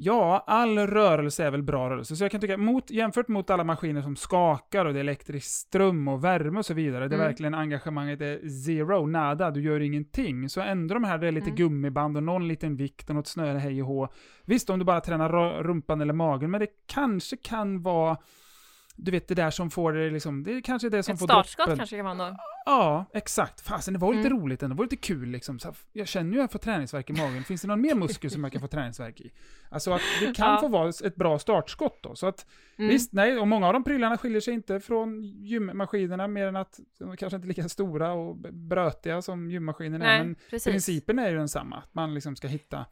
Ja, 0.00 0.44
all 0.46 0.78
rörelse 0.78 1.44
är 1.44 1.50
väl 1.50 1.62
bra 1.62 1.90
rörelse. 1.90 2.16
Så 2.16 2.24
jag 2.24 2.30
kan 2.30 2.40
tycka, 2.40 2.56
mot, 2.56 2.90
jämfört 2.90 3.28
mot 3.28 3.50
alla 3.50 3.64
maskiner 3.64 4.02
som 4.02 4.16
skakar 4.16 4.84
och 4.84 4.92
det 4.92 4.98
är 4.98 5.00
elektrisk 5.00 5.46
ström 5.46 6.08
och 6.08 6.24
värme 6.24 6.58
och 6.58 6.66
så 6.66 6.74
vidare, 6.74 7.08
det 7.08 7.14
är 7.14 7.18
Mm. 7.18 7.26
verkligen 7.26 7.54
engagemanget 7.54 8.20
är 8.20 8.48
zero, 8.48 9.06
nada, 9.06 9.50
du 9.50 9.62
gör 9.62 9.80
ingenting. 9.80 10.48
Så 10.48 10.60
ändå 10.60 10.94
de 10.94 11.04
här, 11.04 11.18
det 11.18 11.26
är 11.28 11.32
lite 11.32 11.44
Mm. 11.50 11.56
gummiband 11.56 12.16
och 12.16 12.22
någon 12.22 12.48
liten 12.48 12.76
vikt 12.76 13.08
och 13.08 13.14
något 13.16 13.26
snöre 13.26 13.58
hej 13.58 13.82
och 13.82 13.88
hå. 13.88 14.08
Visst, 14.44 14.70
om 14.70 14.78
du 14.78 14.84
bara 14.84 15.00
tränar 15.00 15.62
rumpan 15.62 16.00
eller 16.00 16.12
magen, 16.14 16.50
men 16.50 16.60
det 16.60 16.68
kanske 16.86 17.36
kan 17.36 17.82
vara 17.82 18.16
du 18.98 19.10
vet 19.10 19.28
det 19.28 19.34
där 19.34 19.50
som 19.50 19.70
får 19.70 19.92
det 19.92 20.10
liksom, 20.10 20.42
det 20.42 20.52
är 20.52 20.60
kanske 20.60 20.88
det 20.88 21.02
som 21.02 21.12
Ett 21.14 21.18
får 21.20 21.26
startskott 21.26 21.66
droppen. 21.66 21.78
kanske 21.78 21.96
kan 21.96 22.04
vara 22.18 22.30
då. 22.30 22.36
Ja, 22.66 23.04
exakt. 23.14 23.60
Fasen, 23.60 23.94
det 23.94 24.00
var 24.00 24.14
lite 24.14 24.28
Mm. 24.28 24.40
roligt 24.42 24.62
ändå. 24.62 24.74
Det 24.74 24.78
var 24.78 24.84
lite 24.84 24.96
kul 24.96 25.28
liksom. 25.28 25.58
Så 25.58 25.74
jag 25.92 26.08
känner 26.08 26.32
ju 26.32 26.38
att 26.38 26.42
jag 26.42 26.52
får 26.52 26.58
träningsvärk 26.58 27.10
i 27.10 27.12
magen. 27.12 27.44
Finns 27.44 27.62
det 27.62 27.68
någon 27.68 27.80
mer 27.80 27.94
muskel 27.94 28.30
som 28.30 28.44
jag 28.44 28.52
kan 28.52 28.60
få 28.60 28.66
träningsvärk 28.68 29.20
i? 29.20 29.32
Alltså 29.70 29.92
att 29.92 30.00
det 30.20 30.34
kan 30.36 30.50
Ja. 30.50 30.60
få 30.60 30.68
vara 30.68 30.88
ett 30.88 31.16
bra 31.16 31.38
startskott 31.38 31.98
då. 32.02 32.14
Så 32.14 32.26
att 32.26 32.46
Mm. 32.78 32.88
visst, 32.88 33.12
nej, 33.12 33.38
och 33.38 33.48
många 33.48 33.66
av 33.66 33.72
de 33.72 33.84
prylarna 33.84 34.16
skiljer 34.18 34.40
sig 34.40 34.54
inte 34.54 34.80
från 34.80 35.22
gymmaskinerna 35.22 36.28
mer 36.28 36.46
än 36.46 36.56
att 36.56 36.80
de 36.98 37.16
kanske 37.16 37.36
inte 37.36 37.46
är 37.46 37.48
lika 37.48 37.68
stora 37.68 38.12
och 38.12 38.36
brötiga 38.52 39.22
som 39.22 39.50
gymmaskinerna 39.50 40.04
är. 40.04 40.18
Nej, 40.18 40.26
Men 40.26 40.36
precis. 40.50 40.72
principen 40.72 41.18
är 41.18 41.30
ju 41.30 41.36
densamma. 41.36 41.76
Att 41.76 41.94
man 41.94 42.14
liksom 42.14 42.36
ska 42.36 42.48
hitta 42.48 42.86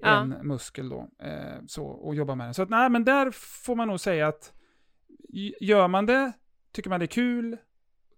Ja. 0.00 0.20
en 0.20 0.28
muskel 0.42 0.88
då 0.88 1.08
eh, 1.22 1.60
så, 1.66 1.84
och 1.86 2.14
jobba 2.14 2.34
med 2.34 2.46
den. 2.46 2.54
Så 2.54 2.62
att 2.62 2.68
nej, 2.70 2.90
men 2.90 3.04
där 3.04 3.30
får 3.30 3.74
man 3.76 3.88
nog 3.88 4.00
säga 4.00 4.28
att 4.28 4.52
gör 5.60 5.88
man 5.88 6.06
det, 6.06 6.32
tycker 6.72 6.90
man 6.90 7.00
det 7.00 7.04
är 7.04 7.08
kul, 7.08 7.56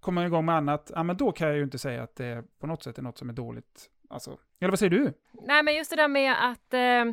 kommer 0.00 0.26
igång 0.26 0.44
med 0.44 0.54
annat, 0.54 0.90
ja 0.94 1.02
men 1.02 1.16
då 1.16 1.32
kan 1.32 1.48
jag 1.48 1.56
ju 1.56 1.62
inte 1.62 1.78
säga 1.78 2.02
att 2.02 2.16
det 2.16 2.44
på 2.60 2.66
något 2.66 2.82
sätt 2.82 2.98
är 2.98 3.02
något 3.02 3.18
som 3.18 3.28
är 3.28 3.32
dåligt. 3.32 3.90
Alltså, 4.10 4.38
eller 4.60 4.70
vad 4.70 4.78
säger 4.78 4.90
du? 4.90 5.12
Nej, 5.32 5.62
men 5.62 5.74
just 5.74 5.90
det 5.90 5.96
där 5.96 6.08
med 6.08 6.50
att 6.50 6.74
eh, 6.74 7.04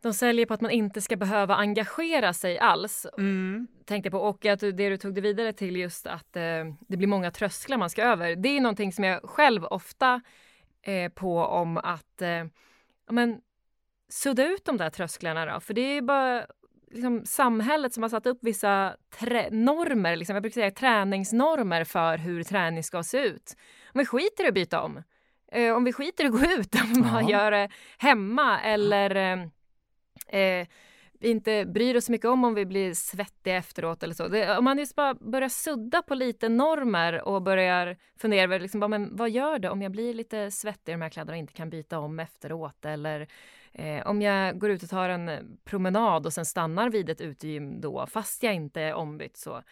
de 0.00 0.14
säljer 0.14 0.46
på 0.46 0.54
att 0.54 0.60
man 0.60 0.70
inte 0.70 1.00
ska 1.00 1.16
behöva 1.16 1.54
engagera 1.54 2.32
sig 2.32 2.58
alls. 2.58 3.06
Mm. 3.18 3.66
Tänkte 3.84 4.10
på 4.10 4.18
och 4.18 4.46
att 4.46 4.60
det 4.60 4.72
du 4.72 4.96
tog 4.96 5.14
det 5.14 5.20
vidare 5.20 5.52
till 5.52 5.76
just 5.76 6.06
att 6.06 6.36
eh, 6.36 6.42
det 6.80 6.96
blir 6.96 7.06
många 7.06 7.30
trösklar 7.30 7.78
man 7.78 7.90
ska 7.90 8.02
över. 8.02 8.36
Det 8.36 8.48
är 8.48 8.60
någonting 8.60 8.92
som 8.92 9.04
jag 9.04 9.22
själv 9.22 9.64
ofta 9.64 10.20
eh, 10.82 11.12
på 11.12 11.38
om 11.38 11.76
att 11.76 12.22
eh, 12.22 12.44
men, 13.10 13.40
sudda 14.08 14.46
ut 14.46 14.64
de 14.64 14.76
där 14.76 14.90
trösklarna 14.90 15.46
då. 15.46 15.60
För 15.60 15.74
det 15.74 15.80
är 15.80 16.02
bara 16.02 16.46
liksom, 16.90 17.24
samhället 17.24 17.94
som 17.94 18.02
har 18.02 18.10
satt 18.10 18.26
upp 18.26 18.38
vissa 18.40 18.96
normer, 19.50 20.16
liksom, 20.16 20.36
jag 20.36 20.42
brukar 20.42 20.54
säga 20.54 20.70
träningsnormer 20.70 21.84
för 21.84 22.18
hur 22.18 22.42
träning 22.42 22.84
ska 22.84 23.02
se 23.02 23.18
ut. 23.18 23.56
Om 23.94 23.98
vi 23.98 24.06
skiter 24.06 24.44
i 24.44 24.48
att 24.48 24.54
byta 24.54 24.82
om, 24.82 25.02
eh, 25.52 25.76
om 25.76 25.84
vi 25.84 25.92
skiter 25.92 26.24
i 26.24 26.26
att 26.26 26.32
gå 26.32 26.38
ut, 26.60 26.74
om 26.82 26.92
vi 26.94 27.10
bara 27.10 27.22
gör 27.22 27.50
det 27.50 27.68
hemma 27.98 28.60
eller 28.60 29.16
eh, 29.16 30.40
eh, 30.40 30.66
vi 31.20 31.28
inte 31.28 31.64
bryr 31.64 31.96
oss 31.96 32.04
så 32.04 32.12
mycket 32.12 32.30
om 32.30 32.44
om 32.44 32.54
vi 32.54 32.66
blir 32.66 32.94
svettiga 32.94 33.56
efteråt 33.56 34.02
eller 34.02 34.14
så. 34.14 34.28
Det, 34.28 34.58
om 34.58 34.64
man 34.64 34.78
just 34.78 34.94
bara 34.94 35.14
börjar 35.14 35.48
sudda 35.48 36.02
på 36.02 36.14
lite 36.14 36.48
normer 36.48 37.28
och 37.28 37.42
börjar 37.42 37.96
fundera 38.16 38.42
över 38.42 38.60
liksom, 38.60 38.80
bara, 38.80 38.88
men 38.88 39.16
vad 39.16 39.30
gör 39.30 39.58
det 39.58 39.70
om 39.70 39.82
jag 39.82 39.92
blir 39.92 40.14
lite 40.14 40.50
svettig 40.50 40.92
i 40.92 40.94
de 40.94 41.02
här 41.02 41.08
kläderna 41.08 41.32
och 41.32 41.38
inte 41.38 41.52
kan 41.52 41.70
byta 41.70 41.98
om 41.98 42.20
efteråt 42.20 42.84
eller 42.84 43.28
eh, 43.78 44.06
om 44.06 44.22
jag 44.22 44.58
går 44.58 44.70
ut 44.70 44.82
och 44.82 44.88
tar 44.88 45.08
en 45.08 45.58
promenad 45.64 46.26
och 46.26 46.32
sen 46.32 46.44
stannar 46.46 46.90
vid 46.90 47.10
ett 47.10 47.20
utegym 47.20 47.80
då 47.80 48.06
fast 48.06 48.42
jag 48.42 48.54
inte 48.54 48.80
är 48.80 48.94
ombytt 48.94 49.36
så 49.36 49.62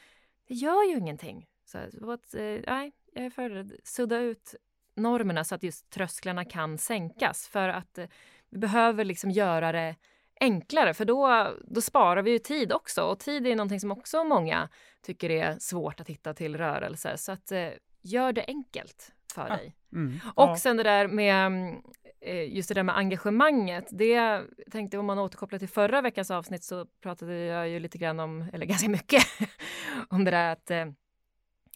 det 0.49 0.55
gör 0.55 0.91
ju 0.91 0.99
ingenting. 0.99 1.47
Så, 1.65 1.79
att, 2.13 2.35
eh, 2.35 2.61
nej, 2.67 2.93
jag 3.13 3.25
är 3.25 3.31
för 3.31 3.51
det. 3.51 3.69
Sudda 3.85 4.19
ut 4.19 4.55
normerna 4.97 5.45
så 5.45 5.55
att 5.55 5.63
just 5.63 5.91
trösklarna 5.91 6.45
kan 6.45 6.79
sänkas 6.79 7.49
för 7.49 7.69
att 7.69 7.99
eh, 7.99 8.07
vi 8.51 8.59
behöver 8.59 9.05
liksom 9.05 9.31
göra 9.31 9.73
det 9.73 9.97
enklare 10.41 10.95
för 10.95 11.05
då, 11.05 11.49
då 11.65 11.81
sparar 11.81 12.23
vi 12.23 12.31
ju 12.31 12.39
tid 12.39 12.73
också 12.73 13.03
och 13.03 13.19
tid 13.19 13.47
är 13.47 13.57
någonting 13.57 13.81
som 13.81 13.93
också 13.93 14.25
många 14.25 14.69
tycker 15.03 15.31
är 15.31 15.59
svårt 15.59 16.01
att 16.01 16.09
hitta 16.09 16.35
till 16.35 16.57
rörelse 16.57 17.19
så 17.19 17.33
att 17.33 17.53
eh, 17.53 17.69
gör 18.03 18.33
det 18.33 18.45
enkelt 18.49 19.13
för 19.35 19.49
dig. 19.49 19.77
Mm. 19.93 20.21
Och 20.35 20.49
Ja. 20.49 20.57
sen 20.57 20.77
det 20.77 20.83
där 20.83 21.09
med 21.09 21.47
mm, 21.47 21.69
eh, 21.75 22.04
just 22.33 22.69
det 22.69 22.75
där 22.75 22.83
med 22.83 22.97
engagemanget. 22.97 23.89
Det 23.91 24.43
tänkte 24.71 24.99
om 24.99 25.07
man 25.07 25.19
återkopplar 25.19 25.59
till 25.59 25.69
förra 25.69 26.01
veckans 26.01 26.31
avsnitt 26.31 26.65
så 26.65 26.87
pratade 26.87 27.35
jag 27.35 27.69
ju 27.69 27.79
lite 27.79 27.99
grann 27.99 28.21
om, 28.21 28.47
eller 28.53 28.67
ganska 28.67 28.89
mycket, 28.89 29.23
om 30.09 30.25
det 30.25 30.31
där 30.31 30.53
att 30.53 30.71
eh, 30.71 30.87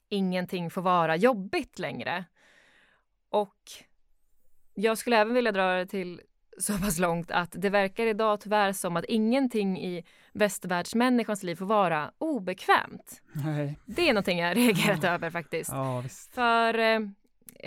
ingenting 0.09 0.71
får 0.71 0.83
vara 0.83 1.17
jobbigt 1.17 1.79
längre. 1.79 2.25
Och 3.31 3.57
jag 4.75 4.99
skulle 4.99 5.17
även 5.17 5.35
vilja 5.35 5.53
dra 5.53 5.77
det 5.77 5.87
till 5.87 6.21
så 6.59 6.79
pass 6.79 6.99
långt 6.99 7.31
att 7.31 7.53
det 7.53 7.71
verkar 7.71 8.07
idag 8.07 8.41
tyvärr 8.41 8.73
som 8.73 8.97
att 8.97 9.05
ingenting 9.05 9.81
i 9.81 10.05
västvärldsmänniskans 10.33 11.43
liv 11.43 11.55
får 11.55 11.67
vara 11.67 12.13
obekvämt. 12.19 13.23
Nej. 13.33 13.79
Det 13.87 14.09
är 14.09 14.13
någonting 14.13 14.39
jag 14.39 14.57
reagerat 14.57 15.05
över 15.15 15.31
faktiskt. 15.31 15.71
Ja, 15.71 16.01
visst. 16.01 16.35
För 16.35 16.79
eh, 16.79 17.01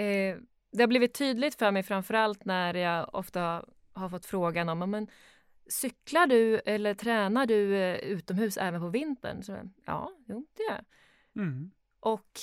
eh, 0.06 0.38
det 0.72 0.84
har 0.84 0.88
blivit 0.88 1.14
tydligt 1.14 1.56
för 1.56 1.72
mig 1.72 1.84
framförallt 1.84 2.46
när 2.46 2.74
jag 2.74 3.16
ofta 3.16 3.66
har 3.94 4.10
fått 4.10 4.26
frågan 4.26 4.70
om 4.70 4.92
men, 4.92 5.08
cyklar 5.70 6.28
du 6.28 6.60
eller 6.66 6.94
tränar 6.94 7.46
du 7.46 7.76
eh, 7.76 7.96
utomhus 7.96 8.58
även 8.58 8.82
på 8.82 8.90
vintern? 8.90 9.44
Så, 9.44 9.58
ja, 9.86 10.12
jo, 10.28 10.46
det 10.54 10.64
gör 10.64 10.72
jag. 10.72 10.86
Mm. 11.44 11.72
Och 12.00 12.40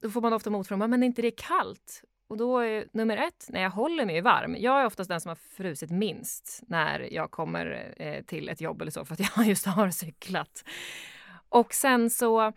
då 0.00 0.10
får 0.10 0.20
man 0.20 0.32
ofta 0.32 0.50
motfrågan, 0.50 0.90
men 0.90 1.02
är 1.02 1.06
inte 1.06 1.22
det 1.22 1.30
kallt? 1.30 2.04
Och 2.28 2.36
då 2.36 2.58
är 2.58 2.88
nummer 2.92 3.16
ett, 3.16 3.46
när 3.48 3.62
jag 3.62 3.70
håller 3.70 4.06
mig 4.06 4.20
varm. 4.20 4.56
Jag 4.58 4.80
är 4.80 4.86
oftast 4.86 5.10
den 5.10 5.20
som 5.20 5.28
har 5.28 5.36
frusit 5.36 5.90
minst 5.90 6.62
när 6.66 7.12
jag 7.12 7.30
kommer 7.30 7.94
eh, 7.96 8.22
till 8.22 8.48
ett 8.48 8.60
jobb 8.60 8.82
eller 8.82 8.90
så, 8.90 9.04
för 9.04 9.14
att 9.14 9.20
jag 9.36 9.46
just 9.46 9.66
har 9.66 9.90
cyklat. 9.90 10.64
Och 11.48 11.74
sen 11.74 12.10
så, 12.10 12.52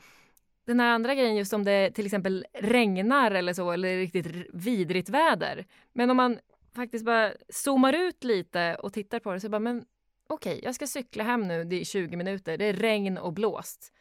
den 0.72 0.80
här 0.80 0.92
andra 0.92 1.16
grejen 1.16 1.36
just 1.36 1.54
om 1.54 1.64
det 1.64 1.92
till 1.92 2.06
exempel 2.06 2.46
regnar 2.54 3.32
eller 3.32 3.54
så, 3.54 3.72
eller 3.72 3.98
riktigt 3.98 4.28
vidrigt 4.54 5.10
väder. 5.10 5.66
Men 5.94 6.10
om 6.10 6.18
man 6.18 6.40
faktiskt 6.76 7.06
bara 7.06 7.34
zoomar 7.50 7.94
ut 7.94 8.24
lite 8.24 8.76
och 8.76 8.94
tittar 8.94 9.20
på 9.20 9.34
det 9.34 9.40
så 9.40 9.50
bara, 9.50 9.60
men 9.60 9.86
okej, 10.30 10.60
jag 10.64 10.76
ska 10.76 10.88
cykla 10.88 11.24
hem 11.24 11.48
nu, 11.48 11.64
det 11.64 11.82
är 11.82 11.86
20 11.86 12.18
minuter, 12.18 12.58
det 12.58 12.66
är 12.66 12.74
regn 12.74 13.18
och 13.18 13.34
blåst. 13.34 13.94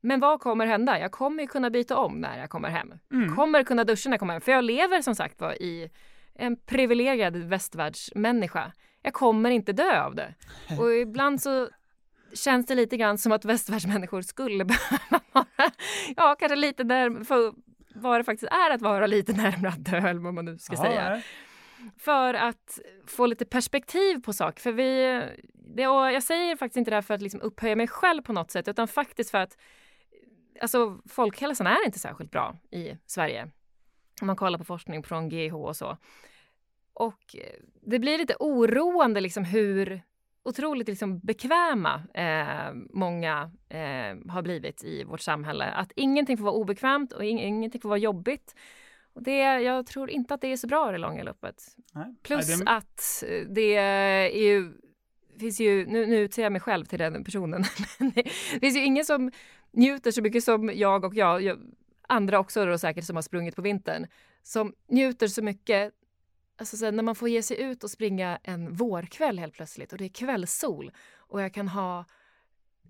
Men 0.00 0.20
vad 0.20 0.40
kommer 0.40 0.66
hända? 0.66 0.98
Jag 0.98 1.12
kommer 1.12 1.42
ju 1.42 1.48
kunna 1.48 1.70
byta 1.70 1.96
om 1.96 2.20
när 2.20 2.38
jag 2.38 2.50
kommer 2.50 2.68
hem. 2.68 2.94
Mm. 3.12 3.36
Kommer 3.36 3.62
kunna 3.62 3.84
duscha 3.84 4.08
när 4.08 4.14
jag 4.14 4.20
kommer 4.20 4.32
hem. 4.32 4.40
För 4.40 4.52
jag 4.52 4.64
lever 4.64 5.02
som 5.02 5.14
sagt 5.14 5.40
var 5.40 5.62
i 5.62 5.90
en 6.34 6.56
privilegierad 6.56 7.36
västvärldsmänniska. 7.36 8.72
Jag 9.02 9.12
kommer 9.12 9.50
inte 9.50 9.72
dö 9.72 10.02
av 10.02 10.14
det. 10.14 10.34
Och 10.78 10.94
ibland 10.94 11.42
så 11.42 11.68
känns 12.34 12.66
det 12.66 12.74
lite 12.74 12.96
grann 12.96 13.18
som 13.18 13.32
att 13.32 13.44
västvärldsmänniskor 13.44 14.22
skulle 14.22 14.64
behöva 14.64 15.20
vara, 15.32 15.46
ja 16.16 16.36
kanske 16.38 16.56
lite 16.56 16.84
där, 16.84 17.24
för 17.24 17.54
vad 17.94 18.20
det 18.20 18.24
faktiskt 18.24 18.52
är 18.52 18.70
att 18.70 18.82
vara 18.82 19.06
lite 19.06 19.32
närmare 19.32 19.72
att 19.72 19.84
dö 19.84 19.96
eller 19.96 20.20
vad 20.20 20.34
man 20.34 20.44
nu 20.44 20.58
ska 20.58 20.74
Ja, 20.76 20.82
säga. 20.82 21.08
nej. 21.10 21.24
För 21.98 22.34
att 22.34 22.78
få 23.06 23.26
lite 23.26 23.44
perspektiv 23.44 24.22
på 24.22 24.32
saker. 24.32 24.62
För 24.62 24.72
vi, 24.72 25.22
det, 25.54 25.86
och 25.86 26.12
jag 26.12 26.22
säger 26.22 26.56
faktiskt 26.56 26.76
inte 26.76 26.90
det 26.90 26.94
här 26.94 27.02
för 27.02 27.14
att 27.14 27.22
liksom 27.22 27.40
upphöja 27.40 27.76
mig 27.76 27.88
själv 27.88 28.22
på 28.22 28.32
något 28.32 28.50
sätt 28.50 28.68
utan 28.68 28.88
faktiskt 28.88 29.30
för 29.30 29.38
att 29.38 29.56
alltså, 30.60 30.98
folkhälsan 31.08 31.66
är 31.66 31.84
inte 31.86 31.98
särskilt 31.98 32.30
bra 32.30 32.56
i 32.70 32.96
Sverige. 33.06 33.50
Om 34.20 34.26
man 34.26 34.36
kollar 34.36 34.58
på 34.58 34.64
forskning 34.64 35.02
från 35.02 35.28
GH 35.28 35.54
och 35.54 35.76
så. 35.76 35.96
Och 36.94 37.36
eh, 37.36 37.62
det 37.86 37.98
blir 37.98 38.18
lite 38.18 38.34
oroande 38.40 39.20
liksom 39.20 39.44
hur 39.44 40.02
otroligt 40.44 40.88
liksom 40.88 41.18
bekväma 41.20 42.02
eh, 42.14 42.74
många 42.90 43.50
eh, 43.68 44.30
har 44.32 44.42
blivit 44.42 44.84
i 44.84 45.04
vårt 45.04 45.20
samhälle. 45.20 45.64
Att 45.64 45.92
ingenting 45.96 46.36
får 46.36 46.44
vara 46.44 46.54
obekvämt 46.54 47.12
och 47.12 47.22
ing- 47.22 47.40
ingenting 47.42 47.80
får 47.80 47.88
vara 47.88 47.98
jobbigt. 47.98 48.54
Och 49.14 49.22
det, 49.22 49.38
jag 49.42 49.86
tror 49.86 50.10
inte 50.10 50.34
att 50.34 50.40
det 50.40 50.48
är 50.52 50.56
så 50.56 50.66
bra 50.66 50.88
i 50.88 50.92
det 50.92 50.98
långa 50.98 51.22
loppet. 51.22 51.62
Nej. 51.92 52.14
Plus 52.22 52.48
Nej, 52.48 52.58
det- 52.58 52.70
att 52.70 53.24
det 53.48 53.74
är 53.76 54.28
ju, 54.42 54.72
finns 55.40 55.60
ju, 55.60 55.86
nu, 55.86 56.06
nu 56.06 56.16
utser 56.18 56.42
jag 56.42 56.52
mig 56.52 56.60
själv 56.60 56.84
till 56.84 56.98
den 56.98 57.24
personen, 57.24 57.64
men 57.98 58.10
det 58.14 58.28
finns 58.60 58.76
ju 58.76 58.84
ingen 58.84 59.04
som 59.04 59.30
njuter 59.72 60.10
så 60.10 60.22
mycket 60.22 60.44
som 60.44 60.70
jag 60.74 61.04
och 61.04 61.14
jag, 61.14 61.42
jag 61.42 61.58
andra 62.08 62.38
också 62.38 62.66
då 62.66 62.78
säkert 62.78 63.04
som 63.04 63.16
har 63.16 63.22
sprungit 63.22 63.56
på 63.56 63.62
vintern, 63.62 64.06
som 64.42 64.74
njuter 64.88 65.26
så 65.28 65.42
mycket 65.42 65.92
Alltså 66.62 66.76
så 66.76 66.90
när 66.90 67.02
man 67.02 67.14
får 67.14 67.28
ge 67.28 67.42
sig 67.42 67.60
ut 67.60 67.84
och 67.84 67.90
springa 67.90 68.38
en 68.42 68.74
vårkväll 68.74 69.38
helt 69.38 69.54
plötsligt 69.54 69.92
och 69.92 69.98
det 69.98 70.04
är 70.04 70.08
kvällssol 70.08 70.92
och 71.16 71.42
jag 71.42 71.54
kan 71.54 71.68
ha 71.68 72.04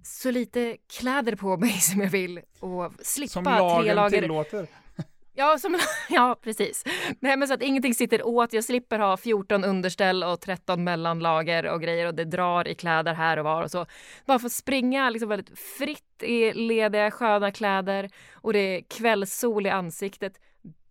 så 0.02 0.30
lite 0.30 0.76
kläder 0.98 1.36
på 1.36 1.56
mig 1.56 1.70
som 1.80 2.00
jag 2.00 2.10
vill 2.10 2.40
och 2.60 2.92
slippa 3.02 3.30
Som 3.30 3.44
tre 3.44 3.58
lagen 3.58 3.96
lager 3.96 4.20
tillåter. 4.20 4.66
Ja, 5.34 5.58
som, 5.58 5.78
ja 6.08 6.38
precis. 6.42 6.84
Nej, 7.20 7.36
men 7.36 7.48
så 7.48 7.54
att 7.54 7.62
ingenting 7.62 7.94
sitter 7.94 8.26
åt. 8.26 8.52
Jag 8.52 8.64
slipper 8.64 8.98
ha 8.98 9.16
14 9.16 9.64
underställ 9.64 10.24
och 10.24 10.40
13 10.40 10.84
mellanlager 10.84 11.66
och 11.66 11.80
grejer 11.80 12.06
och 12.06 12.14
det 12.14 12.24
drar 12.24 12.68
i 12.68 12.74
kläder 12.74 13.14
här 13.14 13.36
och 13.36 13.44
var 13.44 13.62
och 13.62 13.70
så. 13.70 13.86
Bara 14.26 14.38
få 14.38 14.50
springa 14.50 15.10
liksom 15.10 15.28
väldigt 15.28 15.58
fritt 15.58 16.22
i 16.22 16.52
lediga 16.52 17.10
sköna 17.10 17.50
kläder 17.50 18.10
och 18.32 18.52
det 18.52 18.58
är 18.58 18.82
kvällssol 18.82 19.66
i 19.66 19.70
ansiktet. 19.70 20.32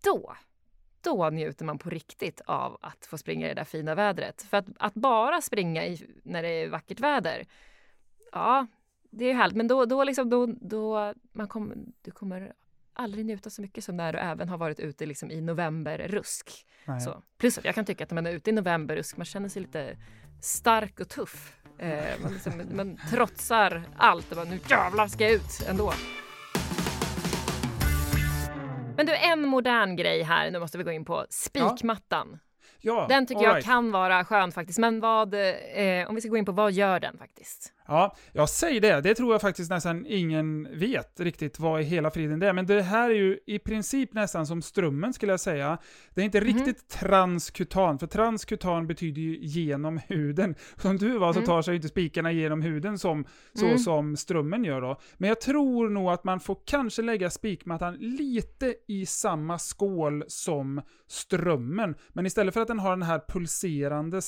Då, 0.04 0.36
då 1.02 1.30
njuter 1.30 1.64
man 1.64 1.78
på 1.78 1.90
riktigt 1.90 2.40
av 2.46 2.78
att 2.80 3.06
få 3.06 3.18
springa 3.18 3.46
i 3.46 3.48
det 3.48 3.54
där 3.54 3.64
fina 3.64 3.94
vädret. 3.94 4.42
För 4.42 4.56
att, 4.56 4.66
att 4.78 4.94
bara 4.94 5.40
springa 5.40 5.86
i, 5.86 6.06
när 6.22 6.42
det 6.42 6.48
är 6.48 6.68
vackert 6.68 7.00
väder, 7.00 7.46
ja, 8.32 8.66
det 9.10 9.24
är 9.24 9.34
härligt. 9.34 9.56
Men 9.56 9.68
då, 9.68 9.84
då 9.84 10.04
liksom, 10.04 10.30
då, 10.30 10.46
då 10.46 11.14
man 11.32 11.48
kommer, 11.48 11.76
du 12.02 12.10
kommer 12.10 12.52
aldrig 12.94 13.26
njuta 13.26 13.50
så 13.50 13.62
mycket 13.62 13.84
som 13.84 13.96
när 13.96 14.12
du 14.12 14.18
även 14.18 14.48
har 14.48 14.58
varit 14.58 14.80
ute 14.80 15.06
liksom 15.06 15.30
i 15.30 15.40
novemberrusk. 15.40 16.66
Så. 17.04 17.22
Plus 17.38 17.58
att 17.58 17.64
jag 17.64 17.74
kan 17.74 17.84
tycka 17.84 18.04
att 18.04 18.10
när 18.10 18.14
man 18.14 18.26
är 18.26 18.32
ute 18.32 18.50
i 18.50 18.52
novemberrusk, 18.52 19.16
man 19.16 19.24
känner 19.24 19.48
sig 19.48 19.62
lite 19.62 19.96
stark 20.42 21.00
och 21.00 21.08
tuff. 21.08 21.62
Eh, 21.78 22.22
man, 22.22 22.32
liksom, 22.32 22.62
man 22.72 22.98
trotsar 23.10 23.82
allt 23.96 24.30
och 24.30 24.36
bara, 24.36 24.44
nu 24.46 24.58
jävlar 24.70 25.08
ska 25.08 25.24
jag 25.24 25.32
ut 25.32 25.66
ändå. 25.68 25.92
Men 29.02 29.06
du, 29.06 29.16
en 29.16 29.48
modern 29.48 29.96
grej 29.96 30.22
här, 30.22 30.50
nu 30.50 30.58
måste 30.58 30.78
vi 30.78 30.84
gå 30.84 30.92
in 30.92 31.04
på 31.04 31.26
spikmattan. 31.30 32.38
Ja, 32.80 33.06
Den 33.08 33.26
tycker 33.26 33.38
all 33.38 33.44
jag 33.44 33.54
right. 33.54 33.66
kan 33.66 33.92
vara 33.92 34.24
skön 34.24 34.52
faktiskt, 34.52 34.78
men 34.78 35.00
vad, 35.00 35.34
eh, 35.34 36.08
om 36.08 36.14
vi 36.14 36.20
ska 36.20 36.30
gå 36.30 36.36
in 36.36 36.44
på 36.44 36.52
vad 36.52 36.72
gör 36.72 37.00
den 37.00 37.18
faktiskt? 37.18 37.72
Ja, 37.86 38.16
jag 38.32 38.48
säger 38.48 38.80
det. 38.80 39.00
Det 39.00 39.14
tror 39.14 39.32
jag 39.34 39.40
faktiskt 39.40 39.70
nästan 39.70 40.06
ingen 40.08 40.78
vet 40.78 41.20
riktigt 41.20 41.58
vad 41.58 41.80
i 41.80 41.84
hela 41.84 42.10
friden 42.10 42.38
det 42.38 42.48
är. 42.48 42.52
Men 42.52 42.66
det 42.66 42.82
här 42.82 43.10
är 43.10 43.14
ju 43.14 43.38
i 43.46 43.58
princip 43.58 44.14
nästan 44.14 44.46
som 44.46 44.62
strömmen 44.62 45.12
skulle 45.12 45.32
jag 45.32 45.40
säga. 45.40 45.78
Det 46.14 46.20
är 46.20 46.24
inte 46.24 46.40
Mhm. 46.40 46.46
riktigt 46.46 46.88
transkutan, 46.88 47.98
för 47.98 48.06
transkutan 48.06 48.86
betyder 48.86 49.22
ju 49.22 49.38
genom 49.40 49.98
huden. 50.08 50.54
Som 50.76 50.96
du 50.96 51.18
var 51.18 51.32
så 51.32 51.38
Mm. 51.38 51.46
tar 51.46 51.62
sig 51.62 51.76
inte 51.76 51.88
spikarna 51.88 52.32
genom 52.32 52.62
huden 52.62 52.98
som, 52.98 53.24
så 53.54 53.66
Mm. 53.66 53.78
som 53.78 54.16
strömmen 54.16 54.64
gör 54.64 54.80
då. 54.80 55.00
Men 55.18 55.28
jag 55.28 55.40
tror 55.40 55.88
nog 55.88 56.08
att 56.10 56.24
man 56.24 56.40
får 56.40 56.56
kanske 56.66 57.02
lägga 57.02 57.30
spikmattan 57.30 57.94
lite 57.94 58.74
i 58.88 59.06
samma 59.06 59.58
skål 59.58 60.24
som 60.28 60.82
strömmen. 61.08 61.94
Men 62.08 62.26
istället 62.26 62.54
för 62.54 62.60
att 62.60 62.68
den 62.68 62.78
har 62.78 62.90
den 62.90 63.02
här 63.02 63.20
pulserande 63.28 64.22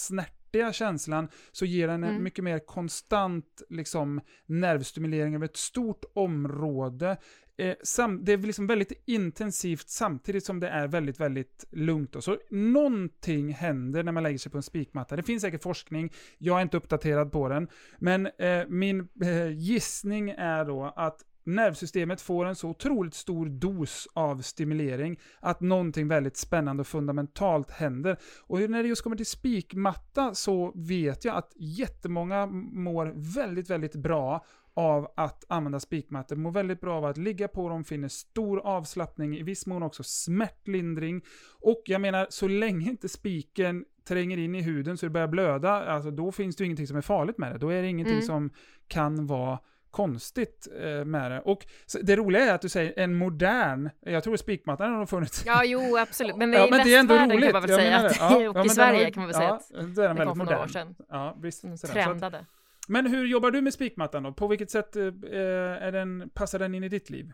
snärtiga 0.55 0.73
känslan 0.73 1.29
så 1.53 1.64
ger 1.67 1.88
den 1.88 2.05
en 2.05 2.11
Mm. 2.11 2.23
mycket 2.23 2.45
mer 2.45 2.59
konstant 2.59 3.62
liksom, 3.71 4.21
nervstimulering 4.47 5.35
över 5.35 5.45
ett 5.45 5.57
stort 5.57 6.05
område. 6.14 7.17
Eh, 7.57 7.75
sam, 7.83 8.25
det 8.25 8.33
är 8.33 8.38
liksom 8.38 8.67
väldigt 8.67 9.03
intensivt 9.07 9.88
samtidigt 9.88 10.45
som 10.45 10.61
det 10.61 10.69
är 10.69 10.88
väldigt, 10.88 11.21
väldigt 11.21 11.64
lugnt. 11.71 12.17
Och 12.17 12.25
så 12.25 12.38
någonting 12.51 13.53
händer 13.55 14.03
när 14.03 14.12
man 14.12 14.23
lägger 14.23 14.38
sig 14.38 14.53
på 14.53 14.59
en 14.59 14.62
spikmatta. 14.62 15.17
Det 15.17 15.23
finns 15.23 15.43
säkert 15.43 15.62
forskning, 15.62 16.12
jag 16.38 16.59
är 16.59 16.62
inte 16.62 16.77
uppdaterad 16.77 17.33
på 17.33 17.49
den. 17.49 17.69
Men 17.99 18.27
eh, 18.27 18.67
min 18.69 19.09
eh, 19.23 19.51
gissning 19.53 20.31
är 20.31 20.64
då 20.64 20.93
att 20.97 21.25
nervsystemet 21.44 22.20
får 22.20 22.44
en 22.44 22.57
så 22.57 22.68
otroligt 22.68 23.14
stor 23.14 23.46
dos 23.46 24.09
av 24.12 24.42
stimulering 24.42 25.20
att 25.40 25.61
någonting 25.61 26.09
väldigt 26.09 26.37
spännande 26.37 26.80
och 26.80 26.87
fundamentalt 26.87 27.70
händer. 27.70 28.16
Och 28.40 28.70
när 28.70 28.83
det 28.83 28.88
just 28.88 29.02
kommer 29.02 29.16
till 29.16 29.26
spikmatta 29.26 30.35
så 30.35 30.72
vet 30.74 31.24
jag 31.24 31.37
att 31.37 31.52
jättemånga 31.57 32.46
mår 32.72 33.12
väldigt, 33.16 33.70
väldigt 33.70 33.94
bra 33.94 34.44
av 34.76 35.09
att 35.16 35.44
använda 35.48 35.80
spikmattor, 35.80 36.37
mår 36.37 36.50
väldigt 36.50 36.80
bra 36.80 36.96
av 36.96 37.04
att 37.04 37.16
ligga 37.16 37.48
på 37.48 37.68
dem, 37.68 37.85
finner 37.85 38.09
stor 38.09 38.61
avslappning, 38.61 39.38
i 39.38 39.42
viss 39.42 39.66
mån 39.66 39.83
också 39.83 40.02
smärtlindring. 40.02 41.22
Och 41.61 41.83
jag 41.85 42.00
menar, 42.00 42.26
så 42.30 42.48
länge 42.48 42.90
inte 42.90 43.09
spiken 43.09 43.85
tränger 44.09 44.38
in 44.38 44.54
i 44.54 44.62
huden 44.62 44.96
så 44.96 45.07
det 45.07 45.11
börjar 45.11 45.28
blöda, 45.28 45.70
alltså 45.70 46.11
då 46.11 46.33
finns 46.33 46.57
det 46.57 46.62
ju 46.62 46.66
ingenting 46.66 46.87
som 46.87 46.96
är 46.96 47.00
farligt 47.00 47.38
med 47.38 47.52
det. 47.52 47.59
Då 47.59 47.68
är 47.68 47.83
det 47.83 47.88
ingenting 47.88 48.14
Mm. 48.14 48.26
som 48.26 48.50
kan 48.88 49.26
vara 49.26 49.59
konstigt 49.94 50.68
eh, 50.80 51.04
med 51.04 51.30
det. 51.30 51.40
Och 51.40 51.66
det 52.02 52.16
roliga 52.16 52.42
är 52.44 52.54
att 52.54 52.61
du 52.62 52.68
säger 52.68 52.94
en 52.98 53.14
modern, 53.14 53.90
jag 54.00 54.24
tror 54.24 54.37
spikmattan 54.37 54.94
har 54.94 55.07
funnits 55.07 55.42
Ja, 55.46 55.64
jo, 55.64 55.98
absolut. 55.98 56.37
Men 56.37 56.52
Ja, 56.52 56.66
i 56.66 56.70
men 56.70 56.80
det 56.85 56.94
är 56.94 57.00
ändå 57.00 57.14
roligt. 57.14 57.42
kan 57.44 57.52
man 57.52 57.62
väl 57.62 57.70
Jag 57.70 57.80
säga 57.80 57.96
att, 57.96 58.09
det. 58.38 58.44
Ja, 58.44 58.50
och 58.50 58.57
ja, 58.59 58.64
i 58.64 58.68
Sverige 58.68 59.11
kan 59.11 59.20
man 59.20 59.26
väl 59.28 59.35
säga 59.37 59.48
ja, 59.48 59.54
att 59.54 59.94
då 59.94 60.02
är 60.02 60.09
den 60.09 60.16
väldigt 60.16 60.37
några 60.37 60.57
år 60.59 60.66
modern. 60.66 60.68
sedan. 60.68 60.94
Ja, 61.09 61.37
visst. 61.42 61.61
Så 61.61 61.87
att- 61.87 61.92
trendade. 61.92 62.46
Men 62.88 63.07
hur 63.07 63.26
jobbar 63.26 63.50
du 63.50 63.61
med 63.61 63.72
spikmattan 63.74 64.22
då? 64.22 64.33
På 64.33 64.46
vilket 64.48 64.70
sätt 64.70 64.96
eh, 64.96 65.02
är 65.02 65.92
den, 65.92 66.30
passar 66.35 66.59
den 66.59 66.74
in 66.74 66.85
i 66.85 66.88
ditt 66.88 67.11
liv? 67.11 67.33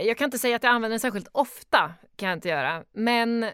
Jag 0.00 0.18
kan 0.18 0.24
inte 0.24 0.38
säga 0.38 0.56
att 0.56 0.62
jag 0.62 0.70
använder 0.70 0.90
den 0.92 1.00
särskilt 1.00 1.28
ofta, 1.32 1.92
kan 2.16 2.28
jag 2.28 2.36
inte 2.36 2.48
göra. 2.48 2.84
Men 2.92 3.46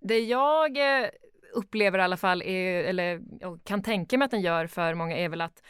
det 0.00 0.18
jag 0.18 0.76
eh, 1.02 1.08
upplever 1.54 1.98
i 1.98 2.02
alla 2.02 2.16
fall, 2.16 2.42
är, 2.42 2.84
eller 2.84 3.20
kan 3.64 3.82
tänka 3.82 4.18
mig 4.18 4.24
att 4.24 4.30
den 4.30 4.40
gör 4.40 4.66
för 4.66 4.94
många, 4.94 5.16
är 5.16 5.28
väl 5.28 5.40
att 5.40 5.62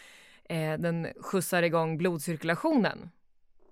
eh, 0.49 0.79
den 0.79 1.09
skjutsar 1.21 1.63
igång 1.63 1.99
blodcirkulationen. 1.99 3.11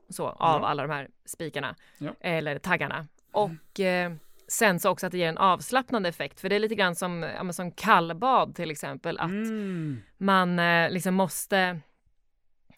Så, 0.09 0.27
av 0.29 0.61
Ja. 0.63 0.67
alla 0.69 0.83
de 0.87 0.93
här 0.93 1.09
spikarna, 1.25 1.77
Ja. 1.99 2.11
eller 2.21 2.59
taggarna. 2.59 3.07
Och 3.33 3.81
eh, 3.81 4.13
sen 4.49 4.81
så 4.81 4.91
också 4.91 5.07
att 5.07 5.13
det 5.13 5.19
ger 5.19 5.29
en 5.29 5.39
avslappnande 5.39 6.09
effekt. 6.09 6.41
För 6.41 6.49
det 6.49 6.55
är 6.57 6.61
lite 6.61 6.75
grann 6.75 6.95
som, 6.95 7.23
ja, 7.23 7.53
som 7.53 7.73
kallbad 7.73 8.55
till 8.55 8.71
exempel. 8.71 9.19
Att 9.19 9.31
Mm. 9.31 10.03
man 10.19 10.59
eh, 10.59 10.91
liksom 10.91 11.15
måste 11.15 11.81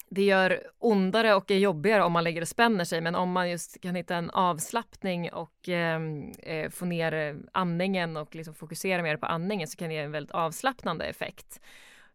det 0.09 0.23
gör 0.23 0.61
ondare 0.79 1.33
och 1.35 1.51
är 1.51 1.57
jobbigare 1.57 2.03
om 2.03 2.11
man 2.11 2.23
lägger 2.23 2.41
och 2.41 2.47
spänner 2.47 2.83
sig 2.85 3.01
men 3.01 3.15
om 3.15 3.31
man 3.31 3.49
just 3.49 3.81
kan 3.81 3.95
hitta 3.95 4.15
en 4.15 4.29
avslappning 4.29 5.31
och 5.33 5.69
eh, 5.69 6.01
eh, 6.43 6.69
få 6.69 6.85
ner 6.85 7.37
andningen 7.51 8.17
och 8.17 8.35
liksom 8.35 8.53
fokusera 8.53 9.01
mer 9.01 9.17
på 9.17 9.25
andningen 9.25 9.67
så 9.67 9.77
kan 9.77 9.87
det 9.89 9.93
ge 9.95 10.01
en 10.01 10.11
väldigt 10.11 10.31
avslappnande 10.35 11.05
effekt. 11.05 11.61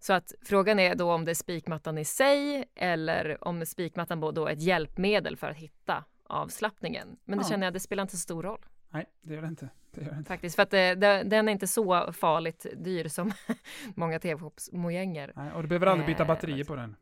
Så 0.00 0.12
att 0.12 0.32
frågan 0.42 0.78
är 0.78 0.94
då 0.94 1.12
om 1.12 1.24
det 1.24 1.30
är 1.32 1.34
spikmattan 1.34 1.98
i 1.98 2.04
sig 2.04 2.64
eller 2.74 3.44
om 3.48 3.66
spikmattan 3.66 4.20
då 4.20 4.46
är 4.46 4.52
ett 4.52 4.62
hjälpmedel 4.62 5.36
för 5.36 5.50
att 5.50 5.56
hitta 5.56 6.04
avslappningen. 6.24 7.16
Men 7.24 7.38
det 7.38 7.44
Ja. 7.44 7.48
känner 7.48 7.66
jag, 7.66 7.72
det 7.74 7.80
spelar 7.80 8.02
inte 8.02 8.16
så 8.16 8.20
stor 8.20 8.42
roll 8.42 8.60
Nej, 8.90 9.06
det 9.22 9.34
gör 9.34 9.42
det 9.42 9.48
inte. 9.48 9.68
Det 9.94 10.00
gör 10.00 10.10
det 10.10 10.16
inte. 10.18 10.28
faktiskt. 10.28 10.56
För 10.56 10.62
att 10.62 10.70
det, 10.70 10.94
det, 10.94 11.22
den 11.22 11.48
är 11.48 11.52
inte 11.52 11.66
så 11.66 12.12
farligt 12.12 12.66
dyr 12.76 13.08
som 13.08 13.32
många 13.94 14.18
tv-shopsmojänger. 14.18 15.32
Nej, 15.36 15.52
och 15.52 15.62
du 15.62 15.68
behöver 15.68 15.86
aldrig 15.86 16.06
byta 16.06 16.22
Eh, 16.22 16.26
batterier 16.26 16.56
vet- 16.56 16.66
på 16.66 16.76
den. 16.76 16.96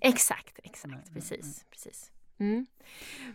Exakt, 0.00 0.58
exakt, 0.64 0.86
Nej, 0.94 1.02
nej, 1.04 1.14
precis, 1.14 1.64
precis. 1.70 2.12
Mm. 2.40 2.66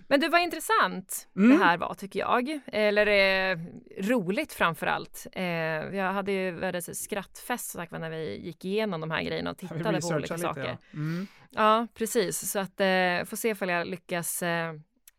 Men 0.08 0.20
du, 0.20 0.30
vad 0.30 0.42
intressant 0.42 1.28
Mm. 1.36 1.58
det 1.60 1.66
här 1.66 1.78
var 1.78 1.94
tycker 1.94 2.20
jag. 2.20 2.60
Eller 2.66 3.08
eh, 3.08 3.60
roligt 4.00 4.54
framför 4.54 4.88
allt. 4.88 5.28
Eh, 5.32 5.44
jag 5.44 6.13
hade 6.13 6.32
ju 6.32 6.52
världens 6.52 7.04
skrattfest 7.04 7.72
sagt, 7.72 7.92
var 7.92 8.00
när 8.00 8.10
vi 8.10 8.38
gick 8.46 8.66
igenom 8.66 9.02
de 9.02 9.12
här 9.12 9.24
grejerna 9.24 9.52
och 9.52 9.58
tittade 9.58 9.80
på 9.84 9.89
olika 9.89 10.18
researchar 10.18 10.38
saker. 10.38 10.62
lite, 10.62 10.78
ja. 10.91 10.97
Mm. 10.97 11.28
Ja, 11.49 11.88
precis. 11.93 12.51
Så 12.51 12.60
att 12.60 12.80
eh, 12.80 13.24
får 13.26 13.36
se 13.36 13.49
ifall 13.49 13.70
jag 13.70 13.88
lyckas 13.88 14.43
eh, 14.43 14.74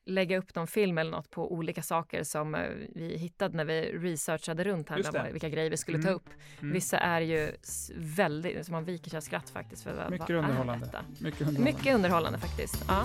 lägga 0.06 0.38
upp 0.38 0.54
någon 0.54 0.66
film 0.66 0.98
eller 0.98 1.10
något 1.10 1.30
på 1.30 1.52
olika 1.52 1.82
saker 1.82 2.22
som 2.22 2.54
eh, 2.54 2.60
vi 2.94 3.16
hittade 3.16 3.56
när 3.56 3.64
vi 3.64 3.82
researchade 3.82 4.64
runt 4.64 4.88
här, 4.90 4.96
det. 5.02 5.10
vad- 5.18 5.32
vilka 5.32 5.48
grejer 5.48 5.70
vi 5.70 5.76
skulle 5.76 5.98
Mm. 5.98 6.06
ta 6.08 6.12
upp. 6.14 6.28
Mm. 6.60 6.72
Vissa 6.72 6.98
är 6.98 7.20
ju 7.20 7.50
väldigt, 7.96 8.66
så 8.66 8.72
man 8.72 8.84
viker 8.84 9.10
sig 9.10 9.16
av 9.16 9.20
skratt 9.20 9.50
faktiskt. 9.50 9.82
För 9.82 10.10
Mycket 10.10 10.30
vad 10.30 10.38
underhållande. 10.38 10.86
Mycket 11.20 11.40
underhållande. 11.40 11.60
Mycket 11.72 11.94
underhållande 11.94 12.38
faktiskt. 12.38 12.84
Ja. 12.88 13.04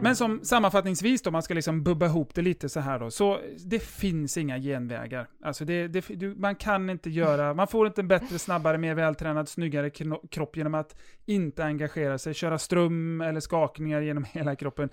Mm. 0.00 0.08
Men 0.08 0.16
som 0.16 0.44
sammanfattningsvis 0.44 1.22
då, 1.22 1.30
man 1.30 1.42
ska 1.42 1.54
liksom 1.54 1.82
bubba 1.82 2.06
ihop 2.06 2.34
det 2.34 2.42
lite 2.42 2.68
så 2.68 2.80
här 2.80 2.98
då, 2.98 3.10
så 3.10 3.40
det 3.66 3.78
finns 3.78 4.36
inga 4.36 4.58
genvägar. 4.58 5.28
Alltså 5.42 5.64
det, 5.64 5.88
det, 5.88 6.04
du, 6.08 6.34
man 6.34 6.54
kan 6.56 6.90
inte 6.90 7.10
göra, 7.10 7.54
man 7.54 7.66
får 7.66 7.86
inte 7.86 8.00
en 8.00 8.08
bättre, 8.08 8.38
snabbare, 8.38 8.78
mer 8.78 8.94
vältränad, 8.94 9.48
snyggare 9.48 9.90
kropp 10.30 10.56
genom 10.56 10.74
att 10.74 10.96
inte 11.26 11.64
engagera 11.64 12.18
sig, 12.18 12.34
köra 12.34 12.58
ström 12.58 13.20
eller 13.20 13.40
skakningar 13.40 14.00
genom 14.00 14.24
hela 14.32 14.56
kroppen. 14.56 14.88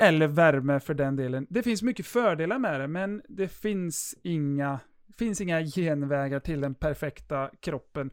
Eller 0.00 0.26
värme 0.26 0.80
för 0.80 0.94
den 0.94 1.16
delen. 1.16 1.46
Det 1.50 1.62
finns 1.62 1.82
mycket 1.82 2.06
fördelar 2.06 2.58
med 2.58 2.80
det, 2.80 2.88
men 2.88 3.22
det 3.28 3.48
finns 3.48 4.14
inga, 4.22 4.80
finns 5.18 5.40
inga 5.40 5.62
genvägar 5.62 6.40
till 6.40 6.60
den 6.60 6.74
perfekta 6.74 7.50
kroppen. 7.60 8.10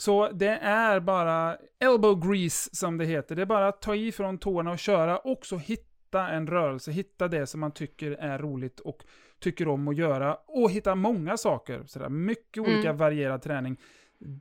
Så 0.00 0.30
det 0.32 0.58
är 0.62 1.00
bara 1.00 1.56
elbow 1.80 2.30
grease 2.30 2.70
som 2.76 2.98
det 2.98 3.04
heter. 3.04 3.36
Det 3.36 3.42
är 3.42 3.46
bara 3.46 3.68
att 3.68 3.82
ta 3.82 3.94
i 3.94 4.12
från 4.12 4.38
tårna 4.38 4.70
och 4.70 4.78
köra 4.78 5.18
och 5.18 5.46
så 5.46 5.56
hitta 5.56 6.28
en 6.28 6.46
rörelse, 6.46 6.90
hitta 6.90 7.28
det 7.28 7.46
som 7.46 7.60
man 7.60 7.72
tycker 7.72 8.10
är 8.10 8.38
roligt 8.38 8.80
och 8.80 9.04
tycker 9.40 9.68
om 9.68 9.88
att 9.88 9.96
göra 9.96 10.34
och 10.46 10.70
hitta 10.70 10.94
många 10.94 11.36
saker. 11.36 11.82
Sådär. 11.86 12.08
Mycket 12.08 12.62
olika 12.62 12.88
Mm. 12.88 12.96
varierad 12.96 13.42
träning 13.42 13.76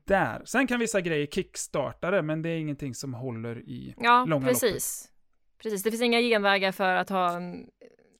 där. 0.05 0.41
Sen 0.45 0.67
kan 0.67 0.79
vissa 0.79 1.01
grejer 1.01 1.27
kickstarta 1.27 2.11
det, 2.11 2.21
men 2.21 2.41
det 2.41 2.49
är 2.49 2.57
ingenting 2.57 2.95
som 2.95 3.13
håller 3.13 3.59
i 3.59 3.95
Ja, 3.97 4.25
långa 4.27 4.47
precis. 4.47 5.11
Precis, 5.61 5.83
det 5.83 5.91
finns 5.91 6.03
inga 6.03 6.19
genvägar 6.21 6.71
för 6.71 6.95
att 6.95 7.09
ha 7.09 7.35
en, 7.35 7.67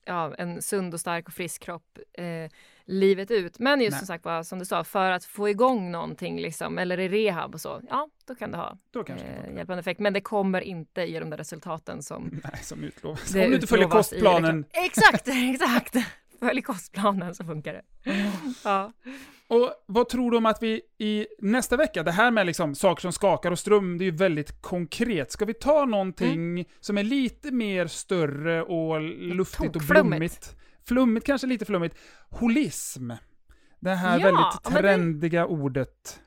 ja, 0.04 0.34
en 0.38 0.62
sund 0.62 0.94
och 0.94 1.00
stark 1.00 1.26
och 1.28 1.34
frisk 1.34 1.62
kropp 1.62 1.98
eh, 2.12 2.50
livet 2.84 3.30
ut. 3.30 3.58
Men 3.58 3.80
just 3.80 3.90
Nej. 3.90 3.98
som 3.98 4.06
sagt 4.06 4.24
var, 4.24 4.42
som 4.42 4.58
du 4.58 4.64
sa, 4.64 4.84
för 4.84 5.10
att 5.10 5.24
få 5.24 5.48
igång 5.48 5.90
någonting 5.90 6.40
liksom, 6.40 6.78
eller 6.78 7.00
i 7.00 7.08
rehab 7.08 7.54
och 7.54 7.60
så, 7.60 7.80
ja, 7.88 8.08
då 8.26 8.34
kan 8.34 8.50
det 8.50 8.56
ha 8.56 8.78
Då 8.90 9.04
kanske 9.04 9.26
det 9.26 9.32
eh, 9.32 9.36
funkar. 9.42 9.56
hjälpande 9.56 9.80
effekt. 9.80 10.00
Men 10.00 10.12
det 10.12 10.20
kommer 10.20 10.60
inte 10.60 11.02
ge 11.02 11.20
de 11.20 11.30
där 11.30 11.36
resultaten 11.36 12.02
som 12.02 12.40
Nej, 12.44 12.62
som 12.62 12.84
utlovas. 12.84 13.30
det 13.32 13.44
Om 13.44 13.48
du 13.50 13.54
inte 13.54 13.66
följer 13.66 13.86
i 13.86 13.90
kostplanen. 13.90 14.64
Exakt, 14.72 15.28
exakt. 15.54 15.96
Följ 16.40 16.62
kostplanen 16.62 17.34
så 17.34 17.44
funkar 17.44 17.72
det. 17.72 17.82
Ja. 18.64 18.92
Och 19.48 19.72
vad 19.86 20.08
tror 20.08 20.30
du 20.30 20.36
om 20.36 20.46
att 20.46 20.62
vi 20.62 20.80
i 20.98 21.26
nästa 21.38 21.76
vecka, 21.76 22.02
det 22.02 22.10
här 22.12 22.30
med 22.30 22.46
liksom 22.46 22.74
saker 22.74 23.00
som 23.02 23.12
skakar 23.12 23.50
och 23.50 23.58
ström, 23.58 23.98
det 23.98 24.04
är 24.04 24.06
ju 24.06 24.16
väldigt 24.16 24.62
konkret. 24.62 25.32
Ska 25.32 25.44
vi 25.44 25.54
ta 25.54 25.84
någonting 25.84 26.32
Mm. 26.34 26.64
som 26.80 26.98
är 26.98 27.02
lite 27.02 27.50
mer 27.50 27.86
större 27.86 28.62
och 28.62 29.00
luftigt 29.34 29.76
och 29.76 29.82
blommigt? 29.82 30.56
Flummigt, 30.88 31.26
kanske 31.26 31.46
lite 31.46 31.64
flummigt. 31.64 31.98
Holism. 32.30 33.10
Det 33.80 33.90
här 33.94 34.18
Ja, 34.18 34.24
väldigt 34.24 34.64
men 34.64 34.72
det- 34.74 34.80
trendiga 34.80 35.46
ordet. 35.46 36.20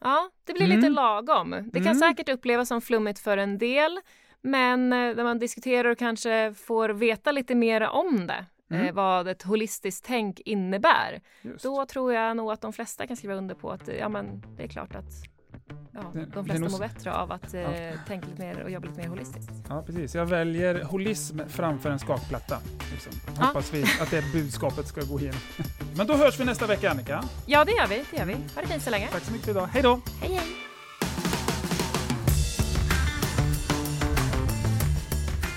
Ja, 0.00 0.30
det 0.44 0.52
blir 0.52 0.64
Mm. 0.66 0.76
lite 0.76 0.88
lagom. 0.88 1.50
Det 1.50 1.78
kan 1.78 1.86
Mm. 1.86 1.98
säkert 1.98 2.28
upplevas 2.28 2.68
som 2.68 2.80
flummigt 2.80 3.18
för 3.18 3.36
en 3.36 3.58
del, 3.58 4.00
men 4.40 4.92
eh, 4.92 5.16
när 5.16 5.24
man 5.24 5.38
diskuterar 5.38 5.88
och 5.90 5.98
kanske 5.98 6.54
får 6.54 6.88
veta 6.88 7.32
lite 7.32 7.54
mer 7.54 7.80
om 7.88 8.26
det, 8.26 8.46
Mm. 8.70 8.86
eh, 8.86 8.92
vad 8.94 9.28
ett 9.28 9.42
holistiskt 9.42 10.04
tänk 10.06 10.40
innebär, 10.40 11.20
Just. 11.42 11.62
då 11.64 11.86
tror 11.86 12.12
jag 12.12 12.36
nog 12.36 12.52
att 12.52 12.60
de 12.60 12.72
flesta 12.72 13.06
kan 13.06 13.16
skriva 13.16 13.34
under 13.34 13.54
på 13.54 13.70
att 13.70 13.88
ja, 13.98 14.08
men 14.08 14.42
det 14.56 14.62
är 14.64 14.68
klart 14.68 14.94
att 14.94 15.12
ja, 15.92 16.00
de 16.34 16.44
flesta 16.44 16.68
mår 16.68 16.78
bättre 16.78 17.12
av 17.12 17.32
att 17.32 17.54
eh, 17.54 17.68
tänka 18.06 18.26
lite 18.26 18.42
mer 18.42 18.62
och 18.62 18.70
jobba 18.70 18.88
lite 18.88 19.00
mer 19.00 19.08
holistiskt. 19.08 19.52
Ja, 19.68 19.82
precis. 19.86 20.14
Jag 20.14 20.26
väljer 20.26 20.84
holism 20.84 21.40
framför 21.48 21.90
en 21.90 21.98
skakplatta. 21.98 22.58
Liksom. 22.92 23.12
Ja. 23.38 23.44
Hoppas 23.44 23.74
vi 23.74 23.82
att 24.00 24.10
det 24.10 24.24
budskapet 24.32 24.86
ska 24.86 25.00
gå 25.00 25.20
igenom. 25.20 25.40
Men 25.96 26.06
då 26.06 26.14
hörs 26.14 26.40
vi 26.40 26.44
nästa 26.44 26.66
vecka, 26.66 26.90
Annika. 26.90 27.24
Ja, 27.46 27.64
det 27.64 27.72
gör 27.72 27.86
vi. 27.86 28.04
Det 28.10 28.16
gör 28.16 28.26
vi. 28.26 28.34
Ha 28.34 28.62
det 28.62 28.68
fint 28.68 28.82
så 28.82 28.90
länge. 28.90 29.08
Tack 29.12 29.22
så 29.22 29.32
mycket 29.32 29.44
för 29.44 29.52
idag. 29.52 29.66
Hej 29.72 29.82
då! 29.82 30.00
Hej, 30.20 30.34
hej! 30.34 30.46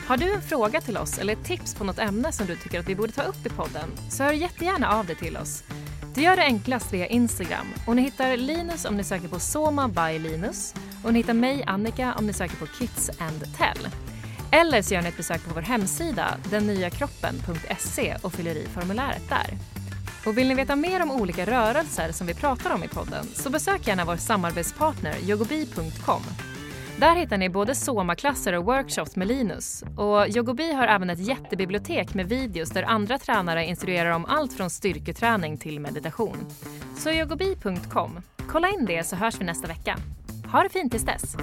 Har 0.08 0.18
du 0.18 0.32
en 0.34 0.42
fråga 0.42 0.82
till 0.82 0.98
oss 0.98 1.20
eller 1.20 1.34
ett 1.34 1.44
tips 1.44 1.76
på 1.76 1.84
något 1.84 2.00
ämne 2.00 2.32
som 2.32 2.48
du 2.48 2.56
tycker 2.56 2.80
att 2.80 2.90
vi 2.90 2.96
borde 2.96 3.12
ta 3.12 3.22
upp 3.22 3.46
i 3.46 3.50
podden 3.50 3.90
så 4.10 4.24
hör 4.24 4.34
jättegärna 4.34 4.92
av 4.92 5.06
dig 5.06 5.16
till 5.16 5.38
oss. 5.38 5.64
Du 6.16 6.22
gör 6.22 6.36
det 6.36 6.44
enklast 6.44 6.94
via 6.94 7.08
Instagram 7.08 7.68
och 7.88 7.96
ni 7.96 8.02
hittar 8.02 8.38
Linus 8.38 8.86
om 8.86 8.98
ni 8.98 9.04
söker 9.04 9.28
på 9.28 9.40
Soma 9.40 9.88
by 9.88 10.20
Linus 10.20 10.74
och 11.04 11.14
ni 11.14 11.20
hittar 11.20 11.34
mig, 11.34 11.64
Annika, 11.68 12.14
om 12.18 12.28
ni 12.28 12.34
söker 12.34 12.56
på 12.56 12.66
Kids 12.66 13.10
and 13.20 13.58
Tell. 13.58 13.88
Eller 14.52 14.82
så 14.82 14.94
gör 14.94 15.02
ni 15.02 15.10
ett 15.10 15.18
besök 15.18 15.46
på 15.48 15.54
vår 15.54 15.62
hemsida, 15.62 16.38
dennyaKroppen.se 16.50 18.18
och 18.22 18.34
fyller 18.34 18.56
i 18.56 18.68
formuläret 18.74 19.30
där. 19.30 19.58
Och 20.26 20.38
vill 20.38 20.48
ni 20.48 20.56
veta 20.56 20.76
mer 20.76 21.02
om 21.04 21.12
olika 21.12 21.46
rörelser 21.46 22.12
som 22.12 22.28
vi 22.28 22.34
pratar 22.34 22.74
om 22.74 22.84
i 22.84 22.88
podden 22.88 23.26
så 23.34 23.50
besök 23.50 23.88
gärna 23.88 24.06
vår 24.06 24.18
samarbetspartner 24.18 25.16
yogobi.com. 25.24 26.22
Där 27.00 27.16
hittar 27.16 27.38
ni 27.38 27.50
både 27.50 27.76
Soma-klasser 27.76 28.54
och 28.54 28.66
workshops 28.66 29.16
med 29.16 29.28
Linus. 29.28 29.84
Och 29.98 30.28
Yogobi 30.28 30.74
har 30.74 30.88
även 30.88 31.10
ett 31.10 31.20
jättebibliotek 31.20 32.14
med 32.14 32.30
videos 32.30 32.70
där 32.70 32.84
andra 32.84 33.18
tränare 33.18 33.66
instruerar 33.66 34.12
om 34.12 34.26
allt 34.26 34.54
från 34.54 34.70
styrketräning 34.70 35.58
till 35.58 35.80
meditation. 35.80 36.38
Så 36.98 37.10
yogobi.com. 37.10 38.22
Kolla 38.48 38.70
in 38.70 38.86
det 38.86 39.04
så 39.04 39.16
hörs 39.16 39.42
vi 39.42 39.46
nästa 39.46 39.68
vecka. 39.68 39.98
Ha 40.52 40.64
det 40.64 40.70
fint 40.70 40.92
tills 40.92 41.06
dess! 41.06 41.36